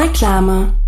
[0.00, 0.79] Reklame.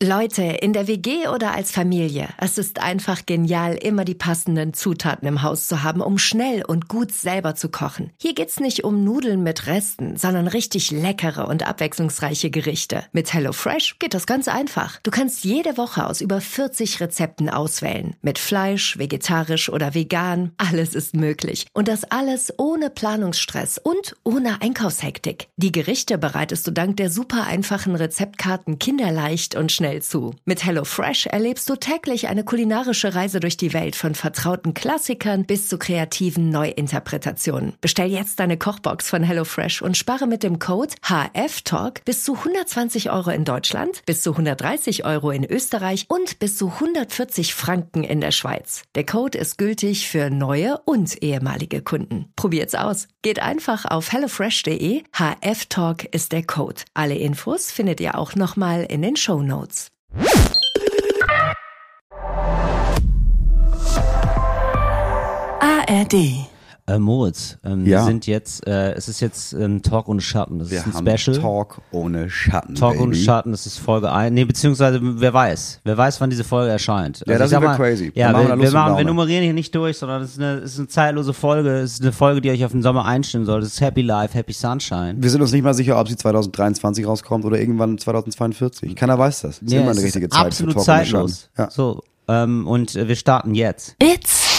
[0.00, 5.26] Leute, in der WG oder als Familie, es ist einfach genial, immer die passenden Zutaten
[5.26, 8.12] im Haus zu haben, um schnell und gut selber zu kochen.
[8.16, 13.02] Hier geht's nicht um Nudeln mit Resten, sondern richtig leckere und abwechslungsreiche Gerichte.
[13.10, 15.00] Mit HelloFresh geht das ganz einfach.
[15.02, 18.14] Du kannst jede Woche aus über 40 Rezepten auswählen.
[18.22, 21.66] Mit Fleisch, vegetarisch oder vegan, alles ist möglich.
[21.72, 25.48] Und das alles ohne Planungsstress und ohne Einkaufshektik.
[25.56, 30.34] Die Gerichte bereitest du dank der super einfachen Rezeptkarten kinderleicht und schnell zu.
[30.44, 35.68] Mit HelloFresh erlebst du täglich eine kulinarische Reise durch die Welt von vertrauten Klassikern bis
[35.68, 37.74] zu kreativen Neuinterpretationen.
[37.80, 43.10] Bestell jetzt deine Kochbox von HelloFresh und spare mit dem Code HFTalk bis zu 120
[43.10, 48.20] Euro in Deutschland, bis zu 130 Euro in Österreich und bis zu 140 Franken in
[48.20, 48.82] der Schweiz.
[48.94, 52.32] Der Code ist gültig für neue und ehemalige Kunden.
[52.36, 53.08] Probiert's aus.
[53.22, 55.02] Geht einfach auf hellofresh.de.
[55.12, 56.82] HFTalk ist der Code.
[56.94, 59.77] Alle Infos findet ihr auch nochmal in den Show Notes.
[65.60, 66.48] ARD.
[66.88, 67.98] Äh, Moritz, ähm, Ja.
[67.98, 70.58] wir sind jetzt, äh, es ist jetzt ein Talk ohne Schatten.
[70.58, 71.38] Das Wir ist ein haben Special.
[71.38, 72.74] Talk ohne Schatten.
[72.74, 73.02] Talk Baby.
[73.04, 74.32] ohne Schatten, das ist Folge 1.
[74.32, 75.80] Nee, beziehungsweise, wer weiß.
[75.84, 77.18] Wer weiß, wann diese Folge erscheint.
[77.20, 78.10] Also Ja, das wir mal, crazy.
[78.14, 80.54] Ja, Wir machen wir, wir, machen, wir nummerieren hier nicht durch, sondern es ist eine,
[80.60, 81.70] es ist eine zeitlose Folge.
[81.76, 83.60] Es ist eine Folge, die euch auf den Sommer einstimmen soll.
[83.60, 85.16] Das ist Happy Life, Happy Sunshine.
[85.18, 88.96] Wir sind uns nicht mal sicher, ob sie 2023 rauskommt oder irgendwann 2042.
[88.96, 89.58] Keiner weiß das.
[89.60, 91.48] Das ist Ja, immer eine ist richtige Zeit absolut für Talk ohne zeitlos.
[91.54, 91.62] Schatten.
[91.62, 91.70] Ja.
[91.70, 93.94] So, ähm, und äh, wir starten jetzt.
[94.02, 94.56] It's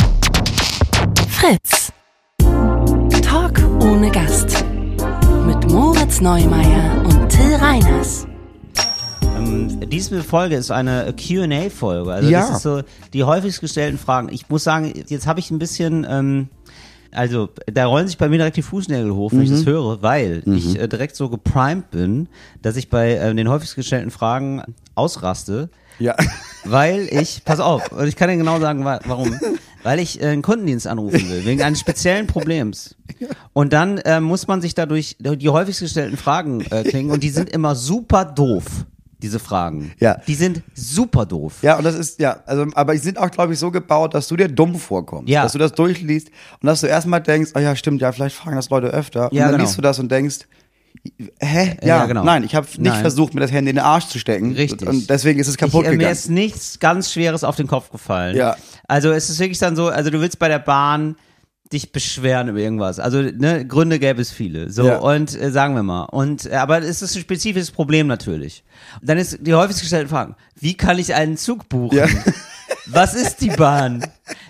[1.27, 1.91] Fritz.
[3.81, 4.63] Ohne Gast.
[5.45, 8.25] Mit Moritz Neumeier und Till Reiners.
[9.37, 12.11] Ähm, diese Folge ist eine Q&A-Folge.
[12.11, 12.41] Also Ja.
[12.41, 12.81] das ist so
[13.13, 14.29] die häufigst gestellten Fragen.
[14.31, 16.49] Ich muss sagen, jetzt habe ich ein bisschen, ähm,
[17.11, 19.55] also da rollen sich bei mir direkt die Fußnägel hoch, wenn ich Mhm.
[19.55, 22.27] das höre, weil ich äh, direkt so geprimed bin,
[22.61, 24.61] dass ich bei äh, den häufigst gestellten Fragen
[24.95, 25.69] ausraste.
[25.99, 26.15] Ja.
[26.63, 29.37] Weil ich, pass auf, und ich kann dir genau sagen, wa warum.
[29.83, 32.95] Weil ich äh, einen Kundendienst anrufen will, wegen eines speziellen Problems.
[33.53, 37.29] Und dann äh, muss man sich dadurch die häufigst gestellten Fragen äh, klingen und die
[37.29, 38.65] sind immer super doof,
[39.21, 39.91] diese Fragen.
[39.99, 40.19] Ja.
[40.27, 41.55] Die sind super doof.
[41.61, 44.27] Ja, und das ist, ja, also, aber die sind auch, glaube ich, so gebaut, dass
[44.27, 45.29] du dir dumm vorkommst.
[45.29, 45.43] Ja.
[45.43, 46.29] Dass du das durchliest
[46.61, 49.31] und dass du erstmal denkst, ah ja, stimmt, ja, vielleicht fragen das Leute öfter.
[49.31, 49.63] Und Ja, dann genau.
[49.63, 50.39] liest du das und denkst,
[51.39, 51.77] hä?
[51.81, 52.23] Ja, Ja, genau.
[52.23, 53.01] nein, ich habe nicht Nein.
[53.01, 54.53] versucht, mir das Handy in den Arsch zu stecken.
[54.53, 54.87] Richtig.
[54.87, 56.13] Und deswegen ist es kaputt ich, äh, Mir gegangen.
[56.13, 58.35] ist nichts ganz Schweres auf den Kopf gefallen.
[58.35, 58.55] Ja.
[58.87, 61.15] Also es ist wirklich dann so, also du willst bei der Bahn
[61.71, 62.99] dich beschweren über irgendwas.
[62.99, 64.71] Also ne, Gründe gäbe es viele.
[64.71, 64.97] So Ja.
[64.97, 66.05] und äh, sagen wir mal.
[66.05, 68.63] Und äh, aber es ist ein spezifisches Problem natürlich.
[69.03, 71.97] Dann ist die häufigst gestellte Frage: Wie kann ich einen Zug buchen?
[71.99, 72.07] Ja.
[72.87, 74.03] Was ist die Bahn?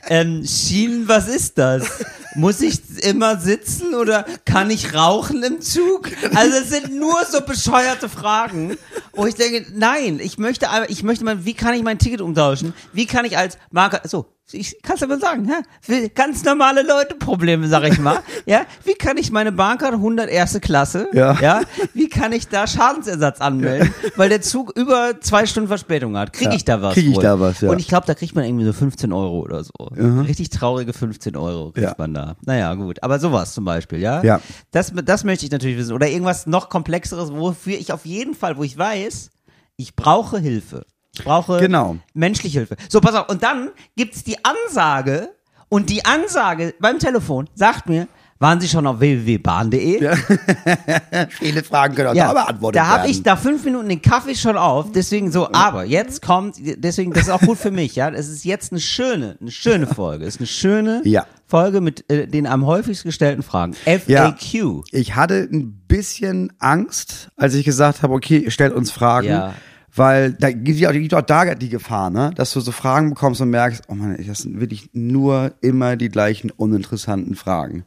[0.07, 1.89] Ähm, Schienen, was ist das?
[2.35, 6.09] Muss ich immer sitzen oder kann ich rauchen im Zug?
[6.35, 8.77] Also es sind nur so bescheuerte Fragen,
[9.13, 12.73] wo ich denke, nein, ich möchte, ich möchte mal, wie kann ich mein Ticket umtauschen?
[12.93, 17.15] Wie kann ich als Marker, so, ich kann es aber sagen, ja, ganz normale Leute
[17.15, 21.37] Probleme, sag ich mal, ja, wie kann ich meine Bahnkarte 100 erste Klasse, Ja.
[21.41, 21.61] ja,
[21.93, 26.33] wie kann ich da Schadensersatz anmelden, weil der Zug über zwei Stunden Verspätung hat?
[26.33, 26.93] Kriege Ja, ich da was?
[26.95, 27.23] krieg ich wohl?
[27.23, 27.69] da was, ja.
[27.69, 29.71] Und ich glaube, da kriegt man irgendwie so 15 Euro oder so.
[29.95, 31.95] Richtig traurige 15 Euro kriegt Ja.
[31.97, 32.35] man da.
[32.45, 33.03] Naja, gut.
[33.03, 34.23] Aber sowas zum Beispiel, ja?
[34.23, 34.41] Ja.
[34.71, 35.93] Das, das möchte ich natürlich wissen.
[35.93, 39.29] Oder irgendwas noch komplexeres, wofür ich auf jeden Fall, wo ich weiß,
[39.77, 40.85] ich brauche Hilfe.
[41.19, 41.97] Ich brauche Genau.
[42.13, 42.75] menschliche Hilfe.
[42.89, 43.29] So, pass auf.
[43.29, 45.29] Und dann gibt's die Ansage
[45.69, 48.07] und die Ansage beim Telefon sagt mir,
[48.41, 49.99] waren Sie schon auf www.bahn.de?
[51.29, 53.11] Viele Fragen können auch Ja, da beantwortet da habe werden.
[53.11, 57.23] ich nach fünf Minuten den Kaffee schon auf, deswegen so, aber jetzt kommt, deswegen, das
[57.23, 60.35] ist auch gut für mich, ja, es ist jetzt eine schöne, eine schöne Folge, es
[60.35, 61.25] ist eine schöne Ja.
[61.47, 63.75] Folge mit äh, den am häufigst gestellten Fragen,
[64.07, 64.31] Ja.
[64.31, 64.83] FAQ.
[64.91, 69.27] Ich hatte ein bisschen Angst, als ich gesagt habe, okay, stellt uns Fragen.
[69.27, 69.53] Ja.
[69.99, 72.31] Weil da gibt ja gibt auch da die Gefahr, ne?
[72.33, 76.07] dass du so Fragen bekommst und merkst, oh Mann, das sind wirklich nur immer die
[76.07, 77.83] gleichen uninteressanten Fragen.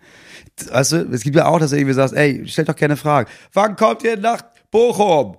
[0.71, 3.31] Weißt du, es gibt ja auch, dass du irgendwie sagst, ey, stellt doch gerne Fragen.
[3.55, 5.39] Wann kommt ihr nach Bochum?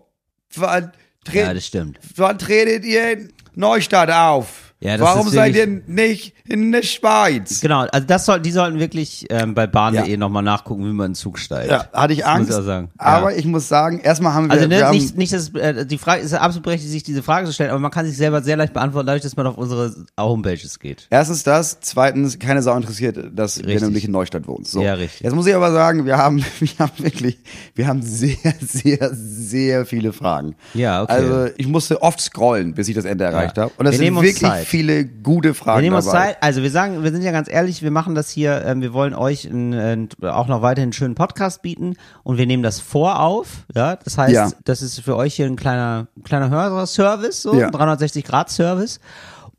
[0.55, 0.91] Wann,
[1.31, 1.99] Ja, das stimmt.
[2.15, 4.72] wann tretet ihr in Neustadt auf?
[4.83, 7.61] Ja, das Warum seid ihr nicht in der Schweiz?
[7.61, 10.17] Genau, also das soll, die sollten wirklich ähm, bei bahn.de Ja.
[10.17, 11.71] nochmal nachgucken, wie man in den Zug steigt.
[11.71, 12.49] Ja, hatte ich Angst.
[12.49, 12.89] Ich sagen.
[12.97, 13.37] Aber Ja.
[13.37, 15.97] ich muss sagen, erstmal haben wir, Also wir ne, haben, nicht, nicht dass, äh, die
[15.97, 18.57] Frage ist absolut berechtigt, sich diese Frage zu stellen, aber man kann sich selber sehr
[18.57, 21.07] leicht beantworten, dadurch, dass man auf unsere Homepages geht.
[21.09, 23.75] Erstens das, zweitens keine Sau interessiert, dass Richtig.
[23.75, 24.71] wenn du nicht in Neustadt wohnst.
[24.71, 24.81] So.
[24.81, 25.21] Ja, richtig.
[25.21, 27.37] Jetzt muss ich aber sagen, wir haben, wir haben wirklich,
[27.75, 30.55] wir haben sehr, sehr, sehr viele Fragen.
[30.73, 31.13] Ja, okay.
[31.13, 33.63] Also ich musste oft scrollen, bis ich das Ende erreicht Ja.
[33.63, 33.73] habe.
[33.77, 34.65] Und das Wir sind nehmen uns wirklich Zeit.
[34.73, 36.29] Viele gute Fragen Wir nehmen uns dabei.
[36.33, 36.37] Zeit.
[36.41, 39.13] Also wir sagen, wir sind ja ganz ehrlich, wir machen das hier, ähm, wir wollen
[39.13, 43.65] euch ein, ein, auch noch weiterhin einen schönen Podcast bieten und wir nehmen das vorauf.
[43.75, 44.51] Ja, das heißt, Ja.
[44.63, 47.67] das ist für euch hier ein kleiner, kleiner Hörerservice, so Ja.
[47.67, 48.99] ein 360 Grad Service.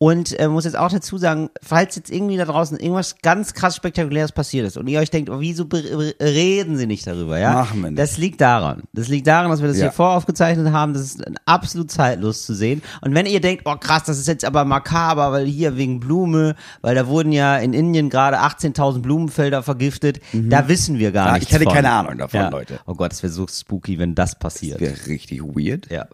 [0.05, 3.75] Und äh, muss jetzt auch dazu sagen, falls jetzt irgendwie da draußen irgendwas ganz krass
[3.77, 5.65] Spektakuläres passiert ist und ihr euch denkt, oh, wieso
[6.21, 7.55] reden sie nicht darüber, ja?
[7.55, 7.99] Machen wir nicht.
[7.99, 8.83] Das liegt daran.
[8.93, 9.85] Das liegt daran, dass wir das Ja.
[9.85, 10.93] hier voraufgezeichnet haben.
[10.93, 12.83] Das ist absolut zeitlos zu sehen.
[13.01, 16.55] Und wenn ihr denkt, oh krass, das ist jetzt aber makaber, weil hier wegen Blume,
[16.83, 21.33] weil da wurden ja in Indien gerade 18.000 Blumenfelder vergiftet, da wissen wir gar Ja,
[21.35, 21.73] nichts ich hatte von.
[21.73, 22.49] keine Ahnung davon, ja.
[22.51, 22.79] Leute.
[22.87, 24.81] Oh Gott, das wäre so spooky, wenn das passiert.
[24.81, 25.91] Wäre richtig weird.
[25.91, 26.07] Ja.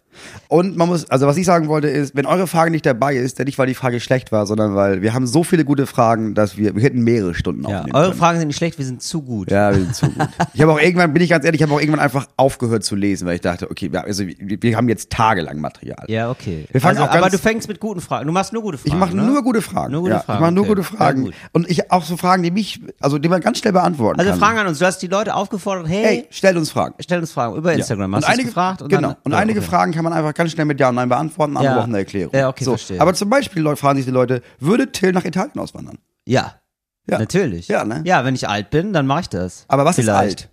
[0.48, 3.38] Und man muss, also was ich sagen wollte ist, wenn eure Frage nicht dabei ist,
[3.38, 6.34] dann nicht, weil die Frage schlecht war, sondern weil wir haben so viele gute Fragen,
[6.34, 7.78] dass wir, wir hätten mehrere Stunden ja.
[7.78, 8.18] aufnehmen Eure können.
[8.18, 9.50] Fragen sind nicht schlecht, wir sind zu gut.
[9.50, 10.28] Ja, wir sind zu gut.
[10.54, 12.96] Ich habe auch irgendwann, bin ich ganz ehrlich, ich habe auch irgendwann einfach aufgehört zu
[12.96, 16.04] lesen, weil ich dachte, okay, wir, also, wir, haben jetzt tagelang Material.
[16.08, 16.66] Ja, okay.
[16.70, 18.26] Wir fangen also, auch aber ganz- du fängst mit guten Fragen.
[18.26, 18.88] Du machst nur gute Fragen.
[18.92, 19.22] Ich mache ne?
[19.22, 19.92] nur gute Fragen.
[19.92, 20.74] Nur gute ja, Fragen, Ich mache nur okay.
[20.74, 21.24] gute Fragen.
[21.24, 21.34] Gut.
[21.52, 24.40] und ich auch so Fragen, die mich, also die man ganz schnell beantworten Also kann.
[24.40, 24.78] Fragen an uns.
[24.78, 26.94] Du hast die Leute aufgefordert, hey, Hey, stellt uns Fragen.
[27.00, 28.10] stell uns Fragen über Instagram.
[28.12, 28.16] Ja.
[28.16, 28.82] Hast und du einige, gefragt?
[28.88, 29.08] genau.
[29.08, 29.68] dann- und einige okay.
[29.68, 31.78] Fragen kann man einfach ganz schnell mit Ja und Nein beantworten, andere Ja.
[31.78, 32.34] brauchen eine Erklärung.
[32.34, 32.72] Ja, okay, so.
[32.72, 33.00] verstehe.
[33.00, 35.98] Aber zum Beispiel fragen sich die Leute, würde Till nach Italien auswandern?
[36.26, 36.60] Ja.
[37.08, 37.18] Ja.
[37.18, 37.68] Natürlich.
[37.68, 38.02] Ja, ne?
[38.04, 39.64] Ja, wenn ich alt bin, dann mache ich das.
[39.68, 40.40] Aber was Vielleicht.
[40.40, 40.50] ist alt?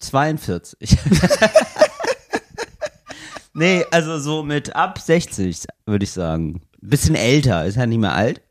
[0.00, 0.96] 42.
[3.54, 6.62] nee, also so mit ab 60, würde ich sagen.
[6.80, 8.42] Bisschen älter, ist ja nicht mehr alt.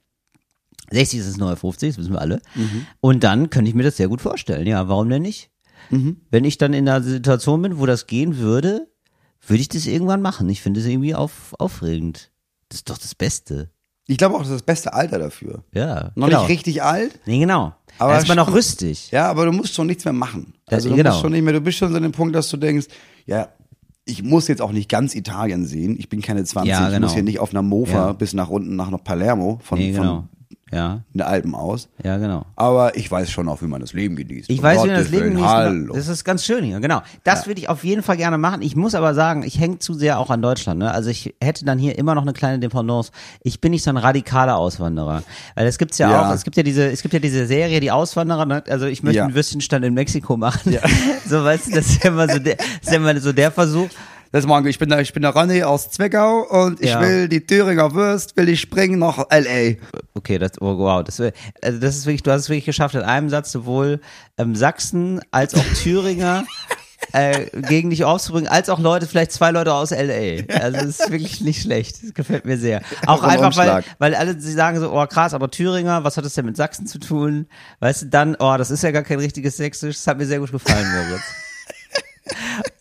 [0.91, 2.41] 60 ist das neue 50, das wissen wir alle.
[2.55, 2.87] Mhm.
[2.99, 4.67] Und dann könnte ich mir das sehr gut vorstellen.
[4.67, 5.51] Ja, warum denn nicht?
[5.89, 6.17] Mhm.
[6.31, 8.87] Wenn ich dann in einer Situation bin, wo das gehen würde,
[9.47, 10.47] würde ich das irgendwann machen.
[10.49, 12.31] Ich finde es irgendwie auf, aufregend.
[12.69, 13.69] Das ist doch das Beste.
[14.07, 15.63] Ich glaube auch, das ist das beste Alter dafür.
[15.73, 16.11] Ja.
[16.15, 16.41] Noch genau.
[16.41, 17.73] nicht richtig alt, Nee, genau.
[17.99, 19.11] Aber Aber erstmal noch rüstig.
[19.11, 20.55] ja, aber du musst schon nichts mehr machen.
[20.65, 21.11] Das- Also du genau.
[21.11, 22.87] musst schon nicht mehr, du bist schon so an dem Punkt, dass du denkst,
[23.25, 23.47] ja,
[24.05, 25.95] ich muss jetzt auch nicht ganz Italien sehen.
[25.97, 27.05] Ich bin keine 20, Ja, ich genau.
[27.07, 28.11] muss hier nicht auf einer Mofa Ja.
[28.13, 30.03] bis nach unten nach noch Palermo von, Nee, genau.
[30.03, 30.29] von
[30.73, 31.87] Ja, den Alpen aus.
[32.03, 32.45] ja, genau.
[32.55, 34.49] Aber ich weiß schon auch, wie man das Leben genießt.
[34.49, 35.47] Ich Um weiß, wie man Gottes das Leben genießt.
[35.47, 35.93] Hallo.
[35.93, 37.01] Das ist ganz schön hier, genau.
[37.23, 38.61] Das würde ich auf jeden Fall gerne machen.
[38.61, 40.79] Ich muss aber sagen, ich hänge zu sehr auch an Deutschland.
[40.79, 40.91] Ne?
[40.91, 43.11] Also ich hätte dann hier immer noch eine kleine Dependance.
[43.43, 45.23] Ich bin nicht so ein radikaler Auswanderer.
[45.55, 46.29] Weil es gibt's ja, Ja.
[46.29, 48.63] auch, es gibt ja diese, es gibt ja diese Serie, die Auswanderer, ne?
[48.69, 49.25] also ich möchte Ja.
[49.25, 50.75] einen Würstchenstand in Mexiko machen.
[51.27, 53.51] so weißt du, das ist ja immer so der, das ist ja immer so der
[53.51, 53.89] Versuch.
[54.33, 54.69] Das machen wir.
[54.71, 56.99] Ich bin der, ich bin der Ronny aus Zwickau und ich Ja.
[57.01, 59.75] will die Thüringer Wurst, will ich springen nach L.A.
[60.15, 62.95] Okay, das, oh, wow, das, wär- also das ist wirklich, du hast es wirklich geschafft,
[62.95, 64.01] in einem Satz sowohl
[64.37, 66.45] ähm, Sachsen als auch Thüringer
[67.13, 70.43] äh, gegen dich aufzubringen, als auch Leute, vielleicht zwei Leute aus LA.
[70.59, 72.01] Also das ist wirklich nicht schlecht.
[72.03, 72.81] Das gefällt mir sehr.
[73.05, 76.33] Auch einfach, weil, weil alle sie sagen so, oh krass, aber Thüringer, was hat das
[76.33, 77.45] denn mit Sachsen zu tun?
[77.81, 79.97] Weißt du, dann, oh, das ist ja gar kein richtiges Sächsisch.
[79.97, 81.21] Das hat mir sehr gut gefallen, Moritz.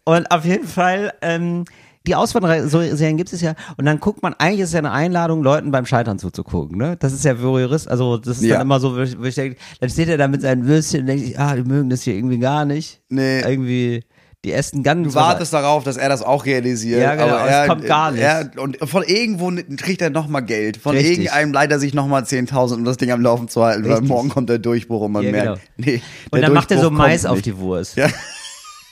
[0.04, 1.64] Und auf jeden Fall, ähm,
[2.06, 3.54] die Auswanderer-Serien gibt es ja.
[3.76, 6.76] Und dann guckt man, eigentlich ist es ja eine Einladung, Leuten beim Scheitern zuzugucken.
[6.76, 6.96] Ne?
[6.98, 7.88] Das ist ja Voyeurist.
[7.88, 8.54] Also das ist Ja.
[8.56, 11.02] dann immer so, wo ich, wo ich denke, dann steht er da mit seinen Würstchen
[11.02, 13.00] und denkt sich, ah, die mögen das hier irgendwie gar nicht.
[13.08, 13.40] Nee.
[13.42, 14.02] Irgendwie,
[14.44, 17.00] die essen ganz Du wartest darauf, dass er das auch realisiert.
[17.00, 18.20] Ja, genau, aber es er, kommt gar nicht.
[18.22, 20.78] Er, und von irgendwo kriegt er nochmal Geld.
[20.78, 21.18] Von Richtig.
[21.18, 24.08] irgendeinem leider sich nochmal 10.000, um das Ding am Laufen zu halten, weil Richtig.
[24.08, 25.88] morgen kommt der Durchbruch und man Ja, merkt, genau.
[25.92, 26.02] nee,
[26.32, 27.96] Und dann macht er so Mais auf die Wurst.
[27.96, 28.08] Ja.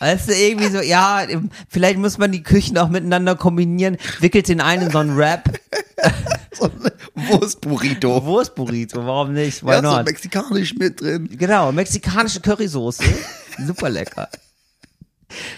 [0.01, 1.27] Weißt du, irgendwie so, ja,
[1.69, 5.49] vielleicht muss man die Küchen auch miteinander kombinieren, wickelt den einen in so einen Rap.
[6.53, 6.91] So ein
[7.29, 8.25] Wurstburrito.
[8.25, 9.63] Wurstburrito, warum nicht?
[9.65, 10.07] Why Ja, so not?
[10.07, 11.29] mexikanisch mit drin.
[11.31, 13.05] Genau, mexikanische Currysoße.
[13.65, 14.29] Super lecker.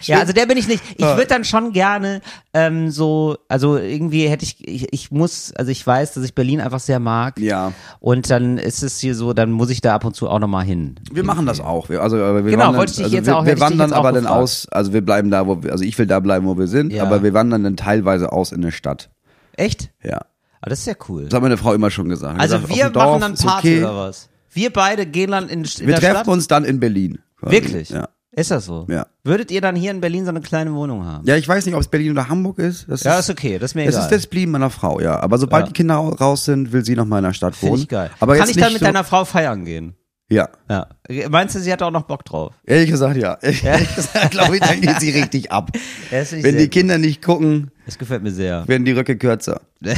[0.02, 0.82] Ja, also der bin ich nicht.
[0.96, 2.20] Ich würde dann schon gerne
[2.54, 6.60] ähm, so, also irgendwie hätte ich, ich, ich muss, also ich weiß, dass ich Berlin
[6.60, 7.38] einfach sehr mag.
[7.38, 7.72] Ja.
[8.00, 10.64] Und dann ist es hier so, dann muss ich da ab und zu auch nochmal
[10.64, 10.96] hin.
[11.12, 11.88] Wir machen das auch.
[11.88, 13.93] Wir, also, aber wir Genau, wandern, wollte ich dich also jetzt wir, auch- wir wandern
[13.93, 14.43] aber dann gefragt.
[14.43, 16.93] aus, also wir bleiben da, wo wir, also ich will da bleiben, wo wir sind,
[16.93, 17.02] Ja.
[17.05, 19.10] aber wir wandern dann teilweise aus in eine Stadt.
[19.56, 19.91] Echt?
[20.02, 20.19] Ja.
[20.60, 21.24] Ah, das ist ja cool.
[21.24, 22.41] Das hat meine Frau immer schon gesagt.
[22.41, 23.84] Also gesagt, wir Dorf machen dann Party okay.
[23.84, 24.29] oder was?
[24.52, 26.29] Wir beide gehen dann in, in Wir der treffen Stadt?
[26.29, 27.19] uns dann in Berlin.
[27.41, 27.91] Wirklich?
[27.91, 28.08] Ja.
[28.34, 28.86] Ist das so?
[28.89, 29.06] Ja.
[29.24, 31.27] Würdet ihr dann hier in Berlin so eine kleine Wohnung haben?
[31.27, 32.86] Ja, ich weiß nicht, ob es Berlin oder Hamburg ist.
[32.89, 34.05] Das Ja, ist, ist okay, das ist mir Das egal.
[34.06, 35.20] ist das Blieben meiner Frau, ja.
[35.20, 35.67] Aber sobald Ja.
[35.69, 37.82] die Kinder raus sind, will sie noch mal in der Stadt Finde wohnen.
[37.82, 38.10] ich geil.
[38.20, 39.94] Aber Kann ich dann mit so, deiner Frau feiern gehen?
[40.31, 40.48] Ja.
[40.70, 40.86] Ja.
[41.29, 42.55] Meinst du, sie hat auch noch Bock drauf?
[42.65, 43.34] Ehrlich gesagt, ja.
[43.43, 45.70] Ehrlich gesagt, glaube ich, dann geht sie richtig ab.
[46.10, 48.67] Das finde Wenn die Kinder nicht gucken, Das gefällt mir sehr.
[48.67, 49.60] werden die Röcke kürzer.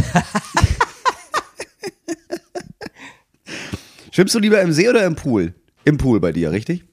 [4.10, 5.54] Schwimmst du lieber im See oder im Pool?
[5.84, 6.84] Im Pool bei dir, richtig?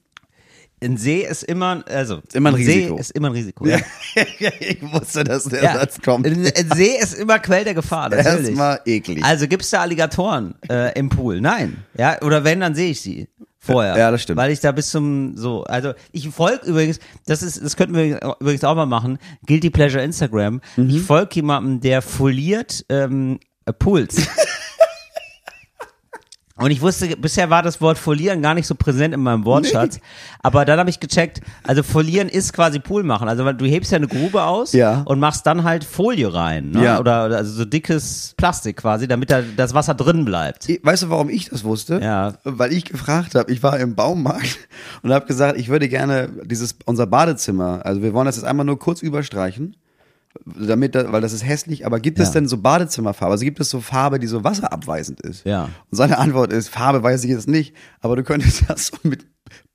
[0.82, 2.96] Ein See ist immer, also immer ein See Risiko.
[2.98, 3.66] ist immer ein Risiko.
[3.66, 3.78] Ja.
[4.60, 5.74] ich wusste, dass der Ja.
[5.74, 6.26] Satz kommt.
[6.26, 8.48] Ein ein See ist immer Quell der Gefahr, natürlich.
[8.48, 9.22] Erstmal eklig.
[9.24, 11.40] Also gibt's da Alligatoren äh, im Pool?
[11.40, 11.78] Nein.
[11.96, 13.96] Ja, oder wenn, dann sehe ich sie vorher.
[13.96, 14.38] Ja, das stimmt.
[14.38, 18.36] Weil ich da bis zum so, also ich folge übrigens, das ist, das könnten wir
[18.40, 19.18] übrigens auch mal machen.
[19.46, 20.60] Guilty Pleasure Instagram.
[20.76, 20.90] Mhm.
[20.90, 24.16] Ich folge jemandem, der foliert ähm, Äh, Puls.
[26.62, 29.98] Und ich wusste, bisher war das Wort folieren gar nicht so präsent in meinem Wortschatz.
[30.42, 33.28] Aber dann habe ich gecheckt, also folieren ist quasi Pool machen.
[33.28, 35.02] Also du hebst ja eine Grube aus Ja.
[35.04, 36.70] und machst dann halt Folie rein.
[36.70, 36.84] Ne?
[36.84, 37.00] Ja.
[37.00, 40.68] Oder also so dickes Plastik quasi, damit da das Wasser drin bleibt.
[40.84, 42.00] Weißt du, warum ich das wusste?
[42.02, 42.34] Ja.
[42.44, 44.58] Weil ich gefragt habe, ich war im Baumarkt
[45.02, 48.64] und habe gesagt, ich würde gerne dieses unser Badezimmer, also wir wollen das jetzt einmal
[48.64, 49.74] nur kurz überstreichen,
[50.44, 52.34] damit, da- weil das ist hässlich, aber gibt es Ja.
[52.34, 53.32] denn so Badezimmerfarbe?
[53.32, 55.44] Also gibt es so Farbe, die so wasserabweisend ist?
[55.46, 55.64] Ja.
[55.64, 59.26] Und seine Antwort ist, Farbe weiß ich jetzt nicht, aber du könntest das so mit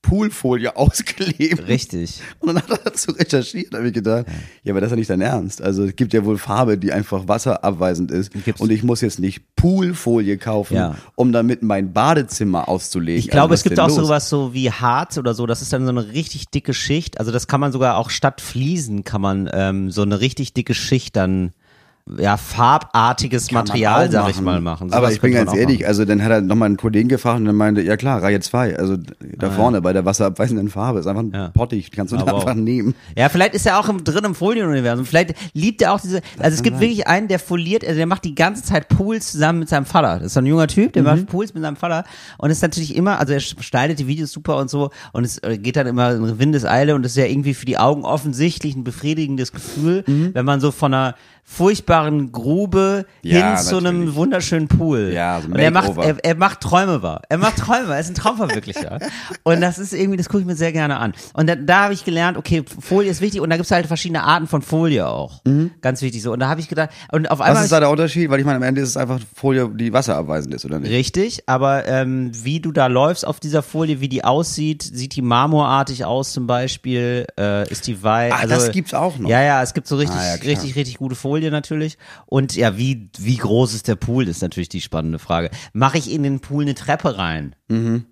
[0.02, 1.66] Poolfolie auskleben.
[1.66, 2.22] Richtig.
[2.40, 4.26] Und dann hat er dazu recherchiert, habe ich gedacht,
[4.64, 4.72] ja.
[4.74, 5.62] aber das ist ja nicht dein Ernst.
[5.62, 8.32] Also es gibt ja wohl Farbe, die einfach wasserabweisend ist.
[8.46, 10.96] Gibt's- Und ich muss jetzt nicht Poolfolie kaufen, Ja.
[11.16, 13.20] um damit mein Badezimmer auszulegen.
[13.20, 13.96] Ich glaube, Also, es gibt auch los?
[13.98, 15.46] sowas so wie Harz oder so.
[15.46, 17.20] Das ist dann so eine richtig dicke Schicht.
[17.20, 20.74] Also das kann man sogar auch statt Fliesen kann man ähm, so eine richtig dicke
[20.74, 21.52] Schicht dann
[22.18, 24.92] ja farbartiges Kann Material, sag ich mal, machen.
[24.94, 25.88] Aber Sowas ich bin ganz ehrlich, machen.
[25.90, 28.78] also dann hat er nochmal einen Kollegen gefragt und dann meinte, ja klar, Reihe 2,
[28.78, 31.50] also Ah, da vorne bei der wasserabweisenden Farbe, ist einfach ein Ja.
[31.50, 32.96] Pottich, kannst du Aber da einfach auch- nehmen.
[33.16, 35.06] Ja, vielleicht ist er auch im, drin im Folienuniversum.
[35.06, 36.22] Vielleicht liebt er auch diese.
[36.40, 39.60] Also es gibt wirklich einen, der foliert, also der macht die ganze Zeit Pools zusammen
[39.60, 40.16] mit seinem Vater.
[40.18, 41.08] Das ist so ein junger Typ, der Mhm.
[41.10, 42.04] macht Pools mit seinem Vater.
[42.38, 44.90] Und ist natürlich immer, also er schneidet die Videos super und so.
[45.14, 47.78] Und es äh, geht dann immer in Windeseile und das ist ja irgendwie für die
[47.78, 50.30] Augen offensichtlich ein befriedigendes Gefühl, Mhm.
[50.34, 51.16] wenn man so von einer
[51.50, 55.12] furchtbaren Grube Ja, hin zu einem wunderschönen Pool.
[55.14, 57.22] Ja, so und er macht, er, er macht Träume wahr.
[57.30, 59.00] Er macht Träume, er ist ein Traumverwirklicher.
[59.44, 61.14] und das ist irgendwie, das gucke ich mir sehr gerne an.
[61.34, 63.88] Und da, da habe ich gelernt, okay, Folie ist wichtig und da gibt es halt
[63.88, 65.42] verschiedene Arten von Folie auch.
[65.82, 66.34] Ganz wichtig so.
[66.34, 67.64] Und da habe ich gedacht, und auf Was einmal.
[67.64, 68.30] ist da der Unterschied?
[68.30, 70.92] Weil ich meine, am Ende ist es einfach Folie, die wasserabweisend ist, oder nicht?
[70.92, 75.22] Richtig, aber ähm, wie du da läufst auf dieser Folie, wie die aussieht, sieht die
[75.22, 78.34] marmorartig aus zum Beispiel, äh, ist die weiß.
[78.36, 79.30] Ach, das gibt's auch noch.
[79.30, 81.98] Ja, ja, es gibt so richtig, Ah, ja, richtig, richtig gute Folie natürlich.
[82.26, 85.52] Und ja, wie, wie groß ist der Pool, ist natürlich die spannende Frage.
[85.74, 87.56] Mache ich in den Pool eine Treppe rein?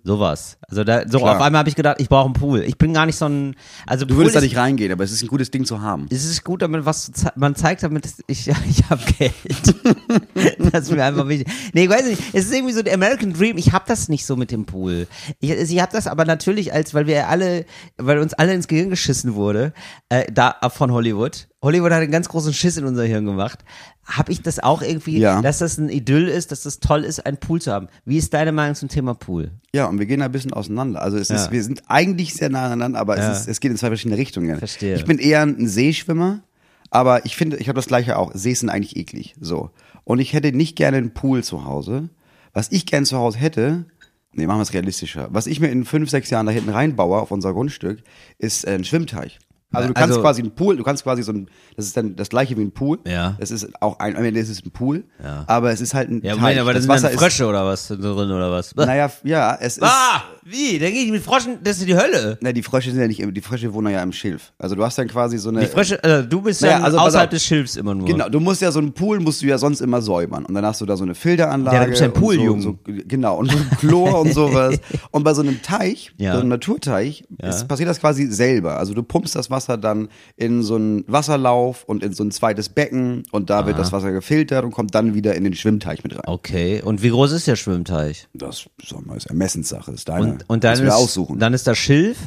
[0.04, 0.58] Sowas.
[0.68, 1.22] Also da, so Mhm.
[1.22, 1.36] Klar.
[1.36, 2.60] auf einmal habe ich gedacht, ich brauche einen Pool.
[2.62, 3.56] Ich bin gar nicht so ein,
[3.86, 6.06] also Du Pool würdest da nicht reingehen, aber es ist ein gutes Ding zu haben.
[6.10, 9.32] es ist gut, damit was zu ze- man zeigt damit, ich, ich habe Geld.
[10.72, 11.50] das ist mir einfach wichtig.
[11.72, 14.26] Nee, ich weiß nicht, es ist irgendwie so der American Dream, ich habe das nicht
[14.26, 15.06] so mit dem Pool.
[15.40, 17.64] Ich, also ich habe das aber natürlich als, weil wir alle,
[17.96, 19.72] weil uns alle ins Gehirn geschissen wurde,
[20.10, 21.48] äh, da von Hollywood.
[21.62, 23.64] Hollywood hat einen ganz großen Schiss in unser Hirn gemacht.
[24.04, 25.40] Habe ich das auch irgendwie, Ja.
[25.42, 27.88] dass das ein Idyll ist, dass das toll ist, einen Pool zu haben.
[28.04, 29.50] Wie ist deine Meinung zum Thema Pool?
[29.74, 31.00] Ja, und wir gehen da ein bisschen auseinander.
[31.02, 31.36] Also es Ja.
[31.36, 33.32] ist, wir sind eigentlich sehr nah aneinander, aber Ja.
[33.32, 34.58] es, ist, es geht in zwei verschiedene Richtungen.
[34.58, 34.94] Verstehe.
[34.96, 36.42] Ich bin eher ein Seeschwimmer,
[36.90, 38.30] aber ich finde, ich habe das gleiche auch.
[38.34, 39.34] Sees sind eigentlich eklig.
[39.40, 39.70] So.
[40.04, 42.10] Und ich hätte nicht gerne einen Pool zu Hause.
[42.52, 43.86] Was ich gerne zu Hause hätte,
[44.32, 45.28] nee, machen wir es realistischer.
[45.30, 48.02] Was ich mir in fünf, sechs Jahren da hinten reinbaue auf unser Grundstück,
[48.38, 49.38] ist ein Schwimmteich.
[49.72, 52.14] Also du kannst Also- quasi einen Pool, du kannst quasi so ein, das ist dann
[52.16, 52.98] das gleiche wie ein Pool.
[53.06, 53.34] Ja.
[53.38, 55.44] Es ist auch ein, am Ende ist es ein Pool, Ja.
[55.48, 56.40] aber es ist halt ein Ja, Teich.
[56.40, 58.74] Moment, aber das, das sind dann Wasser ist, Frösche oder was drin oder was?
[58.76, 60.78] naja, ja, es ist, Ah, wie?
[60.78, 62.38] Da gehe ich mit Froschen, das ist die Hölle.
[62.40, 64.52] Na, die Frösche sind ja nicht, die Frösche wohnen ja im Schilf.
[64.58, 65.60] Also du hast dann quasi so eine.
[65.60, 68.06] Die Frösche, äh, du bist Naja, ja also außerhalb des Schilfs immer nur.
[68.06, 70.64] Genau, du musst ja so einen Pool musst du ja sonst immer säubern und dann
[70.64, 71.74] hast du da so eine Filteranlage.
[71.74, 72.62] Ja, da gibt's ja einen Pooljungen.
[72.62, 74.78] So, so, genau und so ein Chlor und sowas.
[75.10, 76.34] Und bei so einem Teich, Ja.
[76.34, 78.78] so einem Naturteich, ist, passiert das quasi selber.
[78.78, 82.68] Also du pumpst das Wasser dann in so einen Wasserlauf und in so ein zweites
[82.68, 86.14] Becken und da wird das Wasser gefiltert und kommt dann wieder in den Schwimmteich mit
[86.14, 86.22] rein.
[86.26, 88.28] Okay, und wie groß ist der Schwimmteich?
[88.34, 90.32] Das sagen wir, ist Ermessenssache, ist deine.
[90.32, 91.38] Und, und dann, Müssen wir ist, aussuchen.
[91.38, 92.18] dann ist da Schilf,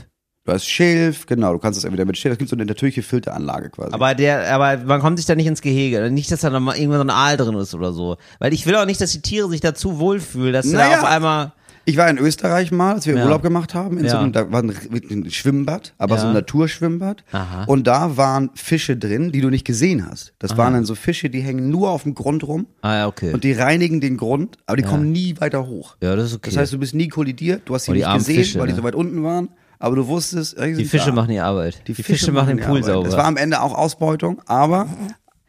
[0.45, 3.03] du hast Schilf, genau, du kannst es entweder mit Schilf, es gibt so eine natürliche
[3.03, 3.93] Filteranlage quasi.
[3.93, 6.09] aber der, aber man kommt sich da nicht ins Gehege.
[6.11, 8.17] Nicht, dass da noch mal irgendwann so ein Aal drin ist oder so.
[8.39, 10.97] Weil ich will auch nicht, dass die Tiere sich dazu wohlfühlen, dass sie da Naja.
[10.99, 11.53] auf einmal.
[11.89, 13.23] Ich war in Österreich mal, als wir Ja.
[13.23, 14.21] Urlaub gemacht haben, in so Ja.
[14.21, 14.69] einem, da war ein,
[15.09, 16.21] ein Schwimmbad, aber Ja.
[16.21, 17.23] so ein Naturschwimmbad.
[17.31, 17.63] Aha.
[17.65, 20.33] Und da waren Fische drin, die du nicht gesehen hast.
[20.39, 23.33] Das waren dann so Fische, die hängen nur auf dem Grund rum Ah, ja, okay.
[23.33, 25.95] und die reinigen den Grund, aber die kommen nie weiter hoch.
[26.01, 26.51] ja, das ist okay.
[26.51, 28.67] Das heißt, du bist nie kollidiert, du hast sie Oh, die nicht gesehen, Fische, weil
[28.67, 31.81] die so weit unten waren, aber du wusstest, die Fische machen die Arbeit.
[31.87, 33.07] Die, Fische, machen den Pool sauber.
[33.07, 34.87] Es war am Ende auch Ausbeutung, aber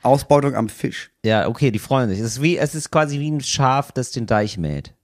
[0.02, 1.10] Ausbeutung am Fisch.
[1.22, 2.18] ja, okay, die freuen sich.
[2.18, 4.94] Es ist wie, es ist quasi wie ein Schaf, das den Deich mäht.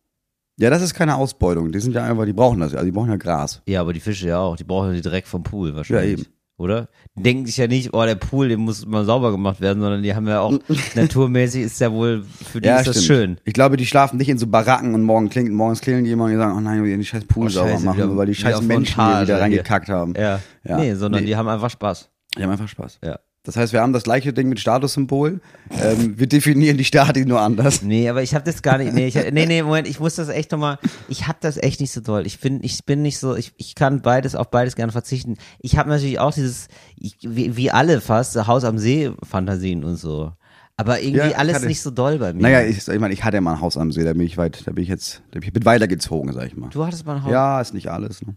[0.58, 1.70] Ja, das ist keine Ausbeutung.
[1.72, 3.62] Die sind ja einfach, die brauchen das ja, also die brauchen ja Gras.
[3.66, 4.56] Ja, aber die Fische ja auch.
[4.56, 6.18] Die brauchen die direkt vom Pool wahrscheinlich.
[6.18, 6.26] Ja, eben.
[6.58, 6.88] Oder?
[7.18, 10.02] Die denken sich ja nicht, oh, der Pool, der muss mal sauber gemacht werden, sondern
[10.02, 10.58] die haben ja auch,
[10.94, 13.36] naturmäßig ist ja wohl, für die ist das schön.
[13.44, 16.38] Ich glaube, die schlafen nicht in so Baracken und morgen klingt, morgens klingeln jemand und
[16.38, 18.34] die sagen, oh nein, wir den scheiß Pool Oh, sauber scheiße, machen, wieder- weil die
[18.34, 20.14] scheiß Menschen hier Montage wieder reingekackt haben.
[20.16, 20.40] Ja.
[20.64, 20.78] Ja.
[20.78, 21.26] Nee, sondern Nee.
[21.26, 22.08] die haben einfach Spaß.
[22.38, 23.00] Die haben einfach Spaß.
[23.04, 23.18] Ja.
[23.46, 25.40] Das heißt, wir haben das gleiche Ding mit Statussymbol.
[25.80, 27.80] Ähm, wir definieren die Statik nur anders.
[27.80, 28.92] Nee, aber ich habe das gar nicht.
[28.92, 30.78] Nee, ich, nee, nee, Moment, ich muss das echt nochmal.
[31.08, 32.26] Ich habe das echt nicht so toll.
[32.26, 33.36] Ich bin, ich bin nicht so.
[33.36, 35.36] Ich, ich kann beides auf beides gerne verzichten.
[35.60, 39.94] Ich habe natürlich auch dieses, ich, wie, wie alle fast, Haus am See Fantasien und
[39.96, 40.32] so.
[40.76, 42.42] Aber irgendwie Ja, alles hatte- nicht so doll bei mir.
[42.42, 44.36] Naja, ich, ich meine, ich hatte ja mal ein Haus am See, da bin ich
[44.36, 46.68] weit, da bin ich jetzt, da bin ich bin weitergezogen, sag ich mal.
[46.70, 47.30] du hattest mal ein Haus.
[47.30, 48.20] Ja, ist nicht alles.
[48.26, 48.34] Ne?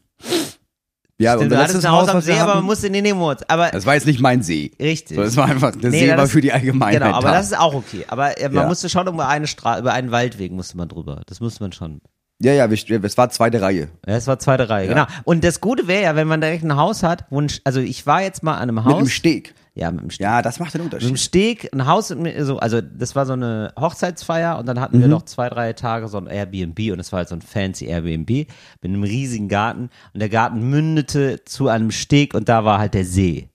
[1.22, 3.14] Ja, Stimmt, unser du hattest letztes ein Haus am See, aber man musste, nee, nee,
[3.14, 4.72] Moritz, aber das war jetzt nicht mein See.
[4.82, 5.18] richtig.
[5.18, 7.34] So, das war einfach, der Nee, See war für die Allgemeinheit Genau, aber da.
[7.34, 8.06] das ist auch okay.
[8.08, 8.68] Aber äh, man Ja.
[8.68, 11.22] musste schon über eine Stra über einen Waldweg musste man drüber.
[11.26, 12.00] Das musste man schon.
[12.42, 13.90] ja, ja, es war zweite Reihe.
[14.08, 14.94] Ja, es war zweite Reihe, Ja.
[14.94, 15.06] genau.
[15.26, 18.08] Und das Gute wäre ja, wenn man direkt ein Haus hat, wo ein, also ich
[18.08, 18.96] war jetzt mal an einem Mit Haus.
[19.00, 19.54] einem Steg.
[19.80, 20.24] Ja, mit dem Steg.
[20.26, 21.20] Ja, das macht den Mit dem Unterschied.
[21.20, 25.12] Steg, ein Haus, so, also das war so eine Hochzeitsfeier und dann hatten wir Mhm.
[25.12, 28.30] noch zwei, drei Tage so ein Airbnb und es war halt so ein fancy Airbnb
[28.30, 28.48] mit
[28.84, 33.06] einem riesigen Garten und der Garten mündete zu einem Steg und da war halt der
[33.06, 33.50] See.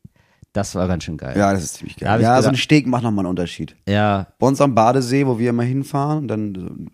[0.55, 1.37] Das war ganz schön geil.
[1.37, 2.21] Ja, das ist ziemlich geil.
[2.23, 3.75] Ja, so ein Steg macht nochmal einen Unterschied.
[3.89, 6.89] Ja, Bei uns am Badesee, wo wir immer hinfahren, dann,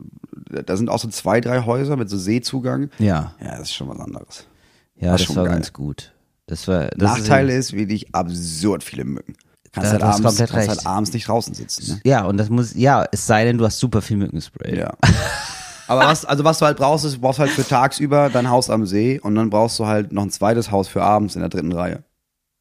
[0.67, 2.89] da sind auch so zwei, drei Häuser mit so Seezugang.
[2.99, 4.47] ja, Ja, das ist schon was anderes.
[4.97, 5.53] ja, Das das schon war geil.
[5.55, 6.13] ganz gut.
[6.51, 9.35] Das war, das Nachteil ist, wirklich absurd viele Mücken.
[9.73, 11.93] Kannst, halt, abends, kannst halt abends nicht draußen sitzen.
[11.95, 12.01] Ne?
[12.05, 14.77] ja, und das muss, ja, es sei denn, du hast super viel Mückenspray.
[14.79, 14.95] Ja.
[15.87, 18.69] Aber was, also was du halt brauchst, ist, du brauchst halt für tagsüber dein Haus
[18.71, 21.49] am See und dann brauchst du halt noch ein zweites Haus für abends in der
[21.51, 22.03] dritten Reihe.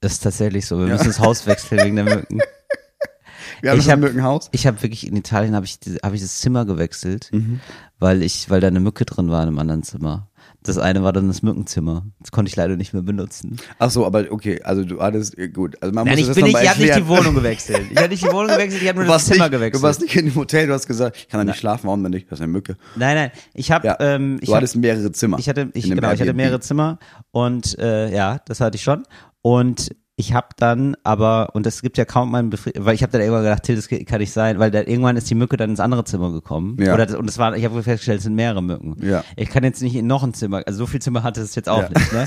[0.01, 0.79] Das ist tatsächlich so.
[0.79, 2.39] Wir müssen das Haus wechseln wegen der Mücken.
[3.61, 4.47] Wir haben Ich hab- ein Mückenhaus.
[4.51, 7.59] Ich habe wirklich in Italien habe ich habe ich das Zimmer gewechselt, Mhm.
[7.99, 10.28] weil ich weil da eine Mücke drin war in einem anderen Zimmer.
[10.63, 12.05] Das eine war dann das Mückenzimmer.
[12.19, 13.55] Das konnte ich leider nicht mehr benutzen.
[13.77, 16.35] Ach so, aber okay, also du hattest, äh, gut, also man Nein, muss ich das
[16.35, 17.07] bin nicht, ich habe nicht die.
[17.07, 17.87] Wohnung gewechselt.
[17.89, 19.81] Ich habe nicht die Wohnung gewechselt, ich habe nur das Zimmer nicht, gewechselt.
[19.81, 22.03] du warst nicht in dem Hotel, du hast gesagt, ich kann da nicht schlafen, warum
[22.03, 22.29] denn nicht?
[22.29, 22.75] Das ist eine Mücke.
[22.97, 25.39] nein, nein, ich habe Ja, ähm, ich du hab, hattest mehrere Zimmer.
[25.39, 26.99] ich hatte ich genau, ich hatte mehrere Zimmer
[27.31, 29.03] und äh, ja, das hatte ich schon
[29.41, 33.13] und ich habe dann aber und es gibt ja kaum meinen Befried weil ich habe
[33.13, 35.69] dann irgendwann gedacht, Till, das kann nicht sein, weil da, irgendwann ist die Mücke dann
[35.69, 36.93] ins andere Zimmer gekommen Ja.
[36.93, 38.97] oder das, und es war ich habe festgestellt, es sind mehrere Mücken.
[39.01, 39.23] Ja.
[39.37, 41.69] Ich kann jetzt nicht in noch ein Zimmer, also so viel Zimmer hatte es jetzt
[41.69, 41.89] auch Ja.
[41.89, 42.25] nicht, ne?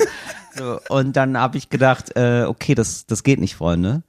[0.57, 4.03] So, und dann habe ich gedacht, äh, okay, das das geht nicht, Freunde.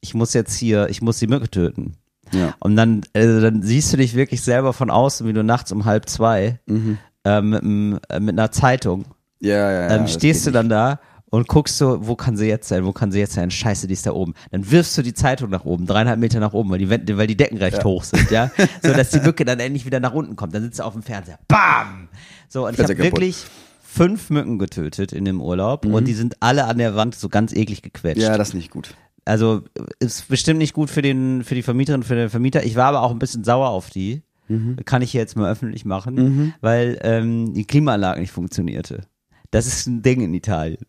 [0.00, 1.94] Ich muss jetzt hier, ich muss die Mücke töten.
[2.32, 2.54] Ja.
[2.60, 5.84] Und dann, äh, dann siehst du dich wirklich selber von außen, wie du nachts um
[5.84, 6.98] halb zwei Mhm.
[7.24, 7.62] äh, mit,
[8.10, 9.04] äh, mit einer Zeitung
[9.40, 9.94] Ja, ja, ja.
[9.96, 10.98] ähm, das stehst du dann da
[11.30, 13.50] und guckst so, wo kann sie jetzt sein, wo kann sie jetzt sein?
[13.50, 14.34] Scheiße, die ist da oben.
[14.50, 17.26] Dann wirfst du die Zeitung nach oben, dreieinhalb Meter nach oben, weil die, Wände, weil
[17.26, 18.50] die Decken recht hoch sind, ja,
[18.82, 20.54] so dass die Mücke dann endlich wieder nach unten kommt.
[20.54, 22.08] Dann sitzt du auf dem Fernseher, bam.
[22.48, 23.44] So und ich habe wirklich
[23.82, 27.52] fünf Mücken getötet in dem Urlaub und die sind alle an der Wand so ganz
[27.52, 28.18] eklig gequetscht.
[28.18, 28.24] Mhm.
[28.24, 28.94] Ja, das ist nicht gut.
[29.24, 29.62] Also
[29.98, 32.64] ist bestimmt nicht gut für den für die Vermieterin, für den Vermieter.
[32.64, 34.22] Ich war aber auch ein bisschen sauer auf die.
[34.48, 34.76] Mhm.
[34.86, 39.02] Kann ich hier jetzt mal öffentlich machen, weil ähm, die Klimaanlage nicht funktionierte.
[39.50, 40.86] Das ist ein Ding in Italien.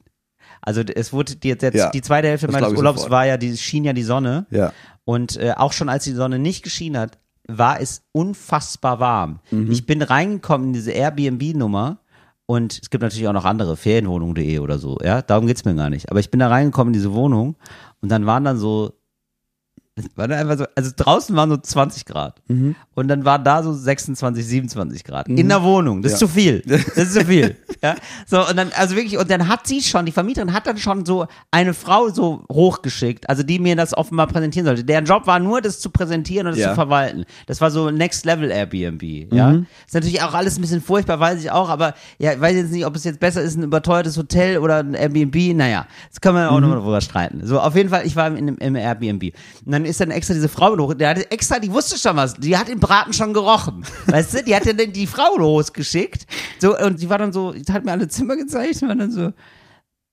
[0.62, 3.12] Also es wurde die, jetzt, Ja, die zweite Hälfte meines Urlaubs sofort.
[3.12, 4.46] war ja, die schien ja die Sonne.
[4.50, 4.74] Ja.
[5.06, 7.18] Und äh, auch schon als die Sonne nicht geschienen hat,
[7.48, 9.40] war es unfassbar warm.
[9.50, 9.72] Mhm.
[9.72, 12.00] Ich bin reingekommen in diese Airbnb-Nummer
[12.46, 15.90] und es gibt natürlich auch noch andere, Ferienwohnung.de oder so, ja, darum geht's mir gar
[15.90, 16.12] nicht.
[16.12, 17.56] Aber ich bin da reingekommen in diese Wohnung
[18.02, 18.94] und dann waren dann so,
[20.16, 22.76] waren dann einfach so, also draußen waren so 20 Grad Mhm.
[22.96, 26.02] und dann war da so 26, 27 Grad in der Wohnung.
[26.02, 26.28] Das ist Ja.
[26.28, 26.62] zu viel.
[26.66, 27.56] Das ist zu viel.
[27.84, 27.96] ja.
[28.26, 31.06] So, und dann, also wirklich, und dann hat sie schon, die Vermieterin hat dann schon
[31.06, 34.84] so eine Frau so hochgeschickt, also die mir das offenbar präsentieren sollte.
[34.84, 36.70] Deren Job war nur, das zu präsentieren und das Ja.
[36.70, 37.26] zu verwalten.
[37.48, 39.52] Das war so Next Level Airbnb, ja.
[39.86, 42.72] Ist natürlich auch alles ein bisschen furchtbar, weiß ich auch, aber ja, ich weiß jetzt
[42.72, 46.34] nicht, ob es jetzt besser ist, ein überteuertes Hotel oder ein Airbnb, naja, das kann
[46.34, 47.42] man auch noch drüber streiten.
[47.46, 49.34] So, auf jeden Fall, ich war im, im Airbnb.
[49.66, 52.36] Und dann ist dann extra diese Frau hoch, der hatte extra, die wusste schon was,
[52.36, 53.86] die hat den Braten schon gerochen.
[54.08, 56.26] Weißt du, die hat dann die Frau losgeschickt.
[56.60, 59.12] So, und die war dann so, die hat mir alle Zimmer gezeigt und war dann
[59.12, 59.34] so,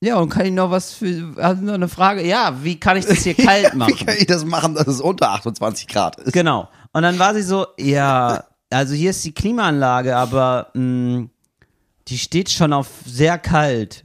[0.01, 2.27] ja, und kann ich noch was für, hast du noch eine Frage?
[2.27, 3.95] Ja, wie kann ich das hier kalt machen?
[3.95, 6.33] Wie kann ich das machen, dass es unter 28 Grad ist?
[6.33, 6.69] Genau.
[6.93, 11.29] Und dann war sie so, ja, also hier ist die Klimaanlage, aber mh,
[12.09, 14.05] die steht schon auf sehr kalt.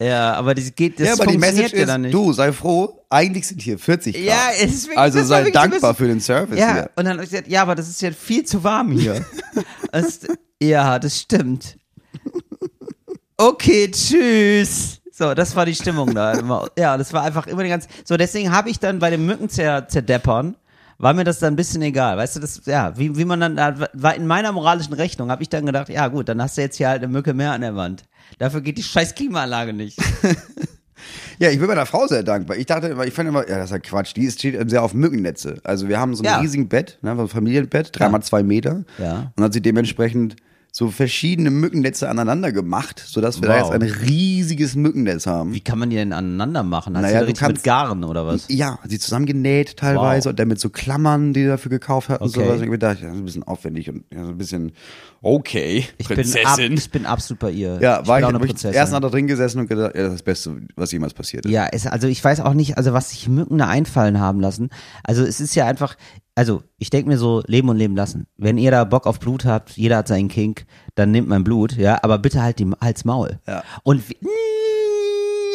[0.00, 2.14] Ja, aber das geht, das ja, aber die funktioniert Message ja ist, dann nicht.
[2.14, 4.24] du, sei froh, eigentlich sind hier 40 Grad.
[4.24, 6.90] ja, es ist wirklich, also sei dankbar für den Service Ja, hier.
[6.96, 9.24] und dann habe ich gesagt, ja, aber das ist ja viel zu warm hier.
[9.92, 10.20] das,
[10.62, 11.76] ja, das stimmt.
[13.36, 15.00] Okay, tschüss.
[15.12, 16.32] So, das war die Stimmung da.
[16.32, 16.68] immer.
[16.78, 17.88] Ja, das war einfach immer die ganze.
[18.04, 20.56] So, deswegen habe ich dann bei den Mücken zer, zerdeppern,
[20.98, 22.16] war mir das dann ein bisschen egal.
[22.16, 25.42] Weißt du, das, ja, wie, wie man dann, da war in meiner moralischen Rechnung, habe
[25.42, 27.60] ich dann gedacht, ja gut, dann hast du jetzt hier halt eine Mücke mehr an
[27.62, 28.04] der Wand.
[28.38, 29.98] Dafür geht die scheiß Klimaanlage nicht.
[31.38, 32.56] Ja, ich bin meiner Frau sehr dankbar.
[32.56, 34.16] Ich dachte immer, ich fand immer, ja, das ist ja Quatsch.
[34.16, 35.60] Die ist- steht sehr auf Mückennetze.
[35.64, 36.38] Also wir haben so ein Ja.
[36.40, 38.84] riesigen Bett, ne, so ein Familienbett, dreimal zwei Meter.
[38.96, 39.32] Ja.
[39.36, 40.36] Und hat sie dementsprechend
[40.78, 43.72] so verschiedene Mückennetze aneinander gemacht, sodass wir da Wow.
[43.72, 45.54] jetzt ein riesiges Mückennetz haben.
[45.54, 46.94] Wie kann man die denn aneinander machen?
[46.94, 48.44] Hast Naja, du richtig mit kannst- Garen oder was?
[48.50, 50.32] Ja, sie zusammengenäht teilweise Wow.
[50.32, 52.40] und dann mit so Klammern, die dafür gekauft hat und Okay.
[52.40, 52.42] so.
[52.42, 54.72] Also ich hab gedacht, ja, das ist ein bisschen aufwendig und ja, so ein bisschen
[55.22, 57.78] okay, Ich bin, ab, ich bin absolut bei ihr.
[57.80, 58.74] ja, war bin ich, auch eine ich Prinzessin.
[58.76, 61.52] erst da drin gesessen und gedacht, ja, das ist das Beste, was jemals passiert ist.
[61.52, 64.68] Ja, es, also ich weiß auch nicht, also was sich Mücken da einfallen haben lassen.
[65.04, 65.96] Also es ist ja einfach,
[66.36, 68.26] also ich denke mir so, leben und leben lassen.
[68.36, 71.72] Wenn ihr da Bock auf Blut habt, jeder hat seinen Kink, dann nehmt mein Blut,
[71.72, 73.40] ja, aber bitte halt die Hals Maul.
[73.48, 73.64] Ja.
[73.82, 74.04] Und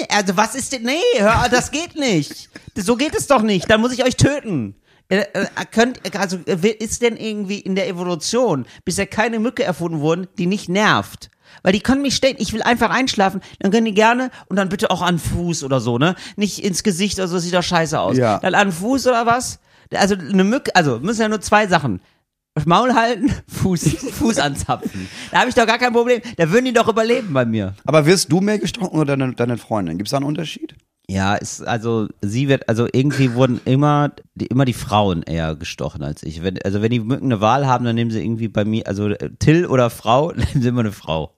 [0.09, 2.49] also was ist denn, nee, hör, das geht nicht.
[2.75, 4.75] So geht es doch nicht, dann muss ich euch töten.
[5.07, 10.27] Äh, äh, Könnt, also ist denn irgendwie in der Evolution bisher keine Mücke erfunden worden,
[10.37, 11.29] die nicht nervt?
[11.63, 14.69] Weil die können mich stellen, ich will einfach einschlafen, dann können die gerne und dann
[14.69, 16.15] bitte auch an Fuß oder so, ne?
[16.37, 18.17] Nicht ins Gesicht, also sieht doch scheiße aus.
[18.17, 18.39] Ja.
[18.39, 19.59] Dann an Fuß oder was?
[19.95, 22.01] Also eine Mücke, also müssen ja nur zwei Sachen.
[22.65, 25.08] Maul halten, Fuß, Fuß anzapfen.
[25.32, 26.21] Da habe ich doch gar kein Problem.
[26.38, 27.75] Da würden die doch überleben bei mir.
[27.86, 29.97] Aber wirst du mehr gestochen oder deine, deine Freundin?
[29.97, 30.75] Gibt es da einen Unterschied?
[31.08, 36.04] Ja, ist, also sie wird, also irgendwie wurden immer, die, immer die Frauen eher gestochen
[36.04, 36.43] als ich.
[36.43, 39.10] Wenn, also wenn die Mücken eine Wahl haben, dann nehmen sie irgendwie bei mir, also
[39.39, 41.34] Till oder Frau, nehmen sie immer eine Frau.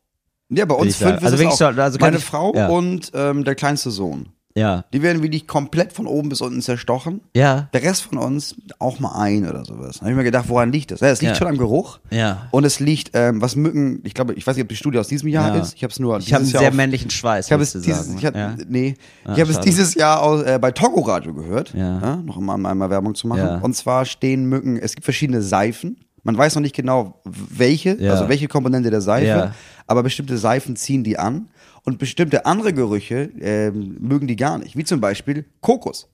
[0.50, 2.68] Ja, bei uns fünf Also ist wirklich es auch so- also meine ich- Frau ja.
[2.68, 4.30] und ähm, der kleinste Sohn.
[4.56, 4.86] Ja.
[4.94, 7.22] Die werden wirklich komplett von oben bis unten zerstochen.
[7.36, 7.70] Ja.
[7.74, 9.96] Der Rest von uns auch mal ein oder sowas.
[9.96, 11.00] Da habe ich mir gedacht, woran liegt das?
[11.00, 11.36] Ja, es liegt Ja.
[11.38, 12.00] schon am Geruch.
[12.12, 12.48] Ja.
[12.52, 15.08] Und es liegt, ähm, was Mücken, ich glaube, ich weiß nicht, ob die Studie aus
[15.08, 15.62] diesem Jahr Ja.
[15.62, 15.74] ist.
[15.76, 17.48] Ich habe es nur Ich habe einen Jahr sehr auf- männlichen Schweiß.
[17.48, 18.56] Ich habe es dieses, sagen, ich hab, ja.
[18.68, 22.00] nee, Ah, ich habe es dieses Jahr aus, äh, bei Togo Radio gehört, Ja.
[22.00, 22.16] ja.
[22.18, 23.40] noch mal einmal Werbung zu machen.
[23.40, 23.58] Ja.
[23.58, 25.98] Und zwar stehen Mücken, es gibt verschiedene Seifen.
[26.26, 29.54] Man weiß noch nicht genau, welche, also welche Komponente der Seife, Ja.
[29.88, 31.48] aber bestimmte Seifen ziehen die an
[31.86, 36.10] und bestimmte andere Gerüche ähm, mögen die gar nicht, wie zum Beispiel Kokos.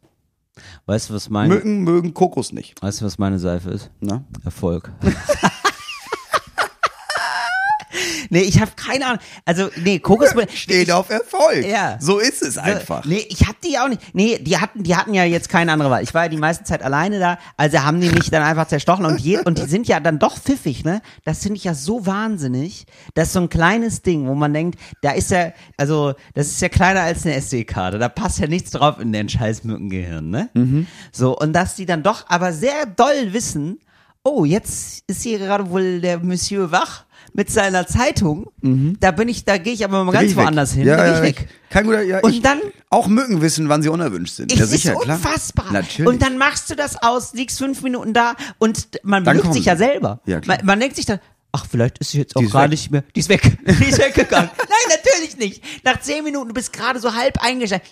[0.85, 2.81] Weißt du, was meine, Mücken mögen Kokos nicht.
[2.81, 3.91] weißt du, was meine Seife ist?
[4.01, 4.23] Ne?
[4.43, 4.91] Erfolg.
[8.29, 9.19] nee, ich habe keine Ahnung.
[9.45, 10.29] Also, nee, Kokos.
[10.53, 11.65] Steht auf Erfolg.
[11.65, 11.97] Ja.
[11.99, 13.05] So ist es einfach.
[13.05, 14.01] Nee, ich hab die auch nicht.
[14.13, 16.03] Nee, die hatten, die hatten ja jetzt keine andere Wahl.
[16.03, 19.05] Ich war ja die meiste Zeit alleine da, also haben die mich dann einfach zerstochen
[19.05, 21.01] und, je, und die sind ja dann doch pfiffig, ne?
[21.25, 22.85] Das finde ich ja so wahnsinnig.
[23.13, 26.61] Das ist so ein kleines Ding, wo man denkt, da ist ja, also, das ist
[26.61, 27.99] ja kleiner als eine SD-Karte.
[27.99, 30.49] Da passt ja nichts drauf in den scheiß Mückengehirn, ne?
[31.11, 33.79] So, und dass die dann doch aber sehr doll wissen,
[34.23, 38.47] oh, jetzt ist hier gerade wohl der Monsieur wach mit seiner Zeitung.
[38.99, 40.85] Da bin ich, da gehe ich aber mal Da ganz ich woanders hin.
[40.87, 41.47] Ja, da ja, ich weg.
[41.49, 44.51] ich- Kein guter, ja, Und ich, dann- Auch Mücken wissen, wann sie unerwünscht sind.
[44.51, 45.17] Es ja, ist sicher, klar.
[45.17, 45.71] unfassbar.
[45.71, 46.07] Natürlich.
[46.11, 49.75] Und dann machst du das aus, liegst fünf Minuten da und man belügt sich ja
[49.75, 50.19] selber.
[50.25, 50.57] Ja, klar.
[50.57, 51.19] man, man denkt sich dann,
[51.51, 52.71] ach, vielleicht ist sie jetzt auch ist gerade weg.
[52.71, 53.03] nicht mehr.
[53.15, 53.41] Die ist weg.
[53.67, 54.49] Die ist weggegangen.
[54.57, 55.63] Nein, natürlich nicht.
[55.83, 57.83] Nach zehn Minuten, du bist gerade so halb eingeschlafen.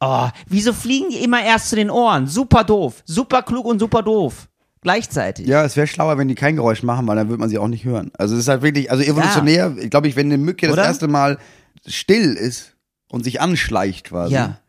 [0.00, 2.26] Oh, wieso fliegen die immer erst zu den Ohren?
[2.26, 3.02] Super doof.
[3.06, 4.48] Super klug und super doof.
[4.86, 5.48] Gleichzeitig.
[5.48, 7.66] Ja, es wäre schlauer, wenn die kein Geräusch machen, weil dann würde man sie auch
[7.66, 8.12] nicht hören.
[8.18, 10.76] Also es ist halt wirklich, also evolutionär, glaube ich, wenn eine Mücke Oder?
[10.76, 11.38] das erste Mal
[11.84, 12.76] still ist
[13.10, 14.34] und sich anschleicht quasi.
[14.34, 14.60] Ja.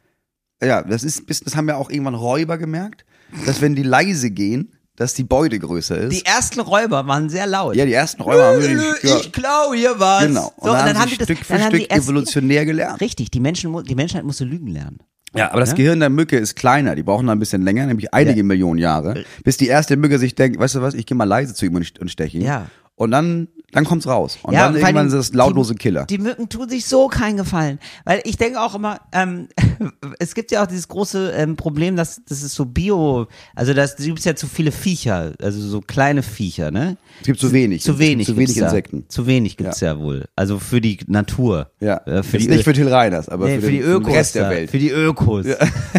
[0.60, 3.06] Ja, das ist, das haben ja auch irgendwann Räuber gemerkt,
[3.46, 6.14] dass wenn die leise gehen, dass die Beute größer ist.
[6.16, 7.76] Die ersten Räuber waren sehr laut.
[7.76, 10.26] ja, die ersten Räuber haben wirklich, ja, ich klau hier was.
[10.26, 10.52] genau.
[10.58, 13.00] Und So, dann, haben sie das- Stück für dann die Stück evolutionär gelernt.
[13.02, 14.98] Richtig, die Menschen, die Menschheit musste lügen lernen.
[15.38, 15.76] Ja, aber das Ja?
[15.76, 16.96] Gehirn der Mücke ist kleiner.
[16.96, 18.44] Die brauchen da ein bisschen länger, nämlich einige Ja.
[18.44, 21.54] Millionen Jahre, bis die erste Mücke sich denkt, weißt du was, ich gehe mal leise
[21.54, 22.44] zu ihm und und steche ihn.
[22.44, 22.68] Ja.
[22.96, 24.40] Und dann, dann kommt's raus.
[24.44, 26.06] Und Ja, dann irgendwann allem ist das lautlose die, Killer.
[26.06, 27.80] Die Mücken tun sich so keinen Gefallen.
[28.06, 29.50] Weil ich denke auch immer, ähm,
[30.20, 33.98] es gibt ja auch dieses große ähm, Problem, dass das ist so Bio, also das
[33.98, 36.98] gibt ja zu viele Viecher, also so kleine Viecher, ne?
[37.20, 37.84] Es gibt zu wenig.
[37.84, 38.28] Zu wenig.
[38.28, 38.66] Zu wenig da.
[38.66, 39.06] Insekten.
[39.10, 40.00] Zu wenig gibt's ja.
[40.00, 40.26] wohl.
[40.36, 41.70] Also für die Natur.
[41.82, 41.98] Ja.
[42.06, 44.06] Äh, für Jetzt die nicht für Till Reiners, aber nee, für, für, den, die Ökos.
[44.06, 44.50] für den Rest der.
[44.50, 44.72] Welt.
[44.72, 45.46] Für die Ökos.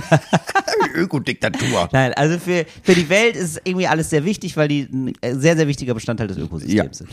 [0.94, 1.88] die Ökodiktatur.
[1.92, 5.35] Nein, also für, für die Welt ist irgendwie alles sehr wichtig, weil die ein äh,
[5.35, 6.92] sehr, sehr wichtiger Bestandteil des Ökosystems Ja.
[6.92, 7.11] sind.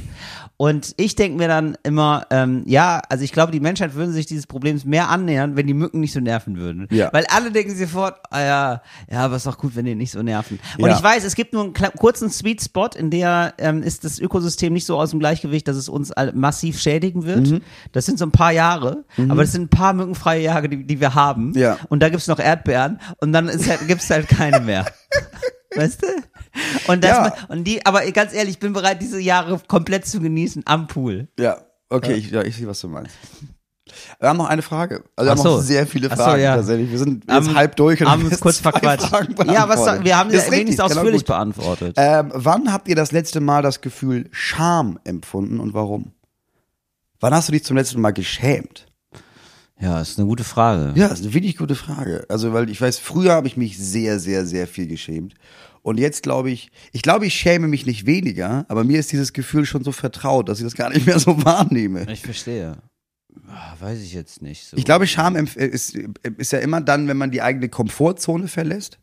[0.58, 4.26] Und ich denke mir dann immer, ähm, ja, also ich glaube, die Menschheit würde sich
[4.26, 6.88] dieses Problems mehr annähern, wenn die Mücken nicht so nerven würden.
[6.92, 7.10] Ja.
[7.12, 10.24] Weil alle denken sofort, ah ja, ja, aber ist doch gut, wenn die nicht so
[10.24, 10.60] nerven.
[10.78, 10.96] Und Ja.
[10.96, 14.72] ich weiß, es gibt nur einen kurzen Sweet Spot, in der ähm, ist das Ökosystem
[14.72, 17.50] nicht so aus dem Gleichgewicht, dass es uns massiv schädigen wird.
[17.50, 17.62] Mhm.
[17.92, 21.02] Das sind so ein paar Jahre, aber das sind ein paar mückenfreie Jahre, die, die
[21.02, 21.52] wir haben.
[21.56, 21.78] Ja.
[21.90, 24.86] Und da gibt's noch Erdbeeren und dann ist halt, gibt's halt keine mehr.
[25.76, 26.08] Weißt du?
[26.88, 27.34] Und das, Ja.
[27.50, 31.28] und die, aber ganz ehrlich, ich bin bereit, diese Jahre komplett zu genießen am Pool.
[31.40, 31.58] Ja,
[31.90, 33.16] okay, Ich, ja, ich sehe, was du meinst.
[34.20, 35.04] Wir haben noch eine Frage.
[35.16, 35.58] Also wir Ach haben so.
[35.58, 36.56] noch sehr viele Ach so, Fragen ja.
[36.56, 36.90] tatsächlich.
[36.92, 39.08] Wir sind jetzt Haben- halb durch und haben kurz verquatscht.
[39.08, 41.94] Fragen Ja, was, wir haben Das ist wenigstens richtig, genau ausführlich beantwortet.
[41.98, 46.14] Ähm, wann habt ihr das letzte Mal das Gefühl Scham empfunden und warum?
[47.20, 48.88] Wann hast du dich zum letzten Mal geschämt?
[49.80, 50.94] Ja, ist eine gute Frage.
[50.96, 52.26] Ja, ist eine wirklich gute Frage.
[52.30, 55.36] Also, weil ich weiß, früher habe ich mich sehr, sehr, sehr viel geschämt.
[55.86, 59.34] Und jetzt glaube ich, ich glaube, ich schäme mich nicht weniger, aber mir ist dieses
[59.34, 62.12] Gefühl schon so vertraut, dass ich das gar nicht mehr so wahrnehme.
[62.12, 62.78] Ich verstehe.
[63.48, 64.78] Ah, weiß ich jetzt nicht so.
[64.78, 65.96] Ich glaube, Scham empf- ist,
[66.38, 68.98] ist ja immer dann, wenn man die eigene Komfortzone verlässt.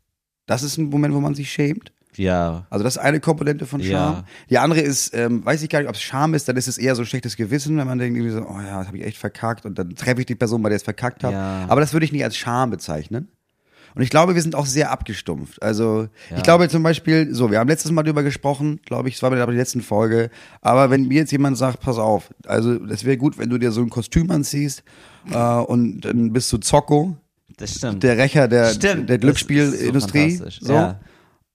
[0.46, 1.92] Das ist ein Moment, wo man sich schämt.
[2.16, 2.66] Ja.
[2.68, 3.92] Also das ist eine Komponente von Scham.
[3.92, 4.24] Ja.
[4.50, 6.78] Die andere ist, ähm, weiß ich gar nicht, ob es Scham ist, dann ist es
[6.78, 9.04] eher so ein schlechtes Gewissen, wenn man denkt irgendwie so, oh ja, das habe ich
[9.04, 11.34] echt verkackt und dann treffe ich die Person, bei der ich es verkackt habe.
[11.36, 11.66] Ja.
[11.68, 13.28] Aber das würde ich nicht als Scham bezeichnen.
[13.94, 15.62] Und ich glaube, wir sind auch sehr abgestumpft.
[15.62, 16.36] Also Ja.
[16.36, 19.30] ich glaube zum Beispiel, so, wir haben letztes Mal drüber gesprochen, glaube ich, es war
[19.30, 20.30] bei der letzten Folge.
[20.60, 23.72] Aber wenn mir jetzt jemand sagt, pass auf, also es wäre gut, wenn du dir
[23.72, 24.82] so ein Kostüm anziehst
[25.30, 27.16] äh, und dann bist du Zocco,
[27.58, 28.02] Das stimmt.
[28.02, 29.08] der Rächer der, Stimmt.
[29.08, 30.36] der Das Glücksspielindustrie.
[30.36, 30.46] so.
[30.60, 30.72] So.
[30.72, 31.00] Ja.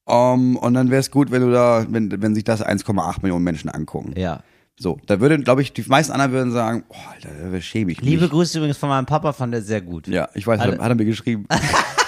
[0.06, 3.44] Um, und dann wäre es gut, wenn du da, wenn, wenn sich das 1,8 Millionen
[3.44, 4.14] Menschen angucken.
[4.16, 4.42] ja.
[4.80, 8.00] So, da würden, glaube ich, die meisten anderen würden sagen, oh, Alter, da schäme ich
[8.00, 8.08] mich.
[8.08, 10.08] Liebe Grüße übrigens von meinem Papa, fand er sehr gut.
[10.08, 11.48] Ja, ich weiß, er- hat er mir geschrieben.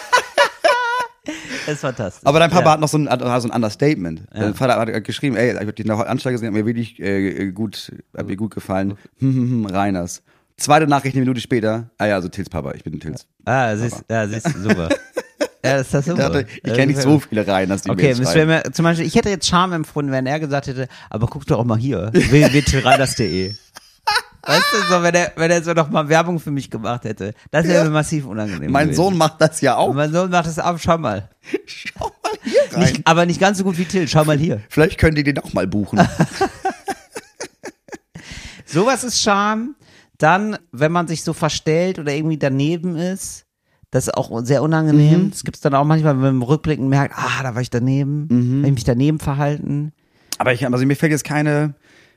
[1.71, 2.25] Ist fantastisch.
[2.25, 2.71] Aber dein Papa ja.
[2.71, 4.23] hat noch so ein, hat so ein Understatement.
[4.31, 7.91] Dein Vater hat geschrieben, ey, ich hab die Anzeige gesehen, hat mir wirklich äh, gut,
[8.15, 8.97] hat mir gut gefallen.
[9.19, 10.23] Hm, hm, hm, Reiners.
[10.57, 11.89] Zweite Nachricht eine Minute später.
[11.97, 13.25] Ah ja, also Tils Papa, ich bin Tils.
[13.45, 14.89] Ah, siehst, ja, siehst du, super.
[15.63, 16.29] ja, das ist das Ich, super.
[16.29, 19.07] dachte, ich kenne nicht so viele Reiners, die mir Okay, das wäre mir, zum Beispiel,
[19.07, 22.11] ich hätte jetzt Charme empfunden, wenn er gesagt hätte, aber guck doch auch mal hier,
[22.13, 23.53] www.tyranners.de.
[24.41, 27.33] Weißt du, so, wenn er, wenn er so noch mal Werbung für mich gemacht hätte,
[27.51, 28.71] das wäre mir massiv unangenehm.
[28.71, 29.03] Mein gewesen.
[29.03, 29.89] Sohn macht das ja auch.
[29.89, 31.29] Und mein Sohn macht das ab, schau mal.
[31.65, 32.79] Schau mal hier rein.
[32.81, 34.61] Nicht, aber nicht ganz so gut wie Till, schau mal hier.
[34.69, 35.99] Vielleicht könnt ihr den auch mal buchen.
[38.65, 39.75] Sowas ist Charme.
[40.17, 43.45] Dann, wenn man sich so verstellt oder irgendwie daneben ist,
[43.89, 45.23] das ist auch sehr unangenehm.
[45.25, 45.31] Mhm.
[45.31, 48.27] Das gibt's dann auch manchmal, wenn man im Rückblicken merkt, ah, da war ich daneben,
[48.29, 48.59] Mhm.
[48.61, 49.93] hab ich mich daneben verhalten.
[50.37, 51.73] Aber ich, also mir fällt jetzt keine,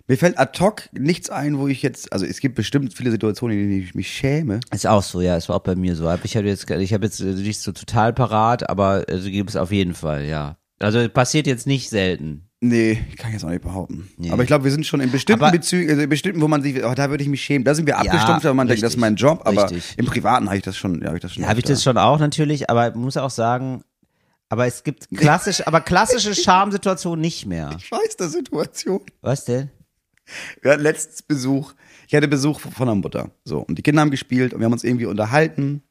[0.08, 3.58] mir fällt ad hoc nichts ein, wo ich jetzt, also es gibt bestimmt viele Situationen,
[3.58, 4.60] in denen ich mich schäme.
[4.72, 6.12] Ist auch so, ja, ist auch bei mir so.
[6.24, 9.56] Ich habe jetzt, ich habe jetzt äh, nicht so total parat, aber also gibt es
[9.56, 10.56] auf jeden Fall, ja.
[10.80, 12.48] Also passiert jetzt nicht selten.
[12.64, 14.08] Nee, kann ich jetzt auch nicht behaupten.
[14.16, 14.30] Nee.
[14.30, 16.84] Aber ich glaube, wir sind schon in bestimmten Bezügen, also in bestimmten, wo man sich,
[16.84, 17.64] oh, da würde ich mich schämen.
[17.64, 19.40] Da sind wir abgestumpft, wenn man denkt, das ist richtig, mein Job.
[19.44, 19.98] Aber richtig.
[19.98, 21.42] im Privaten habe ich das schon, ja, habe ich das schon.
[21.42, 23.82] Ja, habe ich das schon auch natürlich, aber ich muss auch sagen,
[24.48, 27.70] aber es gibt klassisch, aber klassische Charmsituationen nicht mehr.
[27.78, 29.00] Ich weiß der Situation.
[29.22, 29.70] Was denn?
[30.60, 31.72] Wir hatten letztens Besuch.
[32.08, 33.30] Ich hatte Besuch von der Mutter.
[33.44, 33.60] So.
[33.60, 35.82] Und die Kinder haben gespielt und wir haben uns irgendwie unterhalten.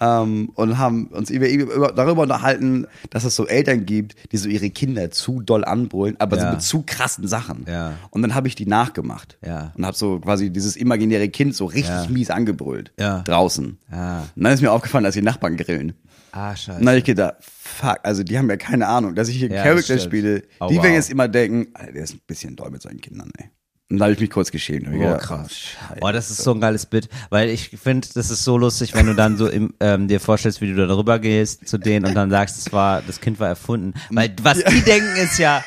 [0.00, 4.48] Ähm, und haben uns über, über, darüber unterhalten, dass es so Eltern gibt, die so
[4.48, 6.50] ihre Kinder zu doll anbrüllen, aber so Ja.
[6.52, 7.66] mit zu krassen Sachen.
[7.68, 7.92] Ja.
[8.10, 9.38] Und dann habe ich die nachgemacht.
[9.46, 9.72] Ja.
[9.76, 12.92] Und habe so quasi dieses imaginäre Kind so richtig mies angebrüllt.
[12.96, 13.78] Draußen.
[13.92, 15.92] Und dann ist mir aufgefallen, dass die Nachbarn grillen.
[16.32, 16.78] ah scheiße.
[16.78, 19.50] Und dann habe ich gedacht, fuck, also die haben ja keine Ahnung, dass ich hier
[19.50, 20.42] Charakter spiele.
[20.58, 20.82] Oh, die wow.
[20.82, 23.50] werden jetzt immer denken, Alter, der ist ein bisschen doll mit seinen Kindern, ey.
[23.92, 24.88] Und da habe ich mich kurz geschämt.
[24.88, 25.52] Oh, gedacht, krass.
[25.54, 26.00] scheiße.
[26.00, 29.04] Boah, das ist so ein geiles Bit, weil ich finde, das ist so lustig, wenn
[29.04, 32.14] du dann so im, ähm, dir vorstellst, wie du da drüber gehst zu denen und
[32.14, 33.92] dann sagst, das war, das Kind war erfunden.
[34.08, 35.62] Weil was die denken ist ja,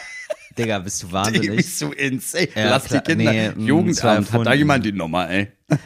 [0.57, 1.55] Digga, bist du Die wahnsinnig.
[1.55, 2.47] bist so insane.
[2.55, 3.03] Ja, Lass klar.
[3.03, 3.31] die Kinder.
[3.31, 5.51] Nee, mm, Jugendamt, hat da jemand die Nummer, ey?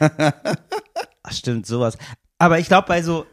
[1.22, 1.98] Ach, stimmt, sowas.
[2.38, 3.26] Aber ich glaube, bei so,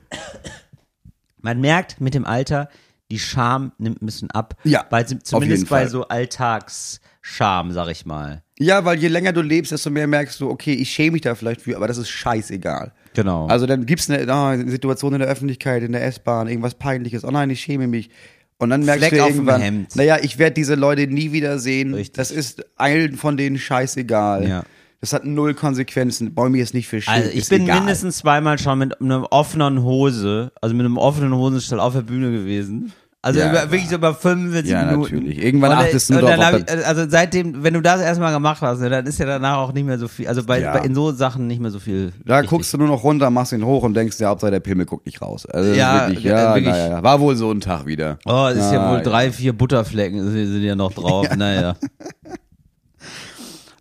[1.37, 2.67] man merkt mit dem Alter,
[3.09, 4.55] die Scham nimmt ein bisschen ab.
[4.65, 5.89] Ja, bei, zumindest bei Fall.
[5.89, 8.43] so Alltagsscham, sag ich mal.
[8.59, 11.35] Ja, weil je länger du lebst, desto mehr merkst du, okay, ich schäme mich da
[11.35, 12.91] vielleicht für, aber das ist scheißegal.
[13.13, 13.47] Genau.
[13.47, 17.31] Also dann gibt's eine, eine Situation in der Öffentlichkeit, in der S-Bahn, irgendwas peinliches, oh
[17.31, 18.09] nein, ich schäme mich.
[18.57, 21.93] Und dann merkst Fleck du irgendwann, naja, ich werde diese Leute nie wieder sehen.
[21.93, 22.15] Richtig.
[22.15, 24.47] Das ist allen von denen scheißegal.
[24.47, 24.63] Ja.
[24.99, 26.33] Das hat null Konsequenzen.
[26.35, 27.81] Mir jetzt nicht für Also ich ist bin egal.
[27.81, 32.31] mindestens zweimal schon mit einer offenen Hose, also mit einem offenen Hosenstall auf der Bühne
[32.31, 32.91] gewesen.
[33.23, 35.15] Also Ja, über, wirklich so über 45 Ja, Minuten.
[35.15, 35.43] natürlich.
[35.43, 38.31] Irgendwann Und, äh, achtest du und dann drauf, ich, Also seitdem, wenn du das erstmal
[38.31, 40.71] gemacht hast, ne, dann ist ja danach auch nicht mehr so viel, also bei, Ja.
[40.71, 42.13] bei in so Sachen nicht mehr so viel.
[42.25, 42.49] Da wichtig.
[42.51, 45.07] guckst du nur noch runter, machst ihn hoch und denkst, der Hauptsache der Pimmel guckt
[45.07, 45.45] nicht raus.
[45.47, 46.71] Also Ja, wirklich, äh, ja, wirklich.
[46.73, 48.19] naja, war wohl so ein Tag wieder.
[48.25, 49.03] Oh, es ist ja Ah, wohl ja.
[49.03, 51.27] drei, vier Butterflecken sind, sind ja noch drauf.
[51.35, 51.75] Naja.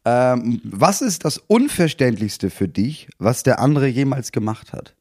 [0.04, 4.94] Ähm, was ist das Unverständlichste für dich, was der andere jemals gemacht hat?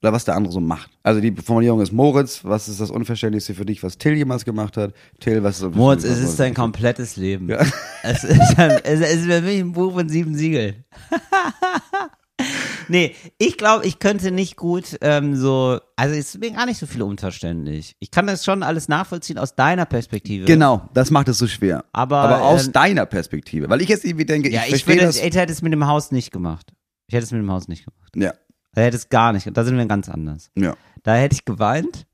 [0.00, 0.90] Oder was der andere so macht?
[1.02, 4.76] Also die Formulierung ist Moritz, was ist das Unverständlichste für dich, was Till jemals gemacht
[4.76, 4.92] hat?
[5.18, 7.48] Till, was ist das Moritz, es ist dein komplettes Leben.
[7.48, 7.64] Ja.
[8.04, 10.84] Es, ist ein, es ist für mich ein Buch von sieben Siegeln.
[12.88, 16.78] nee, ich glaube, ich könnte nicht gut ähm, so, also es ist mir gar nicht
[16.78, 17.96] so viel unverständlich.
[17.98, 20.46] Ich kann das schon alles nachvollziehen aus deiner Perspektive.
[20.46, 21.84] Genau, das macht es so schwer.
[21.92, 23.68] Aber, Aber aus ähm, deiner Perspektive.
[23.68, 25.16] Weil ich jetzt irgendwie denke, Ja, ich ich, verstehe würde, das.
[25.16, 26.72] ich hätte es mit dem Haus nicht gemacht.
[27.08, 28.12] Ich hätte es mit dem Haus nicht gemacht.
[28.14, 28.32] Ja,
[28.78, 29.50] Da hätte es gar nicht.
[29.52, 30.52] Da sind wir ganz anders.
[30.54, 30.76] ja.
[31.02, 32.06] Da hätte ich geweint.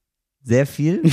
[0.42, 1.02] Sehr viel.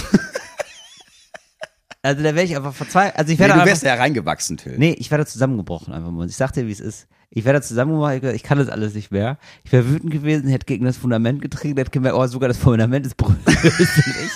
[2.01, 3.17] also da wäre ich einfach verzweifelt.
[3.17, 4.77] Also ich Nee, wäre du einfach, wärst ja reingewachsen, Till.
[4.77, 6.25] Nee, ich wäre da zusammengebrochen einfach mal.
[6.25, 7.09] Ich sag dir, wie es ist.
[7.29, 9.37] Ich wäre da zusammengebrochen, ich, kann das alles nicht mehr.
[9.65, 13.05] Ich wäre wütend gewesen, hätte gegen das Fundament getreten, hätte gemerkt, oh, sogar das Fundament
[13.05, 13.43] ist brüchig.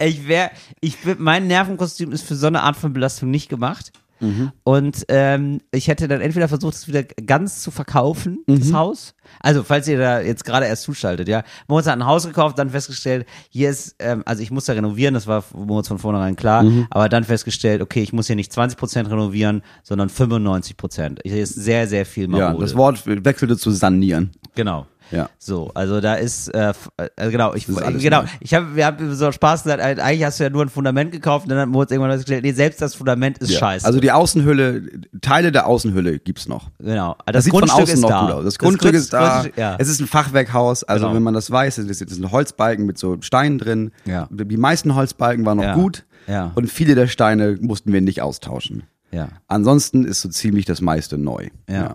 [0.00, 3.90] Ich wäre, ich bin, mein Nervenkostüm ist für so eine Art von Belastung nicht gemacht.
[4.20, 4.52] Mhm.
[4.64, 8.58] Und ähm, ich hätte dann entweder versucht, es wieder ganz zu verkaufen, Mhm.
[8.60, 9.14] das Haus.
[9.40, 11.42] Also, falls ihr da jetzt gerade erst zuschaltet, ja.
[11.68, 15.14] Moritz hat ein Haus gekauft, dann festgestellt, hier ist, ähm, also ich muss da renovieren,
[15.14, 16.86] das war Moritz von vornherein klar, Mhm.
[16.90, 21.20] aber dann festgestellt, okay, ich muss hier nicht 20% renovieren, sondern 95%.
[21.24, 22.62] Hier ist sehr, sehr viel Ja, Marode.
[22.64, 24.30] das Wort wechselte zu sanieren.
[24.54, 24.86] Genau.
[25.10, 25.30] Ja.
[25.38, 26.72] So, also da ist, äh,
[27.16, 28.28] äh, genau, ich, genau, neu.
[28.40, 31.44] ich habe, wir haben so Spaß gesagt, eigentlich hast du ja nur ein Fundament gekauft
[31.46, 33.58] und dann hat Moritz irgendwann festgestellt, nee, selbst das Fundament ist Ja.
[33.58, 33.86] scheiße.
[33.86, 34.82] Also die Außenhülle,
[35.20, 36.70] Teile der Außenhülle gibt's noch.
[36.78, 37.16] genau.
[37.26, 38.20] Das, Das, sieht von Grundstück außen ist noch da.
[38.22, 38.44] gut aus.
[38.44, 39.44] Das Grundstück Grund- ist da.
[39.56, 39.76] Ja.
[39.78, 40.84] Es ist ein Fachwerkhaus.
[40.84, 41.16] Also Genau.
[41.16, 43.92] wenn man das weiß, es ist ein Holzbalken mit so Steinen drin.
[44.04, 44.28] Ja.
[44.30, 45.74] Die meisten Holzbalken waren noch Ja.
[45.74, 46.04] gut.
[46.26, 46.52] Ja.
[46.54, 48.82] Und viele der Steine mussten wir nicht austauschen.
[49.10, 49.28] ja.
[49.46, 51.48] Ansonsten ist so ziemlich das meiste neu.
[51.70, 51.94] Ja.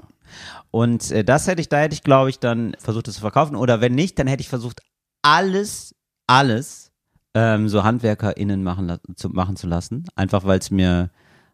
[0.73, 3.55] Und äh, das hätte ich, da hätte ich, glaube ich, dann versucht, das zu verkaufen.
[3.55, 4.81] Oder wenn nicht, dann hätte ich versucht,
[5.21, 5.93] alles,
[6.25, 6.91] alles
[7.35, 10.05] ähm, so HandwerkerInnen machen, zu, machen zu lassen.
[10.15, 11.11] Einfach weil es mir,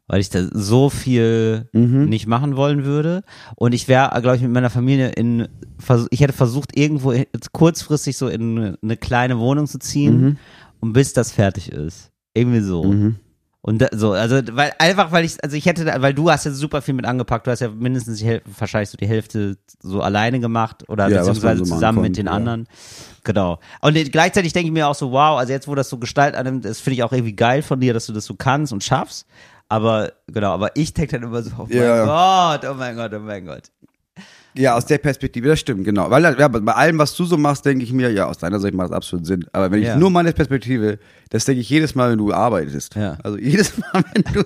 [0.08, 1.68] weil ich da so viel
[2.08, 3.24] nicht machen wollen würde.
[3.58, 5.50] Und ich wäre, glaube ich, mit meiner Familie in,
[6.12, 7.14] ich hätte versucht, irgendwo
[7.52, 10.40] kurzfristig so in eine kleine Wohnung zu ziehen,
[10.80, 12.10] und bis das fertig ist.
[12.34, 12.84] Irgendwie so.
[13.62, 16.46] Und da, so, also, weil, einfach, weil ich, also ich hätte, da- weil du hast
[16.46, 19.58] ja super viel mit angepackt, du hast ja mindestens die Hälfte, wahrscheinlich so die Hälfte
[19.82, 22.32] so alleine gemacht oder Ja, beziehungsweise so zusammen mit konnte, den ja.
[22.32, 22.68] anderen.
[23.26, 23.60] Genau.
[23.82, 26.64] Und gleichzeitig denke ich mir auch so, wow, also jetzt, wo das so Gestalt annimmt,
[26.64, 29.26] das finde ich auch irgendwie geil von dir, dass du das so kannst und schaffst.
[29.68, 32.06] Aber, genau, aber ich denke dann immer so, oh mein Ja.
[32.58, 33.64] Gott, oh mein Gott, oh mein Gott.
[34.56, 36.10] Ja, aus der Perspektive, das stimmt, genau.
[36.10, 38.74] Weil ja, bei allem, was du so machst, denke ich mir, ja, aus deiner Sicht
[38.74, 39.46] macht das absolut Sinn.
[39.54, 39.96] Aber wenn ich Ja.
[39.96, 40.98] nur meine Perspektive,
[41.30, 42.96] das denke ich jedes Mal, wenn du arbeitest.
[42.96, 43.18] Ja.
[43.24, 44.44] Also jedes Mal, wenn du,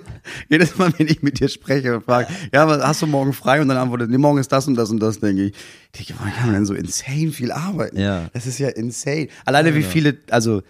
[0.50, 3.62] jedes Mal, wenn ich mit dir spreche und frage, ja, was hast du morgen frei?
[3.62, 5.54] Und dann antwortet, nee, morgen ist das und das und das, denke ich.
[5.98, 7.98] Denke, wann kann man denn so insane viel arbeiten?
[7.98, 8.26] Ja.
[8.34, 9.30] Das ist ja insane.
[9.46, 10.64] Alleine wie viele, also,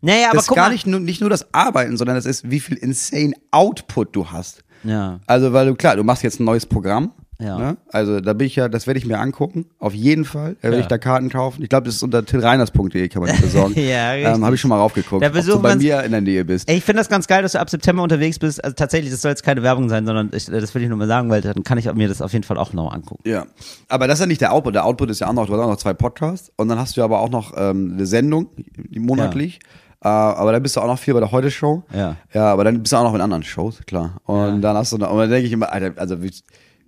[0.00, 0.72] Naja, aber das ist gar mal.
[0.72, 4.64] nicht nur, nicht nur das Arbeiten, sondern das ist, wie viel insane Output du hast.
[4.82, 5.20] Ja.
[5.26, 7.12] Also, weil du, klar, du machst jetzt ein neues Programm.
[7.40, 7.56] Ja.
[7.56, 7.76] Ne?
[7.92, 9.66] Also, da bin ich ja, das werde ich mir angucken.
[9.78, 10.56] Auf jeden Fall.
[10.60, 10.82] Da werde Ja.
[10.82, 11.62] ich da Karten kaufen.
[11.62, 13.74] Ich glaube, das ist unter tillreiners.de, kann man die besorgen.
[13.80, 14.34] Ja, richtig.
[14.34, 16.68] ähm, Habe ich schon mal raufgeguckt, Da ob du bei mir in der Nähe bist.
[16.68, 18.62] Ey, ich finde das ganz geil, dass du ab September unterwegs bist.
[18.64, 21.06] Also tatsächlich, das soll jetzt keine Werbung sein, sondern ich, das will ich nur mal
[21.06, 23.22] sagen, weil dann kann ich mir das auf jeden Fall auch noch angucken.
[23.28, 23.46] Ja.
[23.88, 24.74] Aber das ist ja nicht der Output.
[24.74, 26.96] Der Output ist ja auch noch, du hast auch noch zwei Podcasts und dann hast
[26.96, 29.60] du aber auch noch ähm, eine Sendung, die monatlich.
[30.02, 31.82] Äh, aber dann bist du auch noch viel bei der Heute-Show.
[31.94, 32.16] Ja.
[32.32, 34.20] Ja, aber dann bist du auch noch in anderen Shows, klar.
[34.24, 36.32] Und dann hast du noch, und dann denke ich immer, Alter, also wie,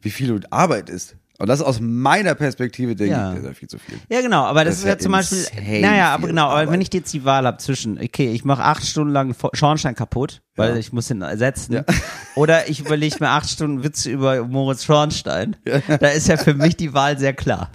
[0.02, 1.16] wie viel du Arbeit ist.
[1.38, 3.30] Und das ist aus meiner Perspektive, denke Ja.
[3.30, 3.98] ich, das ist ja viel zu viel.
[4.10, 5.46] Ja, genau, aber das, Das ist ja ja zum Beispiel,
[5.80, 8.84] naja, aber genau, aber wenn ich jetzt die Wahl habe zwischen, okay, ich mache acht
[8.86, 10.76] Stunden lang Schornstein kaputt, weil Ja.
[10.76, 11.84] ich muss ihn ersetzen, Ja.
[12.34, 16.76] oder ich überlege mir acht Stunden Witze über Moritz Schornstein, da ist ja für mich
[16.76, 17.70] die Wahl sehr klar.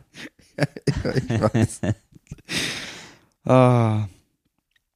[1.16, 1.82] Ich weiß.
[3.46, 4.06] ah.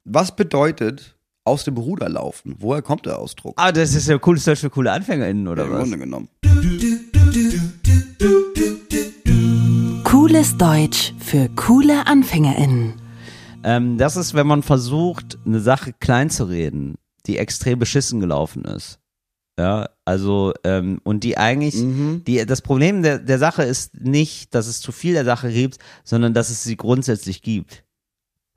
[0.06, 2.56] Was bedeutet aus dem Ruder laufen?
[2.60, 3.54] Woher kommt der Ausdruck?
[3.58, 5.80] Ah, das ist ja cooles Deutsch für coole AnfängerInnen, oder Im was?
[5.80, 6.30] Grunde genommen.
[10.03, 12.93] Cooles Deutsch für coole AnfängerInnen.
[13.63, 18.65] Ähm, das ist, wenn man versucht, eine Sache klein zu reden, die extrem beschissen gelaufen
[18.65, 18.99] ist.
[19.60, 22.23] Ja, also, ähm, und die eigentlich, Mhm.
[22.25, 25.77] die, das Problem der, der Sache ist nicht, dass es zu viel der Sache gibt,
[26.03, 27.84] sondern dass es sie grundsätzlich gibt.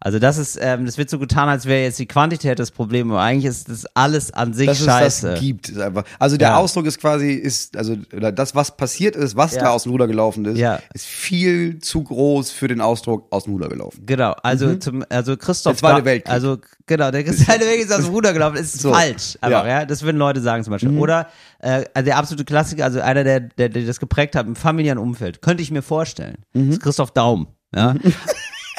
[0.05, 3.13] Also das ist, ähm, das wird so getan, als wäre jetzt die Quantität das Problem,
[3.13, 5.31] aber eigentlich ist das alles an sich Dass es scheiße.
[5.31, 5.69] das gibt.
[5.69, 6.03] Ist einfach.
[6.19, 6.57] Also der Ja.
[6.57, 9.63] Ausdruck ist quasi, ist, also das, was passiert ist, was Ja.
[9.63, 10.81] da aus dem Ruder gelaufen ist, Ja.
[10.93, 14.03] ist viel zu groß für den Ausdruck aus dem Ruder gelaufen.
[14.05, 15.75] Genau, also zum, also Christoph.
[15.75, 15.87] Mhm.
[15.87, 16.33] Der Zweite Weltkrieg.
[16.33, 18.93] Also genau, der Zweite Weltkrieg ist aus dem Ruder gelaufen, ist So.
[18.93, 19.83] falsch, einfach, ja.
[19.85, 19.89] Mhm.
[19.89, 20.99] Das würden Leute sagen zum Beispiel.
[20.99, 21.29] Oder
[21.61, 24.99] äh, also der absolute Klassiker, also einer, der, der, der das geprägt hat im familiären
[24.99, 26.39] Umfeld, könnte ich mir vorstellen.
[26.55, 26.73] Mhm.
[26.73, 27.47] ist Christoph Daum.
[27.75, 27.95] Ja.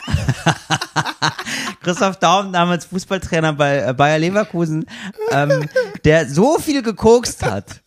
[1.82, 4.86] Christoph Daum, damals Fußballtrainer bei äh, Bayer Leverkusen,
[5.32, 5.68] ähm,
[6.04, 7.82] der so viel gekokst hat,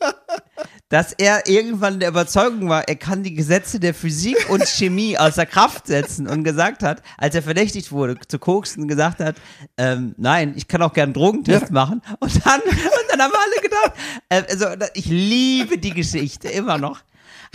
[0.89, 5.45] dass er irgendwann der Überzeugung war, er kann die Gesetze der Physik und Chemie außer
[5.45, 9.37] Kraft setzen und gesagt hat, als er verdächtigt wurde zu koksen, gesagt hat,
[9.77, 12.03] ähm, nein, ich kann auch gern einen Drogentest machen.
[12.21, 13.93] Und dann, und dann haben alle gedacht,
[14.29, 17.01] äh, also ich liebe die Geschichte immer noch.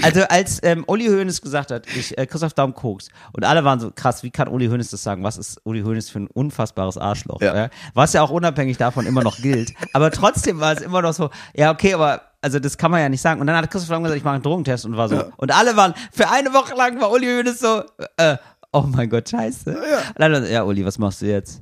[0.03, 3.79] Also als ähm, Uli Hoeneß gesagt hat, ich, äh, Christoph Daum koks und alle waren
[3.79, 5.23] so krass, wie kann Uli Hoeneß das sagen?
[5.23, 7.41] Was ist Uli Hoeneß für ein unfassbares Arschloch?
[7.41, 7.55] Ja.
[7.55, 7.69] Ja.
[7.93, 9.73] Was ja auch unabhängig davon immer noch gilt.
[9.93, 13.09] Aber trotzdem war es immer noch so, ja okay, aber also das kann man ja
[13.09, 13.39] nicht sagen.
[13.39, 15.23] Und dann hat Christoph Daum gesagt, ich mache einen Drogentest und war so.
[15.37, 17.83] Und alle waren, für eine Woche lang war Uli Hoeneß so,
[18.17, 18.37] äh,
[18.71, 19.75] oh mein Gott, scheiße.
[20.17, 21.61] War so, ja Uli, was machst du jetzt?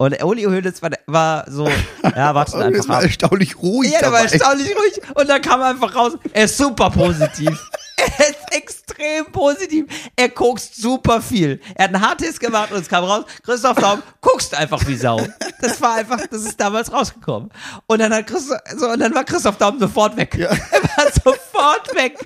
[0.00, 1.68] Und Uli Hoeneß war, war so,
[2.14, 3.02] ja, warte ist einfach mal ab.
[3.02, 4.32] erstaunlich ruhig Ja, der war dabei.
[4.32, 5.00] erstaunlich ruhig.
[5.16, 7.50] Und dann kam einfach raus, er ist super positiv.
[7.96, 9.86] er ist extrem positiv.
[10.14, 11.60] Er guckst super viel.
[11.74, 15.20] Er hat einen Haartest gemacht und es kam raus, Christoph Daum guckst einfach wie Sau.
[15.60, 17.50] Das war einfach, das ist damals rausgekommen.
[17.86, 20.36] Und dann hat Christoph, so, und dann war Christoph Daum sofort weg.
[20.36, 20.48] Ja.
[20.70, 21.12] Er war
[21.58, 22.18] sofort weg.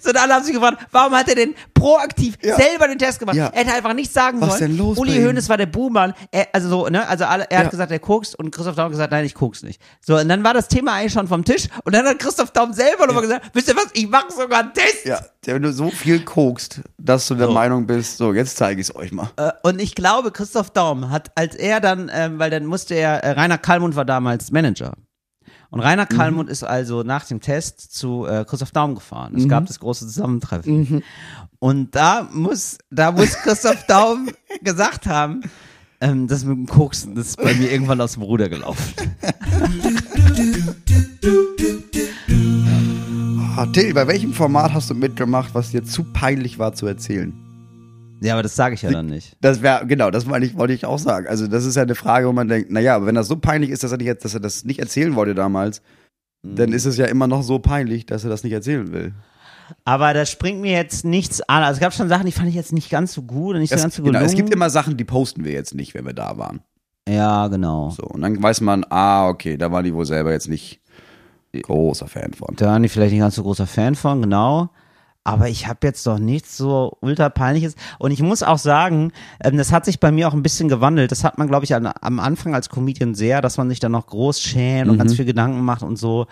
[0.00, 2.56] So, und alle haben sich gefragt, warum hat er denn proaktiv Ja.
[2.56, 3.36] selber den Test gemacht?
[3.36, 3.46] Ja.
[3.48, 4.70] Er hätte einfach nichts sagen Was sollen.
[4.70, 5.16] denn los Uli?
[5.22, 6.14] Hoeneß war der Buhmann.
[6.30, 7.64] Er, also so, ne, also alle, er Ja.
[7.64, 9.80] hat gesagt, er kokst und Christoph Daum hat gesagt, nein, ich kokst nicht.
[10.00, 12.72] So, und dann war das Thema eigentlich schon vom Tisch und dann hat Christoph Daum
[12.72, 15.04] selber nochmal gesagt, wisst ihr was, ich mache sogar einen Test.
[15.04, 17.52] Ja, wenn du so viel kokst, dass du der So.
[17.52, 19.30] Meinung bist, so, jetzt zeige ich es euch mal.
[19.36, 23.22] Äh, Und ich glaube, Christoph Daum hat, als er dann, ähm, weil dann musste er,
[23.24, 24.92] äh, Rainer Kallmund war damals Manager.
[25.70, 26.16] Und Rainer Mhm.
[26.16, 29.34] Kallmund ist also nach dem Test zu äh, Christoph Daum gefahren.
[29.36, 29.48] Es Mhm.
[29.48, 31.02] gab das große Zusammentreffen.
[31.58, 34.28] Und da muss, da muss Christoph Daum
[34.62, 35.42] gesagt haben,
[36.00, 38.92] ähm, das mit dem Koksen, das ist bei mir irgendwann aus dem Ruder gelaufen.
[43.56, 47.32] Ah, Till, bei welchem Format hast du mitgemacht, was dir zu peinlich war zu erzählen?
[48.22, 49.36] Ja, aber das sage ich ja dann nicht.
[49.40, 51.26] Das wäre, genau, das meine ich, wollte ich auch sagen.
[51.26, 53.70] Also, das ist ja eine Frage, wo man denkt, naja, aber wenn das so peinlich
[53.70, 55.82] ist, dass er, nicht, dass er das nicht erzählen wollte damals,
[56.42, 59.12] dann ist es ja immer noch so peinlich, dass er das nicht erzählen will.
[59.84, 61.64] Aber da springt mir jetzt nichts an.
[61.64, 63.70] Also es gab schon Sachen, die fand ich jetzt nicht ganz so gut und nicht
[63.70, 64.30] so Es, ganz so genau, gelungen.
[64.30, 66.60] es gibt immer Sachen, die posten wir jetzt nicht, wenn wir da waren.
[67.08, 67.90] ja, genau.
[67.90, 70.80] So, und dann weiß man, ah, okay, da waren die wohl selber jetzt nicht
[71.62, 72.54] großer Fan von.
[72.56, 74.70] Da waren die vielleicht nicht ganz so großer Fan von, genau.
[75.26, 77.74] Aber ich habe jetzt doch nichts so ultra peinliches.
[77.98, 79.10] Und ich muss auch sagen,
[79.42, 81.10] ähm, das hat sich bei mir auch ein bisschen gewandelt.
[81.10, 83.90] Das hat man, glaube ich, an, am Anfang als Comedian sehr, dass man sich dann
[83.90, 86.26] noch groß schämt und ganz viel Gedanken macht und so.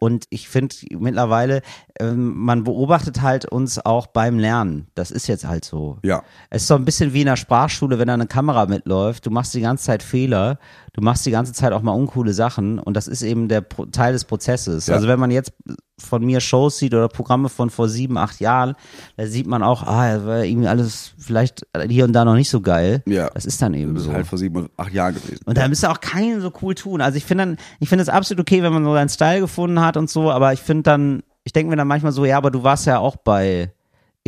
[0.00, 1.60] Und ich finde mittlerweile,
[2.00, 4.86] ähm, man beobachtet halt uns auch beim Lernen.
[4.94, 5.98] Das ist jetzt halt so.
[6.02, 6.22] Ja.
[6.48, 9.26] Es ist so ein bisschen wie in der Sprachschule, wenn da eine Kamera mitläuft.
[9.26, 10.58] Du machst die ganze Zeit Fehler,
[10.94, 13.84] du machst die ganze Zeit auch mal uncoole Sachen und das ist eben der Pro
[13.84, 14.86] Teil des Prozesses.
[14.86, 14.94] Ja.
[14.94, 15.52] Also wenn man jetzt
[16.00, 18.74] von mir Shows sieht oder Programme von vor sieben, acht Jahren,
[19.16, 22.60] da sieht man auch, ah, war irgendwie alles vielleicht hier und da noch nicht so
[22.60, 23.02] geil.
[23.06, 23.28] Ja.
[23.30, 24.14] Das ist dann eben Das ist so.
[24.14, 25.42] halt vor sieben, acht Jahren gewesen.
[25.44, 27.00] Und da müsste auch keinen so cool tun.
[27.00, 29.80] Also ich finde dann, ich finde es absolut okay, wenn man so seinen Style gefunden
[29.80, 32.50] hat und so, aber ich finde dann, ich denke mir dann manchmal so, ja, aber
[32.50, 33.72] du warst ja auch bei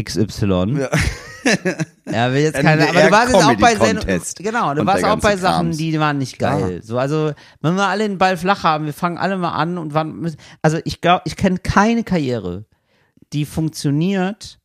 [0.01, 0.79] XY.
[0.79, 0.89] Ja.
[2.11, 5.05] Ja, will jetzt keine, aber du warst jetzt auch bei Sendungen, Contest genau, du warst
[5.05, 5.77] auch bei Sachen, Krams.
[5.77, 6.81] die waren nicht geil.
[6.85, 9.93] So, also, wenn wir alle den Ball flach haben, wir fangen alle mal an und
[9.93, 12.65] wann, müssen- also ich glaube, ich kenne keine Karriere,
[13.33, 14.61] die funktioniert,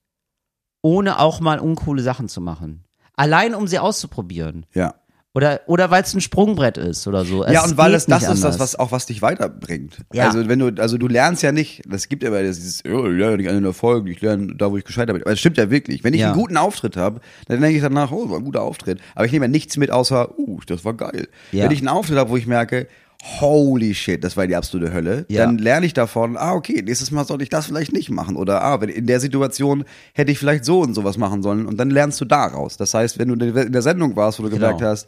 [0.83, 2.83] ohne auch mal uncoole Sachen zu machen.
[3.15, 4.67] Allein um sie auszuprobieren.
[4.75, 4.93] Ja.
[5.33, 7.45] Oder, oder weil es ein Sprungbrett ist oder so.
[7.45, 9.97] ja, Es und weil es das ist, das, was auch was dich weiterbringt.
[10.11, 10.25] Ja.
[10.27, 13.17] Also wenn du, also du lernst ja nicht, das gibt ja immer dieses, oh, ich
[13.19, 15.21] lerne nicht an den Erfolgen, ich lerne da, wo ich gescheitert bin.
[15.21, 16.03] Aber es stimmt ja wirklich.
[16.03, 16.31] Wenn ich Ja.
[16.31, 18.99] einen guten Auftritt habe, dann denke ich danach, oh, war ein guter Auftritt.
[19.13, 21.27] Aber ich nehme ja nichts mit, außer, uh, das war geil.
[21.51, 21.65] Ja.
[21.65, 22.87] Wenn ich einen Auftritt habe, wo ich merke,
[23.23, 25.45] holy shit, das war die absolute Hölle, Ja.
[25.45, 28.35] dann lerne ich davon, ah, okay, nächstes Mal sollte ich das vielleicht nicht machen.
[28.35, 31.65] Oder, ah, in der Situation hätte ich vielleicht so und sowas machen sollen.
[31.65, 32.77] Und dann lernst du daraus.
[32.77, 34.59] Das heißt, wenn du in der Sendung warst, wo du Genau.
[34.61, 35.07] gemerkt hast,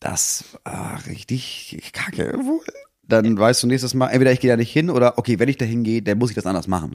[0.00, 2.60] das war richtig kacke wohl.
[3.06, 5.56] Dann weißt du nächstes Mal, entweder ich gehe da nicht hin oder okay, wenn ich
[5.58, 6.92] da hingehe, dann muss ich das anders machen.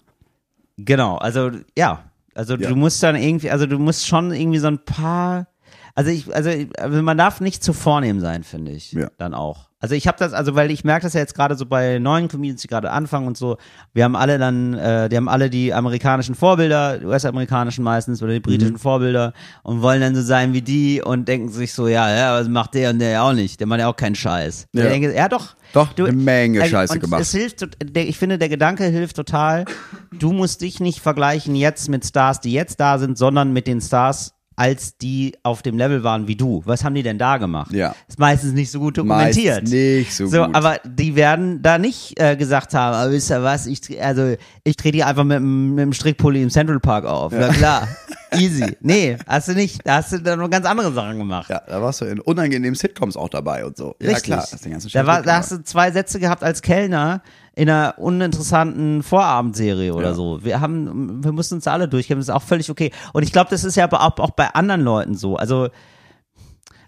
[0.78, 2.04] Genau, also ja,
[2.36, 2.70] also Ja.
[2.70, 5.48] du musst dann irgendwie, also du musst schon irgendwie so ein paar,
[5.96, 9.10] also ich, also, also man darf nicht zu vornehm sein, finde ich, Ja.
[9.18, 9.69] dann auch.
[9.82, 12.28] Also ich habe das, also weil ich merke das ja jetzt gerade so bei neuen
[12.28, 13.58] Comedians, die gerade anfangen und so.
[13.94, 18.34] Wir haben alle dann, äh, die haben alle die amerikanischen Vorbilder, die US-amerikanischen meistens oder
[18.34, 18.80] die britischen Mhm.
[18.80, 22.50] Vorbilder und wollen dann so sein wie die und denken sich so, ja, ja, was
[22.50, 23.60] macht der und der ja auch nicht?
[23.60, 24.68] Der macht ja auch keinen Scheiß.
[24.74, 24.84] Ja.
[24.84, 25.56] Ich denke, ja doch.
[25.72, 27.22] Doch, eine Menge also, Scheiße gemacht.
[27.22, 29.66] Es hilft, der, ich finde, der Gedanke hilft total.
[30.12, 33.80] Du musst dich nicht vergleichen jetzt mit Stars, die jetzt da sind, sondern mit den
[33.80, 36.62] Stars, als die auf dem Level waren wie du.
[36.66, 37.72] Was haben die denn da gemacht?
[37.72, 37.96] Ja.
[38.10, 39.62] Ist meistens nicht so gut dokumentiert.
[39.62, 40.54] Meist nicht so, So, gut.
[40.56, 44.36] aber die werden da nicht äh, gesagt haben, aber wisst ihr was, ich, also
[44.66, 47.32] ich trete die einfach mit, dem- mit dem Strickpulli im Central Park auf.
[47.34, 47.88] Na klar,
[48.34, 48.76] easy.
[48.82, 49.80] Nee, hast du nicht.
[49.88, 51.50] Da hast du dann noch ganz andere Sachen gemacht.
[51.50, 53.96] ja, da warst du in unangenehmen Sitcoms auch dabei und so.
[54.02, 54.26] Ja, Richtig.
[54.34, 54.46] klar.
[54.64, 57.22] Den ganzen da, war, da hast du zwei Sätze gehabt als Kellner
[57.56, 60.14] in einer uninteressanten Vorabendserie oder Ja.
[60.14, 60.44] so.
[60.44, 62.92] Wir haben, wir mussten uns alle durchkämpfen, das ist auch völlig okay.
[63.14, 65.36] Und ich glaube, das ist ja aber auch, auch bei anderen Leuten so.
[65.36, 65.70] Also,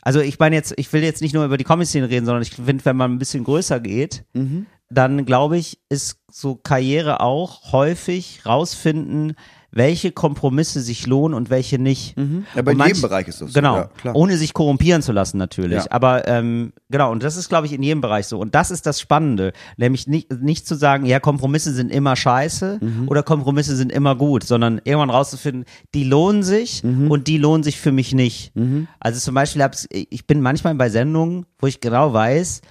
[0.02, 2.52] also ich meine jetzt, ich will jetzt nicht nur über die Comic-Szene reden, sondern ich
[2.52, 4.66] finde, wenn man ein bisschen größer geht, Mhm.
[4.90, 9.36] dann glaube ich, ist so Karriere auch häufig rausfinden,
[9.72, 12.16] welche Kompromisse sich lohnen und welche nicht.
[12.56, 13.54] Ja, bei jedem Bereich ist das so.
[13.60, 14.16] Genau, Ja, klar.
[14.16, 15.86] ohne sich korrumpieren zu lassen natürlich.
[15.86, 15.92] Ja.
[15.92, 18.38] Aber ähm, genau, und das ist, glaube ich, in jedem Bereich so.
[18.40, 22.80] Und das ist das Spannende, nämlich nicht, nicht zu sagen, ja, Kompromisse sind immer scheiße
[22.82, 23.08] Mhm.
[23.08, 27.10] oder Kompromisse sind immer gut, sondern irgendwann rauszufinden, die lohnen sich Mhm.
[27.10, 28.52] und die lohnen sich für mich nicht.
[29.00, 32.62] Also zum Beispiel, hab's, ich bin manchmal bei Sendungen, wo ich genau weiß,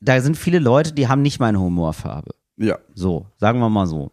[0.00, 2.30] da sind viele Leute, die haben nicht meine Humorfarbe.
[2.58, 2.78] Ja.
[2.94, 4.12] So, sagen wir mal so.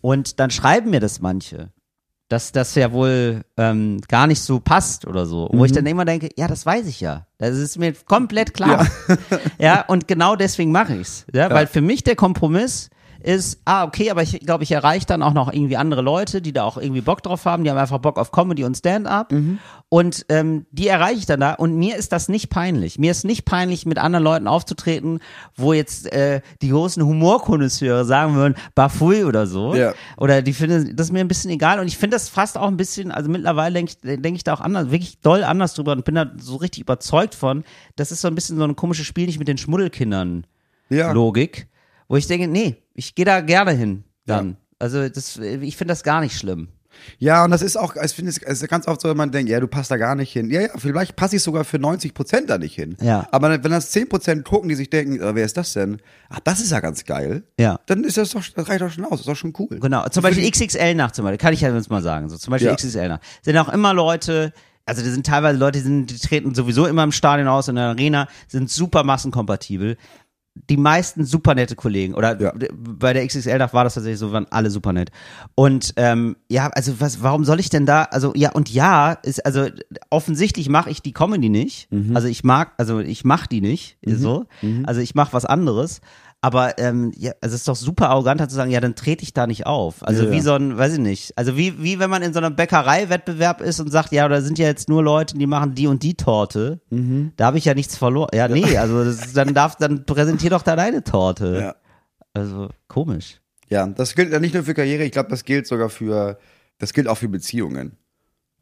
[0.00, 1.70] Und dann schreiben mir das manche,
[2.32, 5.50] dass das ja wohl ähm, gar nicht so passt oder so.
[5.52, 7.26] Wo ich dann immer denke, ja, das weiß ich ja.
[7.36, 8.86] Das ist mir komplett klar.
[9.58, 11.26] Ja, und genau deswegen mache ich's.
[11.32, 12.88] Ja, weil für mich der Kompromiss
[13.22, 16.52] ist, ah, okay, aber ich glaube, ich erreiche dann auch noch irgendwie andere Leute, die
[16.52, 19.32] da auch irgendwie Bock drauf haben, die haben einfach Bock auf Comedy und Stand-up
[19.88, 22.98] und ähm, die erreiche ich dann da und mir ist das nicht peinlich.
[22.98, 25.20] Mir ist nicht peinlich, mit anderen Leuten aufzutreten,
[25.56, 29.74] wo jetzt äh, die großen Humorkonnoisseure sagen würden, Bafui oder so.
[29.74, 29.94] Ja.
[30.16, 32.68] Oder die finden, das ist mir ein bisschen egal und ich finde das fast auch
[32.68, 35.92] ein bisschen, also mittlerweile denke ich, denk ich da auch anders, wirklich doll anders drüber
[35.92, 37.64] und bin da so richtig überzeugt von,
[37.96, 40.46] das ist so ein bisschen so ein komisches Spiel nicht mit den Schmuddelkindern.
[40.88, 41.12] Ja.
[41.12, 41.68] Logik,
[42.12, 44.58] wo ich denke, nee, ich gehe da gerne hin dann.
[44.78, 46.68] Also das, ich finde das gar nicht schlimm.
[47.18, 49.50] Ja, und das ist auch, ich finde es ist ganz oft so, wenn man denkt,
[49.50, 50.50] ja, du passt da gar nicht hin.
[50.50, 52.98] Ja, ja, vielleicht passe ich sogar für 90 Prozent da nicht hin.
[53.00, 53.26] Ja.
[53.30, 56.02] Aber wenn das 10 Prozent gucken, die sich denken, äh, wer ist das denn?
[56.28, 57.44] Ach, das ist ja ganz geil.
[57.58, 57.80] Ja.
[57.86, 59.80] Dann ist das doch, das reicht doch schon aus, das ist doch schon cool.
[59.80, 62.28] Genau, zum Beispiel XXL nach zum Beispiel, kann ich ja jetzt mal sagen.
[62.28, 62.76] So, zum Beispiel Ja.
[62.76, 63.20] XXL nach.
[63.40, 64.52] Sind auch immer Leute,
[64.84, 67.76] also das sind teilweise Leute, die, sind, die treten sowieso immer im Stadion aus, in
[67.76, 69.96] der Arena, sind super massenkompatibel.
[70.68, 72.14] Die meisten super nette Kollegen.
[72.14, 72.52] Oder Ja.
[72.76, 75.10] bei der XXL Nacht war das tatsächlich so, waren alle super nett.
[75.54, 79.44] Und ähm, ja, also was, warum soll ich denn da, also ja, und ja, ist,
[79.46, 79.68] also
[80.10, 81.88] offensichtlich mache ich die Comedy nicht.
[82.14, 84.44] Also ich mag, also ich mach die nicht, so.
[84.84, 86.00] Also ich mache was anderes.
[86.44, 89.32] Aber ähm, ja, also es ist doch super arrogant zu sagen, ja, dann trete ich
[89.32, 90.04] da nicht auf.
[90.06, 90.42] Also Ja, wie ja.
[90.42, 93.78] so ein, weiß ich nicht, also wie, wie wenn man in so einem Bäckerei-Wettbewerb ist
[93.78, 96.80] und sagt, ja, da sind ja jetzt nur Leute, die machen die und die Torte.
[97.36, 98.30] Da habe ich ja nichts verloren.
[98.34, 101.58] Ja, nee, also ist- dann darf, dann präsentier doch da deine Torte.
[101.60, 101.74] Ja.
[102.34, 103.40] Also komisch.
[103.68, 106.38] Ja, das gilt ja nicht nur für Karriere, ich glaube, das gilt sogar für,
[106.78, 107.96] das gilt auch für Beziehungen.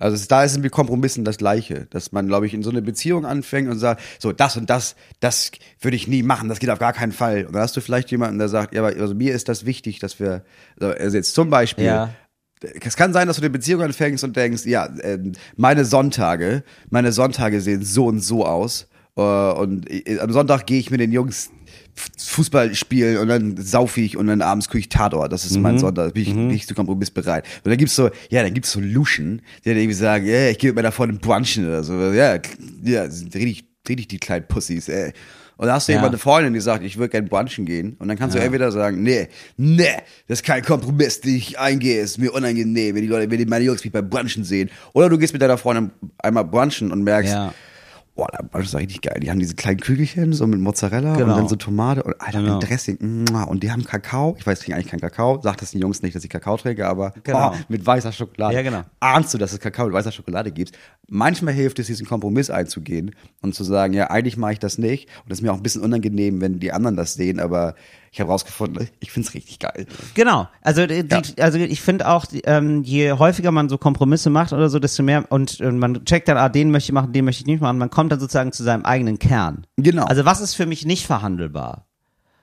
[0.01, 2.83] Also es, da ist mit Kompromissen das Gleiche, dass man, glaube ich, in so eine
[2.83, 6.71] Beziehung anfängt und sagt, so das und das, das würde ich nie machen, das geht
[6.71, 7.45] auf gar keinen Fall.
[7.45, 10.01] Und dann hast du vielleicht jemanden, der sagt, ja, aber also mir ist das wichtig,
[10.01, 10.43] dass wir,
[10.81, 12.11] also jetzt zum Beispiel, Ja.
[12.83, 17.13] es kann sein, dass du eine Beziehung anfängst und denkst, ja, ähm, meine Sonntage, meine
[17.13, 18.89] Sonntage sehen so und so aus.
[19.17, 21.51] Äh, und äh, am Sonntag gehe ich mit den Jungs
[22.19, 25.33] Fußball spielen und dann saufe ich und dann abends gucke ich Tatort.
[25.33, 27.45] Das ist mein Sonntag, da bin ich nicht zu Kompromiss bereit.
[27.65, 30.59] Und dann gibt's so, ja, dann gibt's so Luschen, die dann irgendwie sagen, ja, ich
[30.59, 31.95] gehe mit meiner Freundin brunchen oder so.
[32.13, 32.39] Ja,
[32.85, 35.13] ja, richtig, richtig die kleinen Pussys, ey.
[35.57, 35.99] Und da hast du Ja.
[35.99, 37.95] jemand eine Freundin, die sagt, ich würde gerne brunchen gehen.
[37.99, 39.29] Und dann kannst du entweder sagen, nee,
[39.59, 39.85] nee,
[40.27, 43.45] das ist kein Kompromiss, den ich eingehe, ist mir unangenehm, wenn die Leute, wenn die
[43.45, 44.71] meine Jungs mich beim Brunchen sehen.
[44.95, 47.53] Oder du gehst mit deiner Freundin einmal brunchen und merkst, Ja.
[48.21, 49.19] Boah, Brunch ist richtig geil.
[49.23, 51.33] Die haben diese kleinen Kügelchen, so mit Mozzarella Genau.
[51.33, 52.55] und dann so Tomate und Alter, Genau.
[52.55, 52.99] ein Dressing.
[53.49, 54.37] Und die haben Kakao.
[54.39, 55.41] Ich weiß, ich trinke eigentlich keinen Kakao.
[55.43, 57.53] Sagt das den Jungs nicht, dass ich Kakao trinke, aber Genau.
[57.53, 58.55] oh, mit weißer Schokolade.
[58.55, 58.83] Ja, genau.
[59.01, 60.77] Ahnst du, dass es Kakao mit weißer Schokolade gibt?
[61.09, 65.09] Manchmal hilft es, diesen Kompromiss einzugehen und zu sagen, ja, eigentlich mache ich das nicht.
[65.25, 67.75] Und es ist mir auch ein bisschen unangenehm, wenn die anderen das sehen, aber
[68.13, 69.87] ich habe rausgefunden, ich finde es richtig geil.
[70.15, 70.49] Genau.
[70.63, 74.69] Also, die, die, also ich finde auch, ähm, je häufiger man so Kompromisse macht oder
[74.69, 77.43] so, desto mehr und, und man checkt dann, ah, den möchte ich machen, den möchte
[77.43, 77.79] ich nicht machen.
[77.79, 79.67] Man kommt dann sozusagen zu seinem eigenen Kern.
[79.77, 80.05] Genau.
[80.07, 81.87] Also was ist für mich nicht verhandelbar?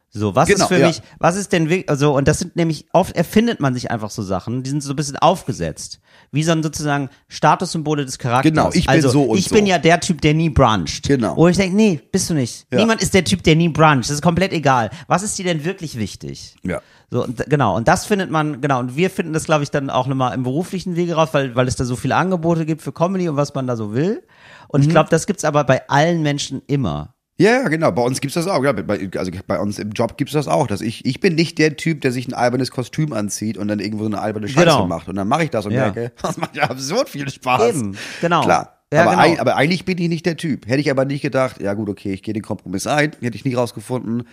[0.09, 0.87] So, was Genau, ist für ja.
[0.87, 4.09] mich, was ist denn wirklich, also, und das sind nämlich, oft erfindet man sich einfach
[4.09, 5.99] so Sachen, die sind so ein bisschen aufgesetzt.
[6.31, 8.51] Wie so ein sozusagen Statussymbole des Charakters.
[8.51, 9.71] Genau, ich bin also, so und Ich bin so.
[9.71, 11.07] ja der Typ, der nie bruncht.
[11.07, 11.35] Genau.
[11.37, 12.65] Wo ich denke, nee, bist du nicht.
[12.71, 12.79] Ja.
[12.79, 14.05] Niemand ist der Typ, der nie bruncht.
[14.05, 14.89] Das ist komplett egal.
[15.07, 16.55] Was ist dir denn wirklich wichtig?
[16.63, 16.81] Ja.
[17.09, 19.89] So, und, genau, und das findet man, genau, und wir finden das, glaube ich, dann
[19.89, 22.91] auch nochmal im beruflichen Wege raus, weil, weil es da so viele Angebote gibt für
[22.91, 24.23] Comedy und was man da so will.
[24.67, 24.87] Und Mhm.
[24.87, 27.13] ich glaube, das gibt's aber bei allen Menschen immer.
[27.39, 27.91] Ja, ja, genau.
[27.91, 28.63] Bei uns gibt's das auch.
[28.63, 30.65] Ja, bei, also bei uns im Job gibt's das auch.
[30.67, 33.79] Dass ich, ich bin nicht der Typ, der sich ein albernes Kostüm anzieht und dann
[33.79, 34.87] irgendwo so eine alberne Scheiße Genau.
[34.87, 35.07] macht.
[35.07, 35.81] Und dann mache ich das und Ja.
[35.91, 37.69] merke, das macht ja absurd viel Spaß.
[37.75, 38.41] Eben, genau.
[38.41, 38.73] Klar.
[38.91, 39.21] Ja, aber, genau.
[39.23, 40.65] ein, aber eigentlich bin ich nicht der Typ.
[40.65, 43.43] Hätte ich aber nicht gedacht, ja gut, okay, ich gehe den Kompromiss ein, hätte ich
[43.43, 44.23] nie rausgefunden.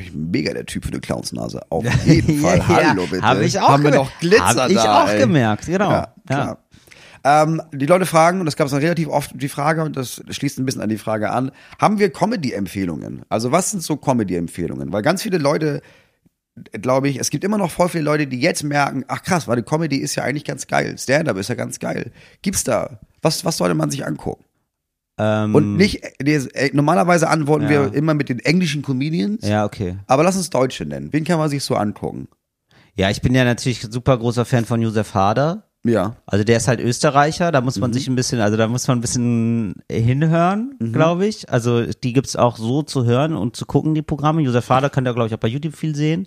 [0.00, 1.60] Ich bin mega der Typ für eine Clownsnase.
[1.68, 2.66] Auf jeden Fall.
[2.66, 3.22] Hallo bitte.
[3.22, 4.10] Habe ich auch Haben wir gemerkt.
[4.14, 5.18] noch Glitzer Hab ich da, auch ey.
[5.20, 5.90] gemerkt, genau.
[5.90, 6.58] Ja, klar.
[7.30, 10.22] Ähm, die Leute fragen, und das gab es dann relativ oft die Frage, und das
[10.30, 13.22] schließt ein bisschen an die Frage an, haben wir Comedy-Empfehlungen?
[13.28, 14.92] Also was sind so Comedy-Empfehlungen?
[14.92, 15.82] Weil ganz viele Leute,
[16.72, 19.56] glaube ich, es gibt immer noch voll viele Leute, die jetzt merken, ach krass, weil
[19.56, 20.96] die Comedy ist ja eigentlich ganz geil.
[20.96, 22.12] Stand-up ist ja ganz geil.
[22.40, 22.98] Gibt's da?
[23.20, 24.44] Was, was sollte man sich angucken?
[25.18, 27.70] Ähm, Und nicht, äh, normalerweise antworten Ja.
[27.70, 29.98] wir immer mit den englischen Comedians, Ja, okay.
[30.06, 31.12] aber lass uns Deutsche nennen.
[31.12, 32.28] Wen kann man sich so angucken?
[32.94, 35.67] Ja, ich bin ja natürlich super großer Fan von Josef Hader.
[35.84, 36.16] Ja.
[36.26, 37.80] Also der ist halt Österreicher, da muss Mhm.
[37.82, 41.48] man sich ein bisschen, also da muss man ein bisschen hinhören, glaube ich.
[41.50, 44.42] Also die gibt's auch so zu hören und zu gucken, die Programme.
[44.42, 46.26] Josef Hader könnt ihr, glaube ich, auch bei YouTube viel sehen.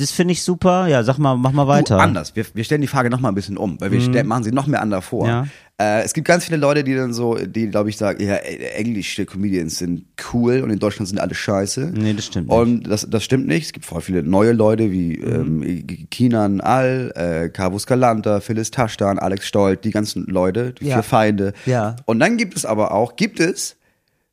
[0.00, 0.86] Das finde ich super.
[0.88, 1.96] Ja, sag mal, mach mal weiter.
[1.96, 2.34] Du, anders.
[2.34, 4.52] Wir, wir stellen die Frage noch mal ein bisschen um, weil wir stellen, machen sie
[4.52, 5.26] noch mehr anders vor.
[5.28, 5.46] Ja.
[5.78, 9.24] Äh, es gibt ganz viele Leute, die dann so, die glaube ich sagen, ja, englische
[9.26, 11.92] Comedians sind cool und in Deutschland sind alle scheiße.
[11.94, 12.56] Nee, das stimmt nicht.
[12.56, 13.66] Und das, das stimmt nicht.
[13.66, 15.62] Es gibt voll viele neue Leute wie Mhm.
[15.62, 20.96] ähm, Kinan Al, äh, Carvus Galanta, Phyllis Taschtan, Alex Stolt, die ganzen Leute, die Ja.
[20.96, 21.52] vier Feinde.
[21.66, 21.96] Ja.
[22.06, 23.76] Und dann gibt es aber auch, gibt es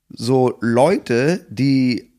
[0.09, 2.11] so Leute, die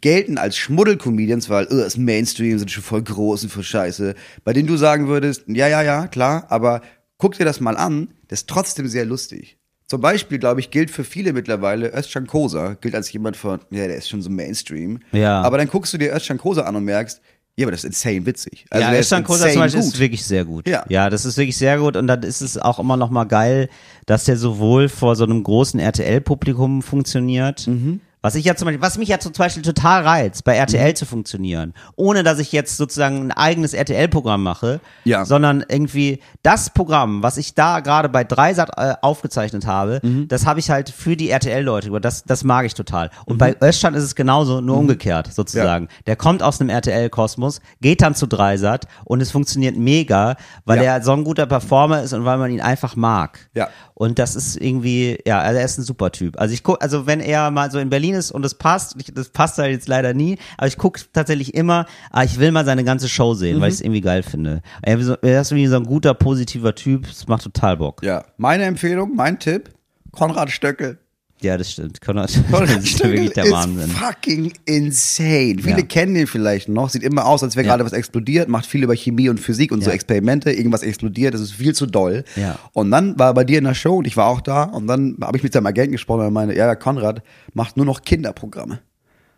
[0.00, 4.14] gelten als Schmuddelcomedians, weil uh, das Mainstream sind schon voll groß und voll scheiße,
[4.44, 6.82] bei denen du sagen würdest, ja, ja, ja, klar, aber
[7.18, 9.58] guck dir das mal an, das ist trotzdem sehr lustig.
[9.86, 13.86] Zum Beispiel, glaube ich, gilt für viele mittlerweile Özcan Kosa, gilt als jemand von, ja,
[13.86, 15.00] der ist schon so Mainstream.
[15.12, 15.42] Ja.
[15.42, 17.20] Aber dann guckst du dir Özcan Kosa an und merkst,
[17.56, 18.64] ja, aber das ist insane witzig.
[18.70, 19.92] Also ja, Özcan Kosa zum Beispiel gut.
[19.92, 20.66] ist wirklich sehr gut.
[20.66, 20.86] Ja.
[20.88, 23.68] ja, das ist wirklich sehr gut und dann ist es auch immer noch mal geil,
[24.06, 28.00] dass der sowohl vor so einem großen RTL-Publikum funktioniert, Mhm.
[28.22, 30.94] Was ich ja zum Beispiel, was mich ja zum Beispiel total reizt, bei RTL Mhm.
[30.96, 35.24] zu funktionieren, ohne dass ich jetzt sozusagen ein eigenes RTL-Programm mache, Ja.
[35.24, 40.28] sondern irgendwie das Programm, was ich da gerade bei Dreisat äh, aufgezeichnet habe, Mhm.
[40.28, 43.06] das habe ich halt für die RTL-Leute, das, das mag ich total.
[43.08, 43.12] Mhm.
[43.32, 45.88] Und bei Özcan ist es genauso, nur umgekehrt sozusagen.
[46.06, 50.84] Der kommt aus einem RTL-Kosmos, geht dann zu Dreisat und es funktioniert mega, weil Ja.
[50.94, 53.48] er so ein guter Performer ist und weil man ihn einfach mag.
[53.54, 53.68] Ja.
[54.02, 56.36] Und das ist irgendwie, ja, also er ist ein super Typ.
[56.40, 59.14] Also ich guck, also wenn er mal so in Berlin ist und es passt, ich,
[59.14, 62.64] das passt halt jetzt leider nie, aber ich gucke tatsächlich immer, ah, ich will mal
[62.64, 64.60] seine ganze Show sehen, weil ich es irgendwie geil finde.
[64.82, 68.02] Er ist so- er ist irgendwie so ein guter, positiver Typ, es macht total Bock.
[68.02, 69.70] Ja, meine Empfehlung, mein Tipp,
[70.10, 70.98] Konrad Stöckel.
[71.42, 72.00] Ja, das stimmt.
[72.00, 73.90] Konrad, das ist wirklich der Wahnsinn.
[73.90, 75.56] fucking insane.
[75.60, 75.86] Viele Ja.
[75.86, 76.88] kennen den vielleicht noch.
[76.90, 77.72] Sieht immer aus, als wäre Ja.
[77.72, 79.94] gerade was explodiert, macht viel über Chemie und Physik und so Ja.
[79.94, 80.52] Experimente.
[80.52, 82.24] Irgendwas explodiert, das ist viel zu doll.
[82.36, 82.58] Ja.
[82.72, 84.86] Und dann war er bei dir in der Show und ich war auch da und
[84.86, 87.22] dann habe ich mit seinem Agenten gesprochen und er meinte, ja, Konrad
[87.54, 88.80] macht nur noch Kinderprogramme.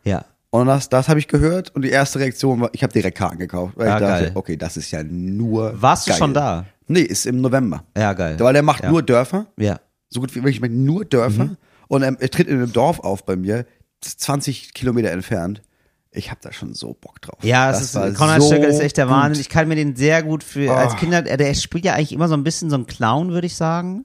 [0.04, 0.24] Ja.
[0.50, 3.38] Und das, das habe ich gehört und die erste Reaktion war, ich habe direkt Karten
[3.38, 3.72] gekauft.
[3.76, 4.32] Weil Ja, ich dachte, geil.
[4.34, 6.18] okay, das ist ja nur Warst du geil.
[6.18, 6.64] schon da?
[6.86, 7.82] Nee, ist im November.
[7.96, 8.36] Ja, geil.
[8.38, 9.80] Weil der macht nur Dörfer Ja.
[10.10, 11.44] so gut wie wirklich nur Dörfer.
[11.46, 11.56] Mhm.
[11.88, 13.66] Und er, er tritt in einem Dorf auf bei mir,
[14.02, 15.62] 20 Kilometer entfernt.
[16.16, 17.38] Ich habe da schon so Bock drauf.
[17.42, 19.14] Ja, es Das ist, war Konrad so Stöcker ist echt der gut.
[19.14, 19.40] Wahnsinn.
[19.40, 20.96] Ich kann mir den sehr gut für, als Oh.
[20.96, 23.56] Kinder, der, der spielt ja eigentlich immer so ein bisschen so ein Clown, würde ich
[23.56, 24.04] sagen.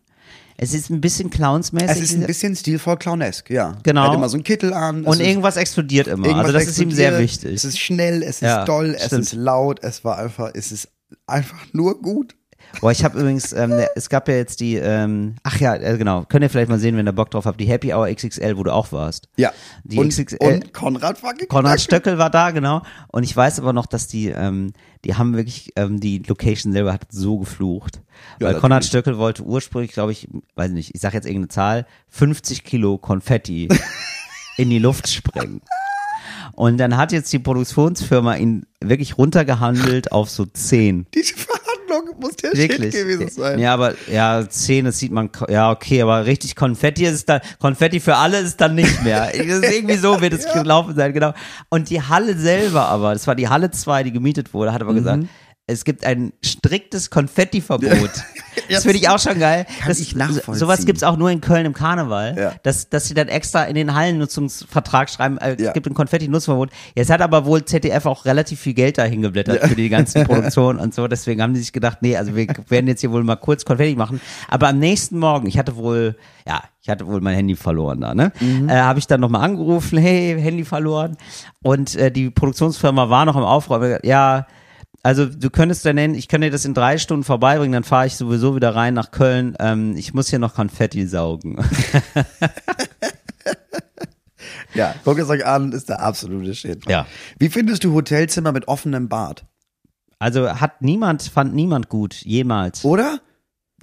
[0.61, 1.89] Es ist ein bisschen clownsmäßig.
[1.89, 3.77] Es ist ein bisschen stilvoll clownesk, ja.
[3.83, 4.01] Genau.
[4.01, 5.01] Er hat immer so einen Kittel an.
[5.03, 6.25] es und irgendwas explodiert immer.
[6.25, 7.53] irgendwas also das ist ihm sehr wichtig.
[7.53, 9.21] Es ist schnell, es Ja, ist doll, es stimmt.
[9.21, 10.89] ist laut, es war einfach, es ist
[11.27, 12.35] einfach nur gut.
[12.81, 15.97] Boah, ich habe übrigens, ähm, der- es gab ja jetzt die, ähm, ach ja, äh,
[15.97, 18.57] genau, könnt ihr vielleicht mal sehen, wenn ihr Bock drauf habt, die Happy Hour XXL,
[18.57, 19.27] wo du auch warst.
[19.37, 19.51] Ja.
[19.83, 22.17] Die und, XXL und Konrad fucking Konrad Stöckel.
[22.17, 22.81] War da, genau.
[23.07, 24.71] Und ich weiß aber noch, dass die, ähm,
[25.03, 28.01] die haben wirklich, ähm, die Location selber hat so geflucht.
[28.39, 28.85] Ja, weil Konrad.
[28.85, 33.67] Stöckel wollte ursprünglich, glaube ich, weiß nicht, ich sag jetzt irgendeine Zahl, 50 Kilo Konfetti
[34.57, 35.61] in die Luft sprengen.
[36.53, 41.05] Und dann hat jetzt die Produktionsfirma ihn wirklich runtergehandelt auf so 10.
[41.13, 41.33] Diese
[41.89, 42.93] Verhandlung muss der Wirklich.
[42.93, 43.59] Shit gewesen sein.
[43.59, 47.99] Ja, aber ja, 10, das sieht man, ja, okay, aber richtig Konfetti ist dann, Konfetti
[47.99, 49.33] für alle ist dann nicht mehr.
[49.35, 51.33] Irgendwie so wird es gelaufen sein, genau.
[51.69, 54.93] Und die Halle selber aber, das war die Halle 2, die gemietet wurde, hat aber
[54.93, 55.29] gesagt, Mhm.
[55.69, 58.09] Es gibt ein striktes Konfettiverbot.
[58.69, 59.65] Das finde ich auch schon geil.
[59.79, 60.53] Kann das, ich nachvollziehen.
[60.55, 62.51] Sowas gibt's auch nur in Köln im Karneval, Ja.
[62.61, 65.67] dass, dass sie dann extra in den Hallennutzungsvertrag schreiben, äh, Ja.
[65.69, 66.69] es gibt ein Konfetti-Nutzverbot.
[66.93, 70.77] Jetzt hat aber wohl ZDF auch relativ viel Geld dahin geblättert für die ganzen Produktionen
[70.79, 71.07] und so.
[71.07, 73.95] Deswegen haben die sich gedacht, nee, also wir werden jetzt hier wohl mal kurz Konfetti
[73.95, 74.21] machen.
[74.49, 76.15] Aber am nächsten Morgen, ich hatte wohl,
[76.45, 78.31] ja, ich hatte wohl mein Handy verloren da, ne?
[78.67, 81.17] Äh, Habe ich dann nochmal angerufen, hey, Handy verloren.
[81.63, 83.99] Und äh, die Produktionsfirma war noch am Aufräumen.
[84.03, 84.45] Ja,
[85.03, 88.07] also du könntest ja nennen, ich könnte dir das in drei Stunden vorbeibringen, dann fahre
[88.07, 89.55] ich sowieso wieder rein nach Köln.
[89.59, 91.57] Ähm, ich muss hier noch Konfetti saugen.
[94.73, 96.87] Ja, guckt es euch an, ist der absolute Shit.
[96.87, 97.07] Ja.
[97.39, 99.45] Wie findest du Hotelzimmer mit offenem Bad?
[100.19, 102.83] Also hat niemand, fand niemand gut, jemals.
[102.85, 103.19] Oder?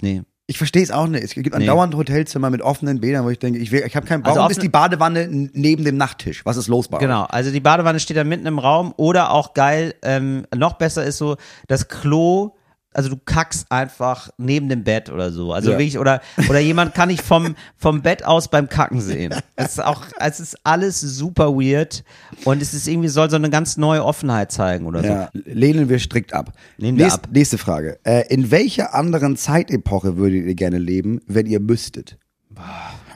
[0.01, 0.23] Nee.
[0.49, 1.25] Ich verstehe es auch nicht.
[1.25, 4.23] Es gibt andauernd Hotelzimmer mit offenen Bädern, wo ich denke, ich, will, ich habe keinen
[4.23, 6.45] Warum Also ist die Badewanne neben dem Nachttisch?
[6.45, 9.53] Was ist los bei Genau, also die Badewanne steht da mitten im Raum oder auch
[9.53, 11.35] geil, ähm, noch besser ist so,
[11.67, 12.55] das Klo,
[12.93, 15.53] also du kackst einfach neben dem Bett oder so.
[15.53, 15.77] Also Ja.
[15.77, 19.33] wirklich, oder, oder jemand kann dich vom, vom Bett aus beim Kacken sehen.
[19.55, 22.03] Es ist auch, es ist alles super weird
[22.45, 25.05] und es ist irgendwie, soll so eine ganz neue Offenheit zeigen oder euch?
[25.07, 25.11] so.
[25.11, 26.53] Ja, lehnen wir strikt ab.
[26.77, 27.29] Lehnen wir Nächst, ab.
[27.31, 27.99] Nächste Frage.
[28.03, 32.17] Äh, in welcher anderen Zeitepoche würdet ihr gerne leben, wenn ihr müsstet?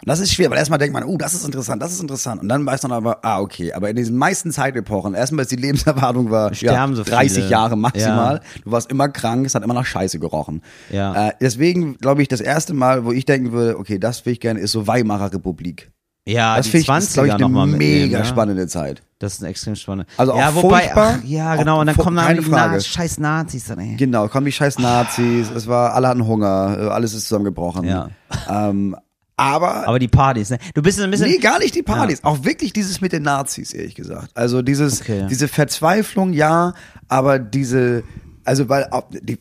[0.02, 2.41] Und das ist schwer, weil erstmal denkt man, oh, das ist interessant, das ist interessant.
[2.41, 5.58] Und dann weiß man aber, ah, okay, aber in diesen meisten Zeitepochen, erstmal ist die
[5.58, 7.49] Lebenserwartung war ja, Sterben so 30 viele.
[7.49, 8.36] Jahre maximal.
[8.36, 8.62] Ja.
[8.64, 10.62] Du warst immer krank, es hat immer nach Scheiße gerochen.
[10.89, 11.30] Ja.
[11.30, 14.39] Äh, deswegen glaube ich, das erste Mal, wo ich denken würde, okay, das will ich
[14.39, 15.91] gerne, ist so Weimarer Republik.
[16.26, 18.26] Ja, Das finde ich, ist, glaube ich, 20er eine mega ja.
[18.26, 19.02] spannende Zeit.
[19.18, 20.12] Das ist eine extrem spannende.
[20.18, 22.49] Also auch ja, wobei, furchtbar, ach, ja, genau, und dann kommen dann die.
[22.49, 23.95] Na scheiß Nazis dann, ey.
[23.95, 27.86] Genau, kommen die scheiß Nazis, es war, alle hatten Hunger, äh, alles ist zusammengebrochen.
[27.86, 28.10] Ja.
[28.49, 28.95] Ähm,
[29.42, 30.60] aber, Aber die Partys, ne?
[30.76, 31.30] Du bist ein bisschen.
[31.30, 34.30] nee, gar nicht die Partys, auch wirklich dieses mit den Nazis, ehrlich gesagt.
[34.36, 35.26] Also dieses, Okay.
[35.30, 36.74] diese Verzweiflung, ja,
[37.08, 38.04] aber diese,
[38.44, 38.88] Also, weil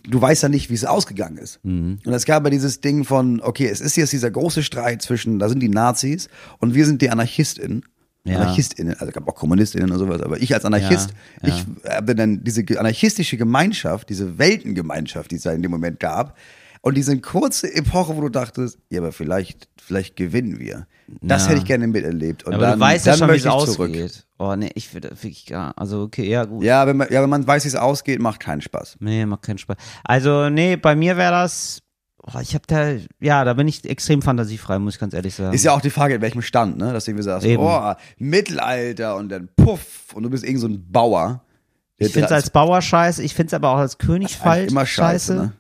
[0.09, 1.59] du weißt ja nicht, wie es ausgegangen ist.
[1.65, 1.99] Mhm.
[2.05, 5.39] Und es gab ja dieses Ding von, okay, es ist jetzt dieser große Streit zwischen,
[5.39, 6.29] da sind die Nazis
[6.59, 7.83] und wir sind die AnarchistInnen.
[8.25, 8.37] Ja.
[8.37, 11.55] AnarchistInnen, also es gab auch KommunistInnen und sowas, aber ich als Anarchist, Ja, ja.
[11.55, 16.37] ich habe dann diese anarchistische Gemeinschaft, diese Weltengemeinschaft, die es da in dem Moment gab,
[16.83, 20.87] und diese kurze Epoche, wo du dachtest, ja, aber vielleicht, vielleicht gewinnen wir.
[21.21, 21.49] Das Ja.
[21.51, 22.45] hätte ich gerne miterlebt.
[22.45, 23.91] Und Aber dann, du weißt ja dann schon, wie es zurück.
[23.91, 24.27] ausgeht.
[24.39, 26.63] Oh nee, ich würde wirklich gar, also okay, ja gut.
[26.65, 28.97] Ja, wenn man, ja, wenn man weiß, wie es ausgeht, macht keinen Spaß.
[29.01, 29.77] Nee, macht keinen Spaß.
[30.05, 31.83] Also, nee, bei mir wäre das,
[32.23, 35.53] oh, ich habe da, ja, da bin ich extrem fantasiefrei, muss ich ganz ehrlich sagen.
[35.53, 36.93] Ist ja auch die Frage, in welchem Stand, ne?
[36.95, 37.63] Dass du irgendwie sagst, Eben.
[37.63, 41.43] oh, Mittelalter und dann puff und du bist irgend so ein Bauer.
[41.99, 44.71] ich finde es als Bauer scheiße, ich finde es aber auch als König falsch.
[44.71, 45.53] immer scheiße, ne?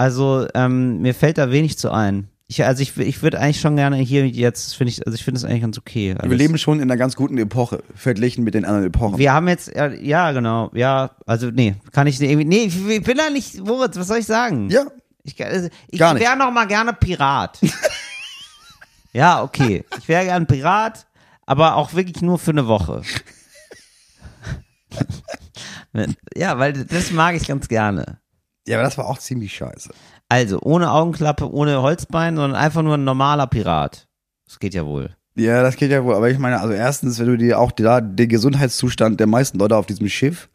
[0.00, 2.30] Also, ähm, mir fällt da wenig zu ein.
[2.46, 5.36] Ich, also ich, ich würde eigentlich schon gerne hier jetzt, finde ich, also ich finde
[5.36, 6.14] es eigentlich ganz okay.
[6.14, 6.38] Wir alles.
[6.38, 9.18] leben schon in einer ganz guten Epoche, verglichen mit den anderen Epochen.
[9.18, 13.18] Wir haben jetzt, ja, genau, ja, also nee, kann ich nicht irgendwie, nee, ich, bin
[13.18, 14.70] da nicht, Moritz, was soll ich sagen?
[14.70, 14.86] ja,
[15.22, 17.58] Ich, also, ich wäre noch mal gerne Pirat.
[19.12, 21.06] ja, okay, ich wäre gern Pirat,
[21.44, 23.02] aber auch wirklich nur für eine Woche.
[26.34, 28.19] ja, weil das mag ich ganz gerne.
[28.66, 29.90] Ja, aber das war auch ziemlich scheiße.
[30.28, 34.06] Also, ohne Augenklappe, ohne Holzbein, sondern einfach nur ein normaler Pirat.
[34.46, 35.16] Das geht ja wohl.
[35.34, 36.14] Ja, das geht ja wohl.
[36.14, 39.76] Aber ich meine, also erstens, wenn du dir auch da den Gesundheitszustand der meisten Leute
[39.76, 40.48] auf diesem Schiff,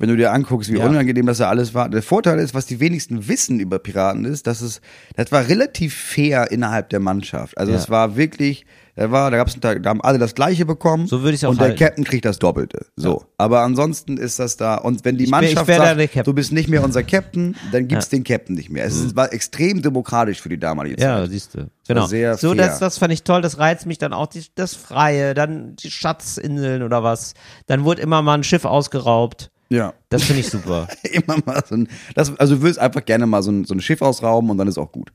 [0.00, 0.86] wenn du dir anguckst, wie Ja.
[0.86, 1.88] unangenehm das ja alles war.
[1.90, 4.80] Der Vorteil ist, was die wenigsten wissen über Piraten ist, dass es,
[5.14, 7.56] das war relativ fair innerhalb der Mannschaft.
[7.58, 7.78] Also Ja.
[7.78, 8.64] es war wirklich,
[8.96, 11.06] da war, da gab's, da, da haben alle das Gleiche bekommen.
[11.06, 11.78] So würde ich's auch Und der halten.
[11.78, 12.86] Captain kriegt das Doppelte.
[12.96, 13.24] So.
[13.36, 14.76] Aber ansonsten ist das da.
[14.76, 17.54] Und wenn die Ich ich Mannschaft wär sagt, der du bist nicht mehr unser Captain,
[17.70, 18.16] dann gibt's Ja.
[18.18, 18.84] den Captain nicht mehr.
[18.86, 21.04] Es ist, war extrem demokratisch für die damalige Zeit.
[21.04, 21.68] Ja, siehst du.
[21.86, 22.06] Genau.
[22.06, 22.66] sehr so, fair.
[22.68, 25.90] das, das fand ich toll, das reizt mich dann auch, die, das Freie, dann die
[25.90, 27.34] Schatzinseln oder was.
[27.66, 29.50] Dann wurde immer mal ein Schiff ausgeraubt.
[29.70, 29.94] Ja.
[30.08, 30.88] Das finde ich super.
[31.12, 33.80] Immer mal so ein, das, also du willst einfach gerne mal so ein, so ein
[33.80, 35.12] Schiff ausrauben und dann ist auch gut.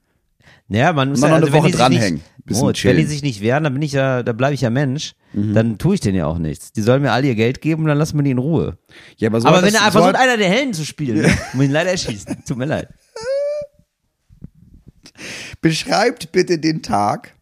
[0.67, 2.21] Ja, man muss ja, noch also eine Woche dranhängen.
[2.45, 3.03] Nicht, Moritz, wenn die.
[3.03, 3.07] Mhm.
[3.07, 5.13] sich nicht wehren, dann bin ich ja, da bleibe ich ja Mensch.
[5.33, 6.71] Dann tue ich denen ja auch nichts.
[6.71, 8.77] Die sollen mir alle ihr Geld geben und dann lassen wir die in Ruhe.
[9.17, 11.27] Ja, aber so Aber wenn er so versucht, hat- einer der Helden zu spielen, ne,
[11.53, 12.43] muss ich ihn leider erschießen.
[12.47, 12.87] Tut mir leid.
[15.61, 17.35] Beschreibt bitte den Tag,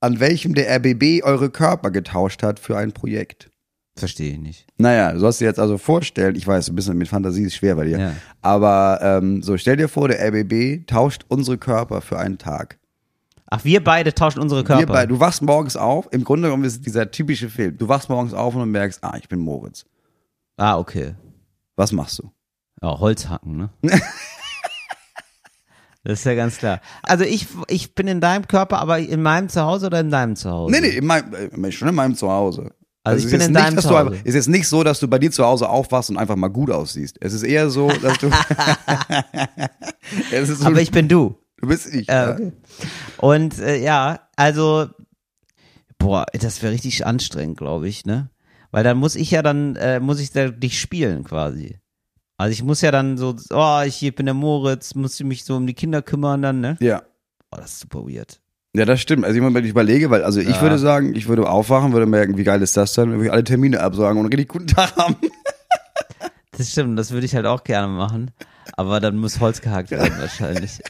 [0.00, 3.50] an welchem der RBB eure Körper getauscht hat für ein Projekt.
[3.96, 4.66] Verstehe ich nicht.
[4.76, 7.76] Naja, du sollst dir jetzt also vorstellen, ich weiß, ein bisschen mit Fantasie ist schwer
[7.76, 8.12] bei dir, Ja.
[8.42, 12.78] aber ähm, so stell dir vor, der RBB tauscht unsere Körper für einen Tag.
[13.48, 14.80] Ach, wir beide tauschen unsere Körper.
[14.82, 17.78] Wir bei, du wachst morgens auf, im Grunde genommen ist es dieser typische Film.
[17.78, 19.86] Du wachst morgens auf und merkst, ah, ich bin Moritz.
[20.56, 21.14] ah, okay.
[21.76, 22.30] Was machst du?
[22.82, 23.70] Ja, Holz hacken, ne?
[26.04, 26.80] das ist ja ganz klar.
[27.02, 30.72] Also ich, ich bin in deinem Körper, aber in meinem Zuhause oder in deinem Zuhause?
[30.72, 31.32] Nee, nee, in meinem,
[31.64, 32.72] äh, schon in meinem Zuhause.
[33.06, 33.98] Also es ich ist bin jetzt in nicht, deinem Zuhause.
[34.12, 36.48] einfach- ist jetzt nicht so, dass du bei dir zu Hause aufwachst und einfach mal
[36.48, 37.16] gut aussiehst.
[37.20, 38.30] Es ist eher so, dass du.
[40.32, 41.36] es ist so, Aber ich bin du.
[41.58, 42.08] du bist ich.
[42.08, 42.52] Äh, okay.
[43.18, 44.86] Und äh, ja, also,
[45.98, 48.30] boah, das wäre richtig anstrengend, glaube ich, ne?
[48.70, 51.78] Weil dann muss ich ja dann, äh, muss ich da dich spielen quasi.
[52.36, 55.56] Also ich muss ja dann so, oh, ich bin der Moritz, muss ich mich so
[55.56, 56.76] um die Kinder kümmern dann, ne?
[56.80, 57.02] ja.
[57.52, 58.40] Oh, das ist super weird.
[58.76, 59.24] Ja, das stimmt.
[59.24, 60.60] Also wenn ich überlege, weil also ich Ja.
[60.60, 63.44] würde sagen, ich würde aufwachen, würde merken, wie geil ist das dann, würde ich alle
[63.44, 65.16] Termine absagen und einen richtig guten Tag haben.
[66.58, 68.30] Das stimmt, das würde ich halt auch gerne machen.
[68.78, 70.80] Aber dann muss Holz gehackt werden wahrscheinlich.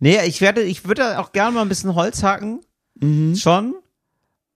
[0.00, 2.60] Nee, ich werde, ich würde auch gerne mal ein bisschen Holz hacken.
[3.36, 3.74] Schon.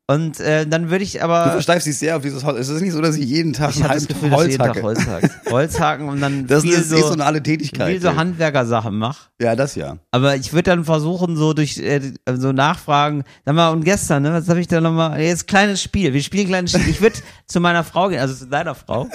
[0.08, 1.50] Und äh, dann würde ich Du aber.
[1.50, 2.60] versteifst dich sehr auf dieses Holz.
[2.60, 4.56] Es ist nicht so, dass ich jeden Tag Ich einen halben Gefühl, ich jeden Holz
[4.56, 4.82] Tag hacke.
[4.82, 5.30] Holz hack.
[5.50, 7.90] Holz hacken und dann Das viel ist, so, so eine alle Tätigkeit.
[7.90, 9.30] viel so Handwerkersachen mach.
[9.40, 9.96] ja, das ja.
[10.12, 14.32] Aber ich würde dann versuchen, so durch äh, so nachfragen, sag mal, und gestern, ne,
[14.32, 15.20] was habe ich da nochmal?
[15.20, 16.12] Jetzt kleines Spiel.
[16.12, 16.88] Wir spielen ein kleines Spiel.
[16.88, 17.16] Ich würde
[17.48, 19.08] zu meiner Frau gehen, also zu deiner Frau,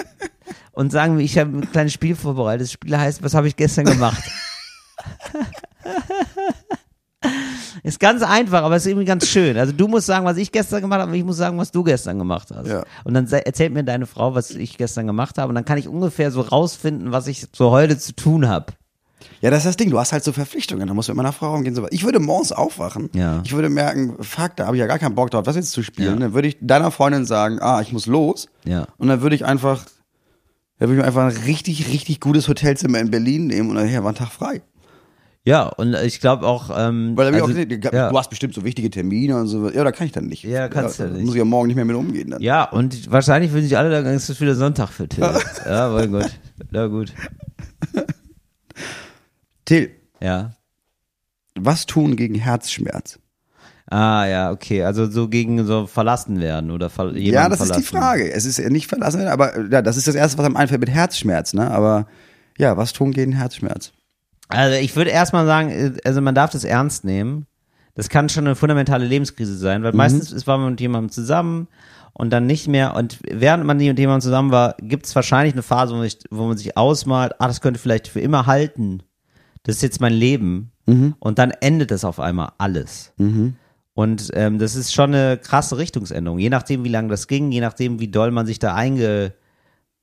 [0.72, 2.66] und sagen, ich habe ein kleines Spiel vorbereitet.
[2.66, 4.22] Das Spiel heißt, was habe ich gestern gemacht?
[7.84, 9.56] Ist ganz einfach, aber ist irgendwie ganz schön.
[9.56, 11.82] Also du musst sagen, was ich gestern gemacht habe, und ich muss sagen, was du
[11.82, 12.68] gestern gemacht hast.
[12.68, 12.84] Ja.
[13.02, 15.88] Und dann erzählt mir deine Frau, was ich gestern gemacht habe, und dann kann ich
[15.88, 18.66] ungefähr so rausfinden, was ich so heute zu tun habe.
[19.40, 19.90] Ja, das ist das Ding.
[19.90, 20.86] Du hast halt so Verpflichtungen.
[20.86, 21.74] Da musst du mit meiner Frau umgehen.
[21.74, 21.86] So.
[21.90, 23.10] Ich würde morgens aufwachen.
[23.12, 23.40] Ja.
[23.44, 25.82] Ich würde merken, fuck, da habe ich ja gar keinen Bock drauf, das jetzt zu
[25.82, 26.14] spielen.
[26.14, 26.20] Ja.
[26.20, 28.46] Dann würde ich deiner Freundin sagen, ah, ich muss los.
[28.64, 28.86] Ja.
[28.98, 29.84] Und dann würde ich einfach,
[30.78, 33.88] dann würde ich mir einfach ein richtig, richtig gutes Hotelzimmer in Berlin nehmen und dann
[33.88, 34.62] hier war ein Tag frei.
[35.44, 38.10] Ja, und ich glaube auch, ähm, Weil dann also, auch, gesehen, ja.
[38.10, 39.68] du hast bestimmt so wichtige Termine und so.
[39.70, 40.44] Ja, da kann ich dann nicht.
[40.44, 41.24] Ja, kannst du da nicht.
[41.24, 42.40] Muss ich ja morgen nicht mehr mit umgehen dann.
[42.40, 45.24] ja, und wahrscheinlich würden sich alle sagen, es ist wieder Sonntag für Till.
[45.66, 46.30] ja, mein Gott.
[46.70, 47.12] Na gut.
[49.64, 49.90] Till,
[50.20, 50.52] Ja.
[51.58, 53.18] was tun gegen Herzschmerz?
[53.90, 54.84] Ah, ja, okay.
[54.84, 57.80] Also so gegen so verlassen werden oder ver jemanden ja, das verlassen.
[57.82, 58.32] ist die Frage.
[58.32, 60.88] Es ist ja nicht verlassen, aber ja, das ist das Erste, was einem einfällt mit
[60.90, 61.70] Herzschmerz, ne?
[61.70, 62.06] Aber
[62.58, 63.92] Ja, was tun gegen Herzschmerz?
[64.52, 67.46] Also ich würde erstmal sagen, äh, also man darf das ernst nehmen.
[67.94, 71.68] Das kann schon eine fundamentale Lebenskrise sein, weil meistens ist, war man mit jemandem zusammen
[72.14, 72.96] und dann nicht mehr.
[72.96, 76.18] Und während man mit jemandem zusammen war, gibt es wahrscheinlich eine Phase, wo man, sich,
[76.30, 79.02] wo man sich ausmalt, ah, das könnte vielleicht für immer halten.
[79.62, 80.72] Das ist jetzt mein Leben.
[81.18, 83.12] Und dann endet das auf einmal alles.
[83.94, 86.38] Und ähm, das ist schon eine krasse Richtungsänderung.
[86.38, 89.34] Je nachdem, wie lange das ging, je nachdem, wie doll man sich da einge,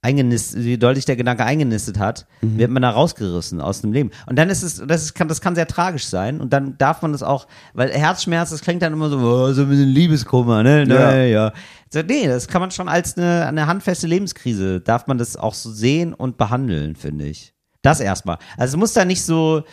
[0.01, 4.11] eingenistet, wie doll sich der Gedanke eingenistet hat, wird man da rausgerissen aus dem Leben.
[4.27, 6.39] Und dann ist es, das ist, kann, das kann sehr tragisch sein.
[6.39, 9.63] Und dann darf man das auch, weil Herzschmerz, das klingt dann immer so, oh, so
[9.63, 10.85] ein bisschen Liebeskummer, ne?
[10.87, 11.15] Ja.
[11.15, 11.23] Ja.
[11.23, 11.53] ja.
[11.91, 15.53] So, nee, das kann man schon als eine, eine handfeste Lebenskrise, darf man das auch
[15.53, 17.53] so sehen und behandeln, finde ich.
[17.81, 18.37] Das erstmal.
[18.57, 19.63] Also es muss da nicht so,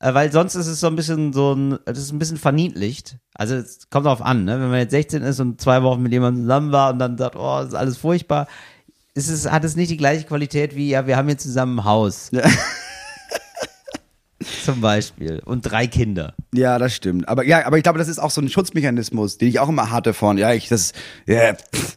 [0.00, 3.18] äh, weil sonst ist es so ein bisschen so ein, das ist ein bisschen verniedlicht.
[3.34, 4.60] Also es kommt darauf an, ne?
[4.60, 7.36] wenn man jetzt 16 ist und zwei Wochen mit jemandem zusammen war und dann sagt,
[7.36, 8.46] oh, das ist alles furchtbar,
[9.16, 11.84] ist es, hat es nicht die gleiche Qualität wie, ja, wir haben jetzt zusammen ein
[11.84, 12.30] Haus.
[14.64, 15.40] Zum Beispiel.
[15.44, 16.34] Und drei Kinder.
[16.54, 17.28] Ja, das stimmt.
[17.28, 19.90] Aber ja, aber ich glaube, das ist auch so ein Schutzmechanismus, den ich auch immer
[19.90, 20.92] hatte von, ja, ich, das,
[21.26, 21.96] ja, pff,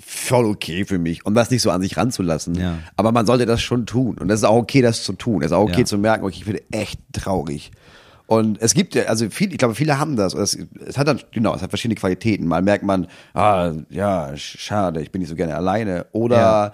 [0.00, 2.54] voll okay für mich, um das nicht so an sich ranzulassen.
[2.54, 2.78] Ja.
[2.96, 4.16] Aber man sollte das schon tun.
[4.18, 5.42] Und das ist auch okay, das zu tun.
[5.42, 5.84] Es ist auch okay Ja.
[5.86, 7.72] zu merken, okay, ich bin echt traurig.
[8.30, 10.34] Und es gibt ja, also viel, ich glaube, viele haben das.
[10.34, 10.56] Es,
[10.86, 12.46] es hat dann, genau, es hat verschiedene Qualitäten.
[12.46, 16.06] Mal merkt man, ah, ja, sch- schade, ich bin nicht so gerne alleine.
[16.12, 16.72] Oder, Ja.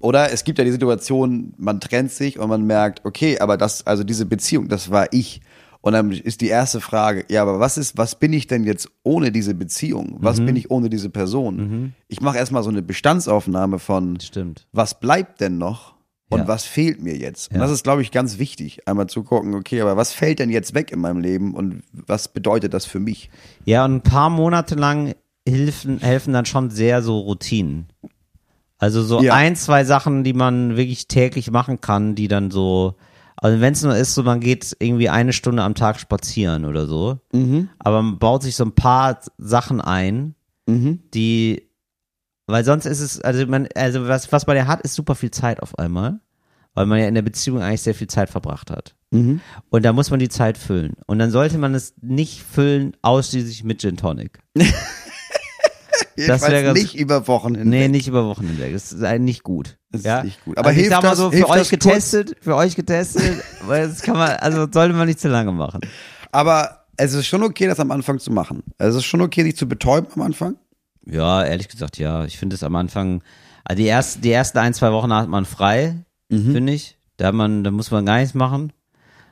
[0.00, 3.86] oder es gibt ja die Situation, man trennt sich und man merkt, okay, aber das,
[3.86, 5.40] also diese Beziehung, das war ich.
[5.80, 8.90] Und dann ist die erste Frage, ja, aber was ist, was bin ich denn jetzt
[9.02, 10.08] ohne diese Beziehung?
[10.10, 10.16] Mhm.
[10.20, 11.94] Was bin ich ohne diese Person?
[12.08, 14.66] Ich mache erstmal so eine Bestandsaufnahme von, Stimmt.
[14.72, 15.94] was bleibt denn noch?
[16.30, 16.48] Und Ja.
[16.48, 17.50] was fehlt mir jetzt?
[17.50, 17.62] Und Ja.
[17.62, 20.74] das ist, glaube ich, ganz wichtig, einmal zu gucken, okay, aber was fällt denn jetzt
[20.74, 23.30] weg in meinem Leben und was bedeutet das für mich?
[23.64, 25.14] Ja, und ein paar Monate lang
[25.48, 27.86] helfen, helfen dann schon sehr so Routinen.
[28.78, 29.32] Also so Ja.
[29.34, 32.94] ein, zwei Sachen, die man wirklich täglich machen kann, die dann so,
[33.36, 36.86] also wenn es nur ist, so man geht irgendwie eine Stunde am Tag spazieren oder
[36.86, 37.18] so,
[37.78, 40.34] aber man baut sich so ein paar Sachen ein,
[40.68, 41.67] die,
[42.48, 45.30] weil sonst ist es, also man, also was, was man ja hat, ist super viel
[45.30, 46.18] Zeit auf einmal,
[46.74, 48.94] weil man ja in der Beziehung eigentlich sehr viel Zeit verbracht hat.
[49.10, 49.40] Und
[49.84, 50.94] da muss man die Zeit füllen.
[51.06, 54.38] Und dann sollte man es nicht füllen ausschließlich mit Gin Tonic.
[56.14, 57.66] Ich Das weiß wär ganz- nicht über Wochen hinweg.
[57.66, 58.72] Nee, nicht über Wochen hinweg.
[58.72, 59.78] Das ist eigentlich nicht gut.
[59.92, 60.24] Das ist ja?
[60.24, 60.58] nicht gut.
[60.58, 63.86] Aber also ich hilft sag mal das- so, für euch getestet, für euch getestet, weil
[63.88, 65.80] das kann man, also sollte man nicht zu lange machen.
[66.32, 68.64] Aber es ist schon okay, das am Anfang zu machen.
[68.78, 70.56] Es ist schon okay, sich zu betäuben am Anfang.
[71.10, 72.24] Ja, ehrlich gesagt, ja.
[72.24, 73.22] Ich finde es am Anfang,
[73.64, 75.96] also die ersten, die ersten ein, zwei Wochen hat man frei,
[76.30, 76.52] Mhm.
[76.52, 76.96] finde ich.
[77.16, 78.72] Da hat man, da muss man gar nichts machen.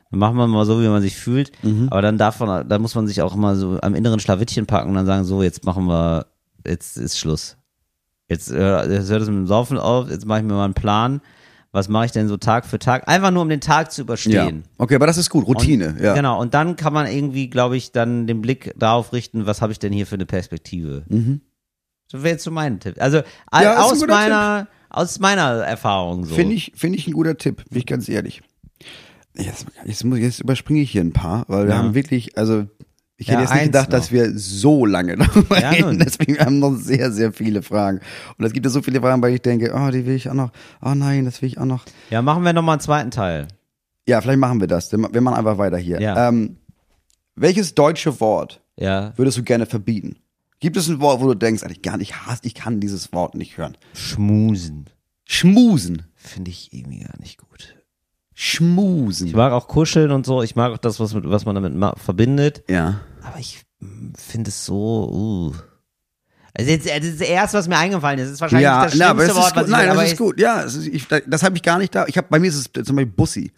[0.09, 1.51] Dann macht man mal so, wie man sich fühlt.
[1.63, 1.87] Mhm.
[1.91, 4.89] Aber dann darf man, dann muss man sich auch immer so am inneren Schlawittchen packen
[4.89, 6.25] und dann sagen, so, jetzt machen wir,
[6.65, 7.57] jetzt ist Schluss.
[8.29, 10.73] Jetzt, äh, jetzt hört es mit dem Saufen auf, jetzt mache ich mir mal einen
[10.73, 11.21] Plan.
[11.71, 13.07] Was mache ich denn so Tag für Tag?
[13.07, 14.63] Einfach nur, um den Tag zu überstehen.
[14.77, 15.45] Okay, aber das ist gut.
[15.45, 16.13] Routine, Und, ja.
[16.13, 19.71] Genau, und dann kann man irgendwie, glaube ich, dann den Blick darauf richten, was habe
[19.73, 21.03] ich denn hier für eine Perspektive.
[22.11, 22.95] Das wäre jetzt so mein Tipp.
[22.99, 23.21] Also.
[23.53, 26.35] Ja, aus meiner, aus meiner Erfahrung so.
[26.35, 28.41] Finde ich, finde ich ein guter Tipp, bin ich ganz ehrlich.
[29.35, 31.77] Jetzt, jetzt, muss, jetzt überspringe ich hier ein paar, weil wir Ja.
[31.79, 32.65] haben wirklich, also
[33.17, 33.97] ich Ja, hätte jetzt nicht gedacht, noch.
[33.99, 35.99] dass wir so lange darüber Ja, reden.
[36.05, 37.99] Deswegen haben wir noch sehr, sehr viele Fragen.
[38.37, 40.33] Und es gibt ja so viele Fragen, weil ich denke, oh, die will ich auch
[40.33, 40.51] noch,
[40.83, 41.85] oh nein, das will ich auch noch.
[42.09, 43.47] Ja, machen wir nochmal einen zweiten Teil.
[44.07, 44.91] Ja, vielleicht machen wir das.
[44.91, 45.99] Wir machen einfach weiter hier.
[46.01, 46.29] Ja.
[46.29, 46.57] Ähm,
[47.35, 50.15] welches deutsche Wort würdest du gerne verbieten?
[50.59, 53.13] Gibt es ein Wort, wo du denkst, eigentlich gar nicht, ich hasse, ich kann dieses
[53.13, 53.77] Wort nicht hören?
[53.93, 54.89] schmusen.
[55.25, 56.03] Schmusen.
[56.15, 57.75] Finde ich irgendwie gar nicht gut.
[58.33, 59.27] Schmusen.
[59.27, 60.41] Ich mag auch kuscheln und so.
[60.41, 62.63] Ich mag auch das, was, mit, was man damit verbindet.
[62.69, 63.01] ja.
[63.23, 65.53] Aber ich mm, finde es so, uh.
[66.53, 68.27] Also jetzt, das ist das erste, was mir eingefallen ist.
[68.27, 70.17] Das ist wahrscheinlich Ja, das na, schlimmste das Wort, was ich Nein, aber das ist
[70.17, 70.39] gut.
[70.39, 72.05] Ja, ich, das habe ich gar nicht da.
[72.07, 73.51] Ich habe bei mir ist es zum Beispiel Bussi.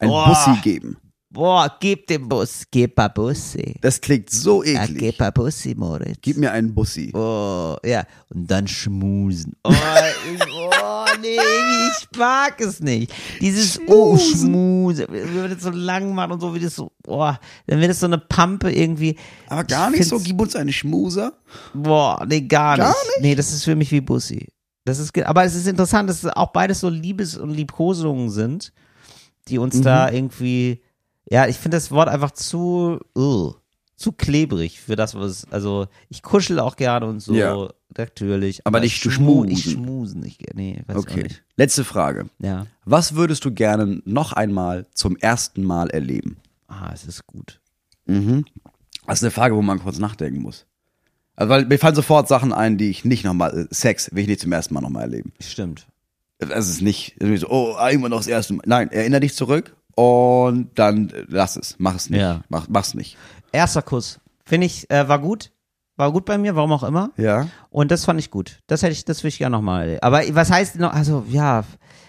[0.00, 0.28] Ein Boah.
[0.28, 0.96] Bussi geben.
[1.36, 3.74] Boah, gib den Bus, gib ein Bussi.
[3.82, 4.98] Das klingt so Ja, eklig.
[4.98, 6.16] gib ein Bussi, Moritz.
[6.22, 7.12] Gib mir einen Bussi.
[7.14, 8.04] Oh, ja.
[8.34, 9.52] Und dann schmusen.
[9.62, 13.12] Oh, oh nee, ich mag es nicht.
[13.38, 15.04] Dieses Oh, schmusen.
[15.10, 17.32] Wenn man das so lang macht und so, wie das so, oh,
[17.66, 19.16] dann wird es so eine Pampe irgendwie.
[19.48, 21.34] Aber gar Ich nicht so, gib uns einen Schmuser.
[21.74, 23.20] Boah, nee, gar, Gar nicht.
[23.20, 24.48] Nee, das ist für mich wie Bussi.
[24.86, 28.72] Das ist, aber es ist interessant, dass auch beides so Liebes- und Liebkosungen sind,
[29.48, 30.80] die uns da irgendwie,
[31.28, 33.52] ja, ich finde das Wort einfach zu, uh,
[33.96, 37.68] zu klebrig für das, was, also, ich kuschel auch gerne und so, Ja.
[37.96, 38.60] natürlich.
[38.66, 39.50] Aber nicht zu schmu- schmusen.
[39.50, 41.22] Ich schmusen nicht gerne, nee, weiß Okay.
[41.24, 41.42] nicht.
[41.56, 42.26] Letzte Frage.
[42.38, 42.66] Ja.
[42.84, 46.36] Was würdest du gerne noch einmal zum ersten Mal erleben?
[46.68, 47.60] Ah, es ist gut.
[48.06, 50.66] Das ist eine Frage, wo man kurz nachdenken muss.
[51.34, 54.40] Also, weil mir fallen sofort Sachen ein, die ich nicht nochmal, Sex will ich nicht
[54.40, 55.32] zum ersten Mal nochmal erleben.
[55.40, 55.86] Stimmt.
[56.38, 58.62] Es ist nicht, irgendwie so, oh, immer noch das erste Mal.
[58.66, 61.74] Nein, erinnere dich zurück und dann äh, lass es.
[61.78, 62.20] Mach es nicht.
[62.20, 62.42] Ja.
[62.48, 63.16] Mach, mach's nicht.
[63.50, 64.20] Erster Kuss.
[64.44, 65.50] Finde ich, äh, war gut.
[65.96, 67.10] War gut bei mir, warum auch immer.
[67.16, 67.48] Ja.
[67.70, 68.60] Und das fand ich gut.
[68.66, 69.98] Das hätte ich, das würde ich gerne nochmal.
[70.02, 71.64] Aber was heißt noch, also ja,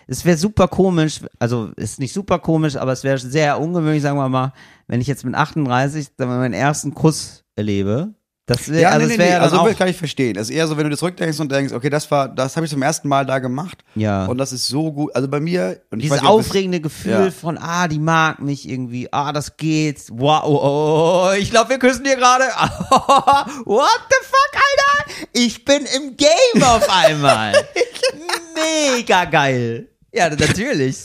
[0.07, 4.17] es wäre super komisch, also ist nicht super komisch, aber es wäre sehr ungewöhnlich, sagen
[4.17, 4.51] wir mal,
[4.87, 8.13] wenn ich jetzt mit 38 dann meinen ersten Kuss erlebe.
[8.47, 10.37] Das wär, Ja, also nee, das nee, ja also kann ich verstehen.
[10.37, 12.65] Es ist eher so, wenn du dir zurückdenkst und denkst, okay, das war, das habe
[12.65, 13.83] ich zum ersten Mal da gemacht.
[13.95, 14.25] Ja.
[14.25, 15.13] Und das ist so gut.
[15.13, 17.31] Also bei mir, und dieses nicht, aufregende Gefühl Ja.
[17.31, 21.71] von, ah, die mag mich irgendwie, ah, das geht, wow, oh, oh, oh, ich glaube,
[21.71, 22.45] wir küssen hier gerade,
[23.65, 27.51] what the fuck, Alter, ich bin im Game auf einmal,
[28.55, 31.03] mega geil, ja, natürlich,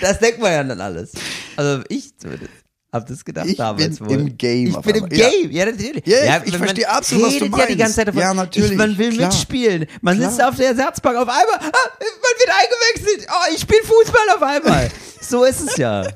[0.00, 1.12] das denkt man ja dann alles,
[1.56, 2.63] also ich zumindest.
[2.94, 4.18] Hab das gedacht Ich damals bin wohl.
[4.20, 5.18] im Game Ich auf bin im einmal.
[5.18, 5.28] Ja.
[5.30, 6.06] Game, ja, natürlich.
[6.06, 7.78] Ja, ich- ja, ich verstehe absolut, was du redet ja die meinst.
[7.78, 8.20] ganze Zeit davon.
[8.22, 9.26] Ja, natürlich, Ich, man will klar.
[9.28, 9.86] mitspielen.
[10.00, 10.30] Man Klar.
[10.30, 13.28] sitzt auf der Ersatzbank auf einmal, ah, man wird eingewechselt.
[13.30, 14.90] Oh, ich spiele Fußball auf einmal.
[15.20, 16.06] so ist es ja.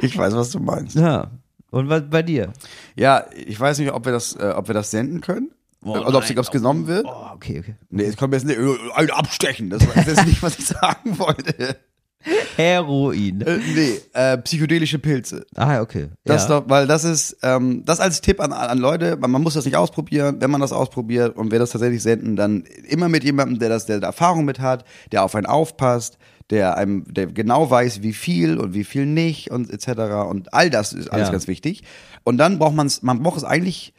[0.00, 0.96] Ich weiß, was du meinst.
[0.96, 1.30] Ja.
[1.70, 2.52] Und was bei dir?
[2.96, 5.50] Ja, ich weiß nicht, ob wir das, äh, ob wir das senden können.
[5.80, 7.06] Boah, Oder ob es genommen wird.
[7.06, 7.74] Oh, okay, okay.
[7.90, 9.68] Nee, es kommt jetzt nicht, äh, ein abstechen.
[9.68, 11.76] Das war- ist nicht, was ich sagen wollte.
[12.56, 13.40] Heroin.
[13.40, 15.44] Äh, nee, äh, psychedelische Pilze.
[15.54, 16.08] Ah, okay.
[16.24, 16.60] Das ja.
[16.60, 19.64] doch, weil das ist, ähm, das als Tipp an, an Leute, man, man muss das
[19.64, 20.36] nicht ausprobieren.
[20.40, 23.86] Wenn man das ausprobiert und wir das tatsächlich senden, dann immer mit jemandem, der das,
[23.86, 26.18] der Erfahrung mit hat, der auf einen aufpasst,
[26.50, 30.28] der einem, der genau weiß, wie viel und wie viel nicht und etc.
[30.28, 31.32] Und all das ist alles Ja.
[31.32, 31.82] ganz wichtig.
[32.24, 33.94] Und dann braucht man es, man braucht es eigentlich,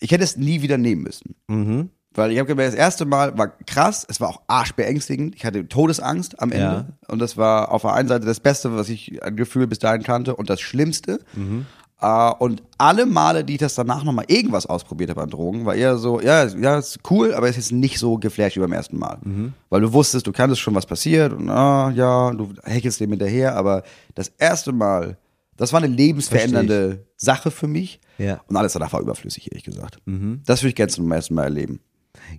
[0.00, 1.34] ich hätte es nie wieder nehmen müssen.
[1.48, 1.90] Mhm.
[2.18, 5.36] Weil ich habe gemerkt, das erste Mal war krass, es war auch arschbeängstigend.
[5.36, 6.64] Ich hatte Todesangst am Ende.
[6.64, 6.86] Ja.
[7.06, 10.02] Und das war auf der einen Seite das Beste, was ich an Gefühl bis dahin
[10.02, 11.20] kannte und das Schlimmste.
[11.34, 11.66] Mhm.
[12.00, 15.74] Äh, und alle Male, die ich das danach nochmal irgendwas ausprobiert habe an Drogen, war
[15.74, 18.98] eher so, ja, ja, ist cool, aber es ist nicht so geflasht wie beim ersten
[18.98, 19.18] Mal.
[19.22, 19.52] Mhm.
[19.68, 23.56] Weil du wusstest, du kanntest schon, was passiert und ah, ja, du heckelst dem hinterher,
[23.56, 23.82] aber
[24.14, 25.16] das erste Mal,
[25.56, 28.00] das war eine lebensverändernde Sache für mich.
[28.18, 28.40] Ja.
[28.48, 29.98] Und alles danach war überflüssig, ehrlich gesagt.
[30.04, 30.42] Mhm.
[30.46, 31.80] Das würde ich gerne zum ersten Mal erleben.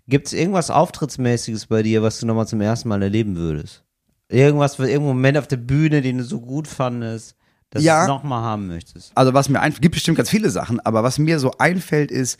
[0.07, 3.83] Gibt's irgendwas Auftrittsmäßiges bei dir, was du nochmal zum ersten Mal erleben würdest?
[4.29, 7.35] Irgendwas, irgendein Moment auf der Bühne, den du so gut fandest,
[7.71, 8.05] dass Ja.
[8.05, 9.11] du nochmal haben möchtest?
[9.15, 12.39] Also was mir einfällt, gibt bestimmt ganz viele Sachen, aber was mir so einfällt ist,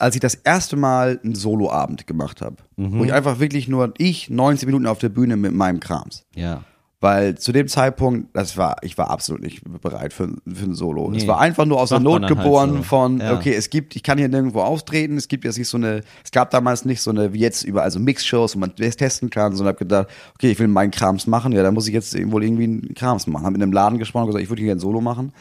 [0.00, 4.30] als ich das erste Mal einen Soloabend gemacht habe, wo ich einfach wirklich nur ich
[4.30, 6.24] 90 Minuten auf der Bühne mit meinem Krams.
[6.34, 6.62] Ja.
[7.00, 11.08] Weil zu dem Zeitpunkt, das war, ich war absolut nicht bereit für, für ein Solo.
[11.10, 11.18] Nee.
[11.18, 12.82] Es war einfach nur aus der Not halt geboren so.
[12.82, 13.36] von, Ja.
[13.36, 16.32] okay, es gibt, ich kann hier nirgendwo auftreten, es gibt jetzt nicht so eine, es
[16.32, 19.54] gab damals nicht so eine, wie jetzt überall so Mix-Shows, wo man das testen kann,
[19.54, 22.42] sondern hab gedacht, okay, ich will meinen Krams machen, ja, dann muss ich jetzt wohl
[22.42, 23.44] irgendwie einen Krams machen.
[23.46, 25.32] Hab mit einem Laden gesprochen und gesagt, ich würde hier ein Solo machen.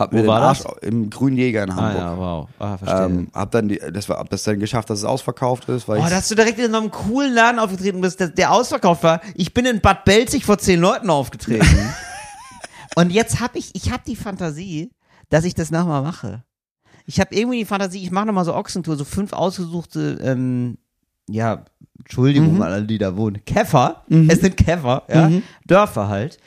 [0.00, 0.72] Hab Wo mir den war Arsch das?
[0.82, 1.96] im Grünen Jäger in Ah Hamburg.
[2.02, 2.48] ja, wow.
[2.58, 3.04] Ah, verstehe.
[3.04, 6.00] Ähm, hab dann die, das war, hab das dann geschafft, dass es ausverkauft ist, weil
[6.00, 9.02] Oh, ich, da hast du direkt in einem coolen Laden aufgetreten bist, der, der ausverkauft
[9.04, 9.20] war.
[9.34, 11.66] Ich bin in Bad Belzig vor zehn Leuten aufgetreten.
[12.96, 14.90] Und jetzt habe ich, ich habe die Fantasie,
[15.28, 16.42] dass ich das nochmal mache.
[17.06, 20.78] Ich habe irgendwie die Fantasie, ich mache nochmal so Ochsentour, so fünf ausgesuchte, ähm,
[21.28, 21.64] ja,
[21.98, 22.62] Entschuldigung Mhm.
[22.62, 23.44] an alle, die da wohnen.
[23.44, 25.42] Käfer, es sind Käfer, ja, Mhm.
[25.66, 26.38] Dörfer halt.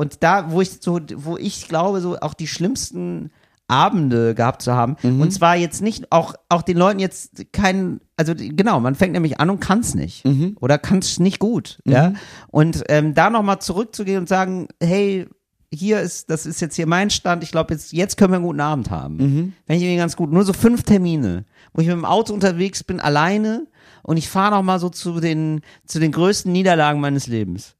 [0.00, 3.30] Und da, wo ich so, wo ich glaube, so auch die schlimmsten
[3.68, 4.96] Abende gehabt zu haben.
[5.02, 5.20] Mhm.
[5.20, 9.40] Und zwar jetzt nicht, auch, auch den Leuten jetzt keinen, also genau, man fängt nämlich
[9.40, 10.24] an und kann es nicht.
[10.24, 10.56] Mhm.
[10.58, 11.80] Oder kann es nicht gut.
[11.84, 12.14] Ja.
[12.48, 15.28] Und ähm, da nochmal zurückzugehen und sagen, hey,
[15.70, 18.46] hier ist, das ist jetzt hier mein Stand, ich glaube, jetzt, jetzt können wir einen
[18.46, 19.16] guten Abend haben.
[19.16, 19.52] Mhm.
[19.66, 21.44] Wenn ich irgendwie ganz gut, nur so fünf Termine,
[21.74, 23.66] wo ich mit dem Auto unterwegs bin, alleine
[24.02, 27.76] und ich fahre nochmal so zu den, zu den größten Niederlagen meines Lebens.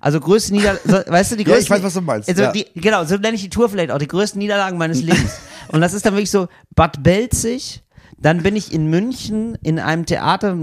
[0.00, 1.62] Also größte Niederlagen, so, weißt du, die Ja, größten.
[1.64, 2.52] ich weiß, was du meinst, Also ja.
[2.52, 5.32] die, genau, so nenne ich die Tour vielleicht auch, die größten Niederlagen meines Lebens.
[5.68, 7.82] Und das ist dann wirklich so Bad Belzig,
[8.18, 10.56] dann bin ich in München in einem Theater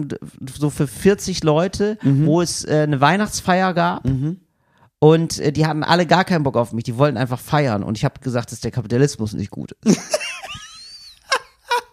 [0.57, 2.25] so für 40 Leute, Mhm.
[2.28, 4.03] wo es äh, eine Weihnachtsfeier gab.
[4.99, 7.84] Und äh, die hatten alle gar keinen Bock auf mich, die wollten einfach feiern.
[7.84, 9.97] Und ich habe gesagt, dass der Kapitalismus nicht gut ist.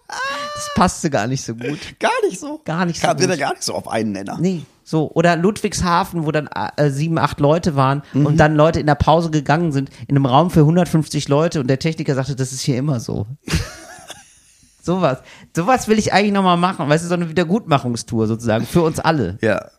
[0.08, 1.78] das passte gar nicht so gut.
[1.98, 2.60] gar nicht so.
[2.64, 3.38] Gar nicht so Kam gut.
[3.38, 4.38] gar nicht so auf einen Nenner.
[4.40, 5.10] Nee, so.
[5.12, 8.26] Oder Ludwigshafen, wo dann äh, sieben, acht Leute waren Mhm.
[8.26, 11.68] und dann Leute in der Pause gegangen sind, in einem Raum für 150 Leute und
[11.68, 13.26] der Techniker sagte, das ist hier immer so.
[14.82, 15.18] Sowas.
[15.56, 16.88] Sowas will ich eigentlich nochmal machen.
[16.88, 19.38] Weißt du, so eine Wiedergutmachungstour sozusagen für uns alle.
[19.40, 19.70] Ja.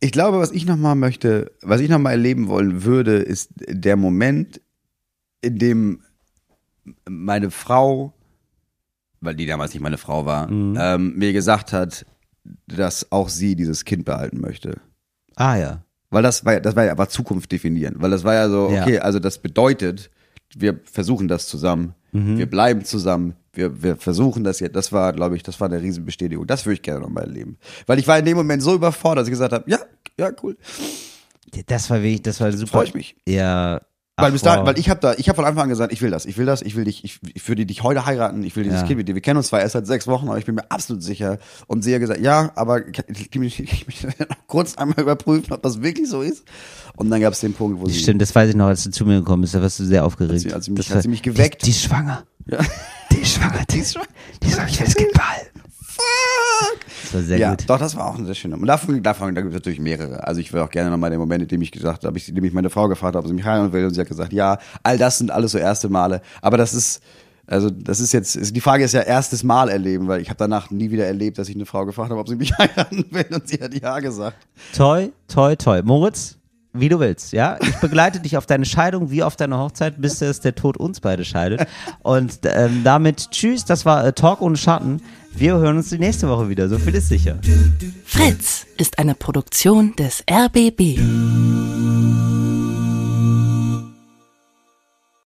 [0.00, 4.60] Ich glaube, was ich nochmal möchte, was ich nochmal erleben wollen würde, ist der Moment,
[5.40, 6.02] in dem
[7.08, 8.12] meine Frau,
[9.22, 12.04] weil die damals nicht meine Frau war, ähm, mir gesagt hat,
[12.66, 14.80] dass auch sie dieses Kind behalten möchte.
[15.36, 15.84] Ah ja.
[16.10, 17.96] Weil das war, ja- das war ja war Zukunft definieren.
[17.98, 18.82] Weil das war ja so, Ja.
[18.82, 20.10] okay, also das bedeutet,
[20.54, 24.76] wir versuchen das zusammen, wir bleiben zusammen, wir, wir versuchen das jetzt.
[24.76, 26.46] Das war, glaube ich, das war eine Riesenbestätigung.
[26.46, 27.58] Das würde ich gerne nochmal erleben.
[27.86, 29.80] Weil ich war in dem Moment so überfordert, dass ich gesagt habe, ja,
[30.16, 30.56] ja, cool.
[31.66, 32.70] Das war wirklich, das war super.
[32.70, 33.16] Freu ich mich.
[33.28, 33.80] Ja.
[34.16, 34.68] Weil, Ach, bis dahin, wow.
[34.68, 36.46] weil ich habe da, ich habe von Anfang an gesagt, ich will das, ich will
[36.46, 38.86] das, ich will dich, ich, ich würde dich heute heiraten, ich will dieses Ja.
[38.86, 39.14] Kind mit dir.
[39.16, 41.38] Wir kennen uns zwar erst seit sechs Wochen, aber ich bin mir absolut sicher.
[41.66, 45.52] Und sie hat gesagt, ja, aber ich, ich, ich, ich möchte noch kurz einmal überprüfen,
[45.52, 46.44] ob das wirklich so ist.
[46.94, 48.90] Und dann gab es den Punkt, wo sie, Stimmt, das weiß ich noch, als du
[48.92, 50.32] zu mir gekommen bist, da warst du sehr aufgeregt.
[50.34, 51.62] Hat sie- hat sie mich- Das hat war- sie mich geweckt.
[51.62, 52.22] Die, die ist schwanger.
[52.46, 52.58] Ja.
[53.10, 53.64] Die ist schwanger.
[53.68, 54.06] Die ist schwanger.
[54.42, 54.68] Die ist schwanger.
[54.68, 55.12] Ich will das Kind
[55.96, 56.80] behalten.
[57.02, 57.64] Das war sehr ja, gut.
[57.68, 58.56] doch, das war auch ein sehr schöner.
[58.56, 60.26] Und davon, davon da gibt es natürlich mehrere.
[60.26, 62.34] Also ich will auch gerne nochmal den Moment, in dem ich gesagt habe, ich, in
[62.34, 64.32] dem ich meine Frau gefragt habe, ob sie mich heiraten will, und sie hat gesagt,
[64.32, 66.22] ja, all das sind alles so erste Male.
[66.42, 67.02] Aber das ist,
[67.46, 70.70] also das ist jetzt, die Frage ist ja erstes Mal erleben, weil ich habe danach
[70.70, 73.48] nie wieder erlebt, dass ich eine Frau gefragt habe, ob sie mich heiraten will, und
[73.48, 74.36] sie hat ja gesagt.
[74.74, 75.82] Toi, toi, toi.
[75.82, 76.38] Moritz,
[76.76, 77.56] wie du willst, ja?
[77.60, 81.00] Ich begleite dich auf deine Scheidung wie auf deine Hochzeit, bis es der Tod uns
[81.00, 81.66] beide scheidet.
[82.02, 85.00] Und ähm, damit tschüss, das war äh, Talk ohne Schatten.
[85.36, 87.38] Wir hören uns die nächste Woche wieder, so viel ist sicher.
[88.04, 90.98] Fritz ist eine Produktion des RBB.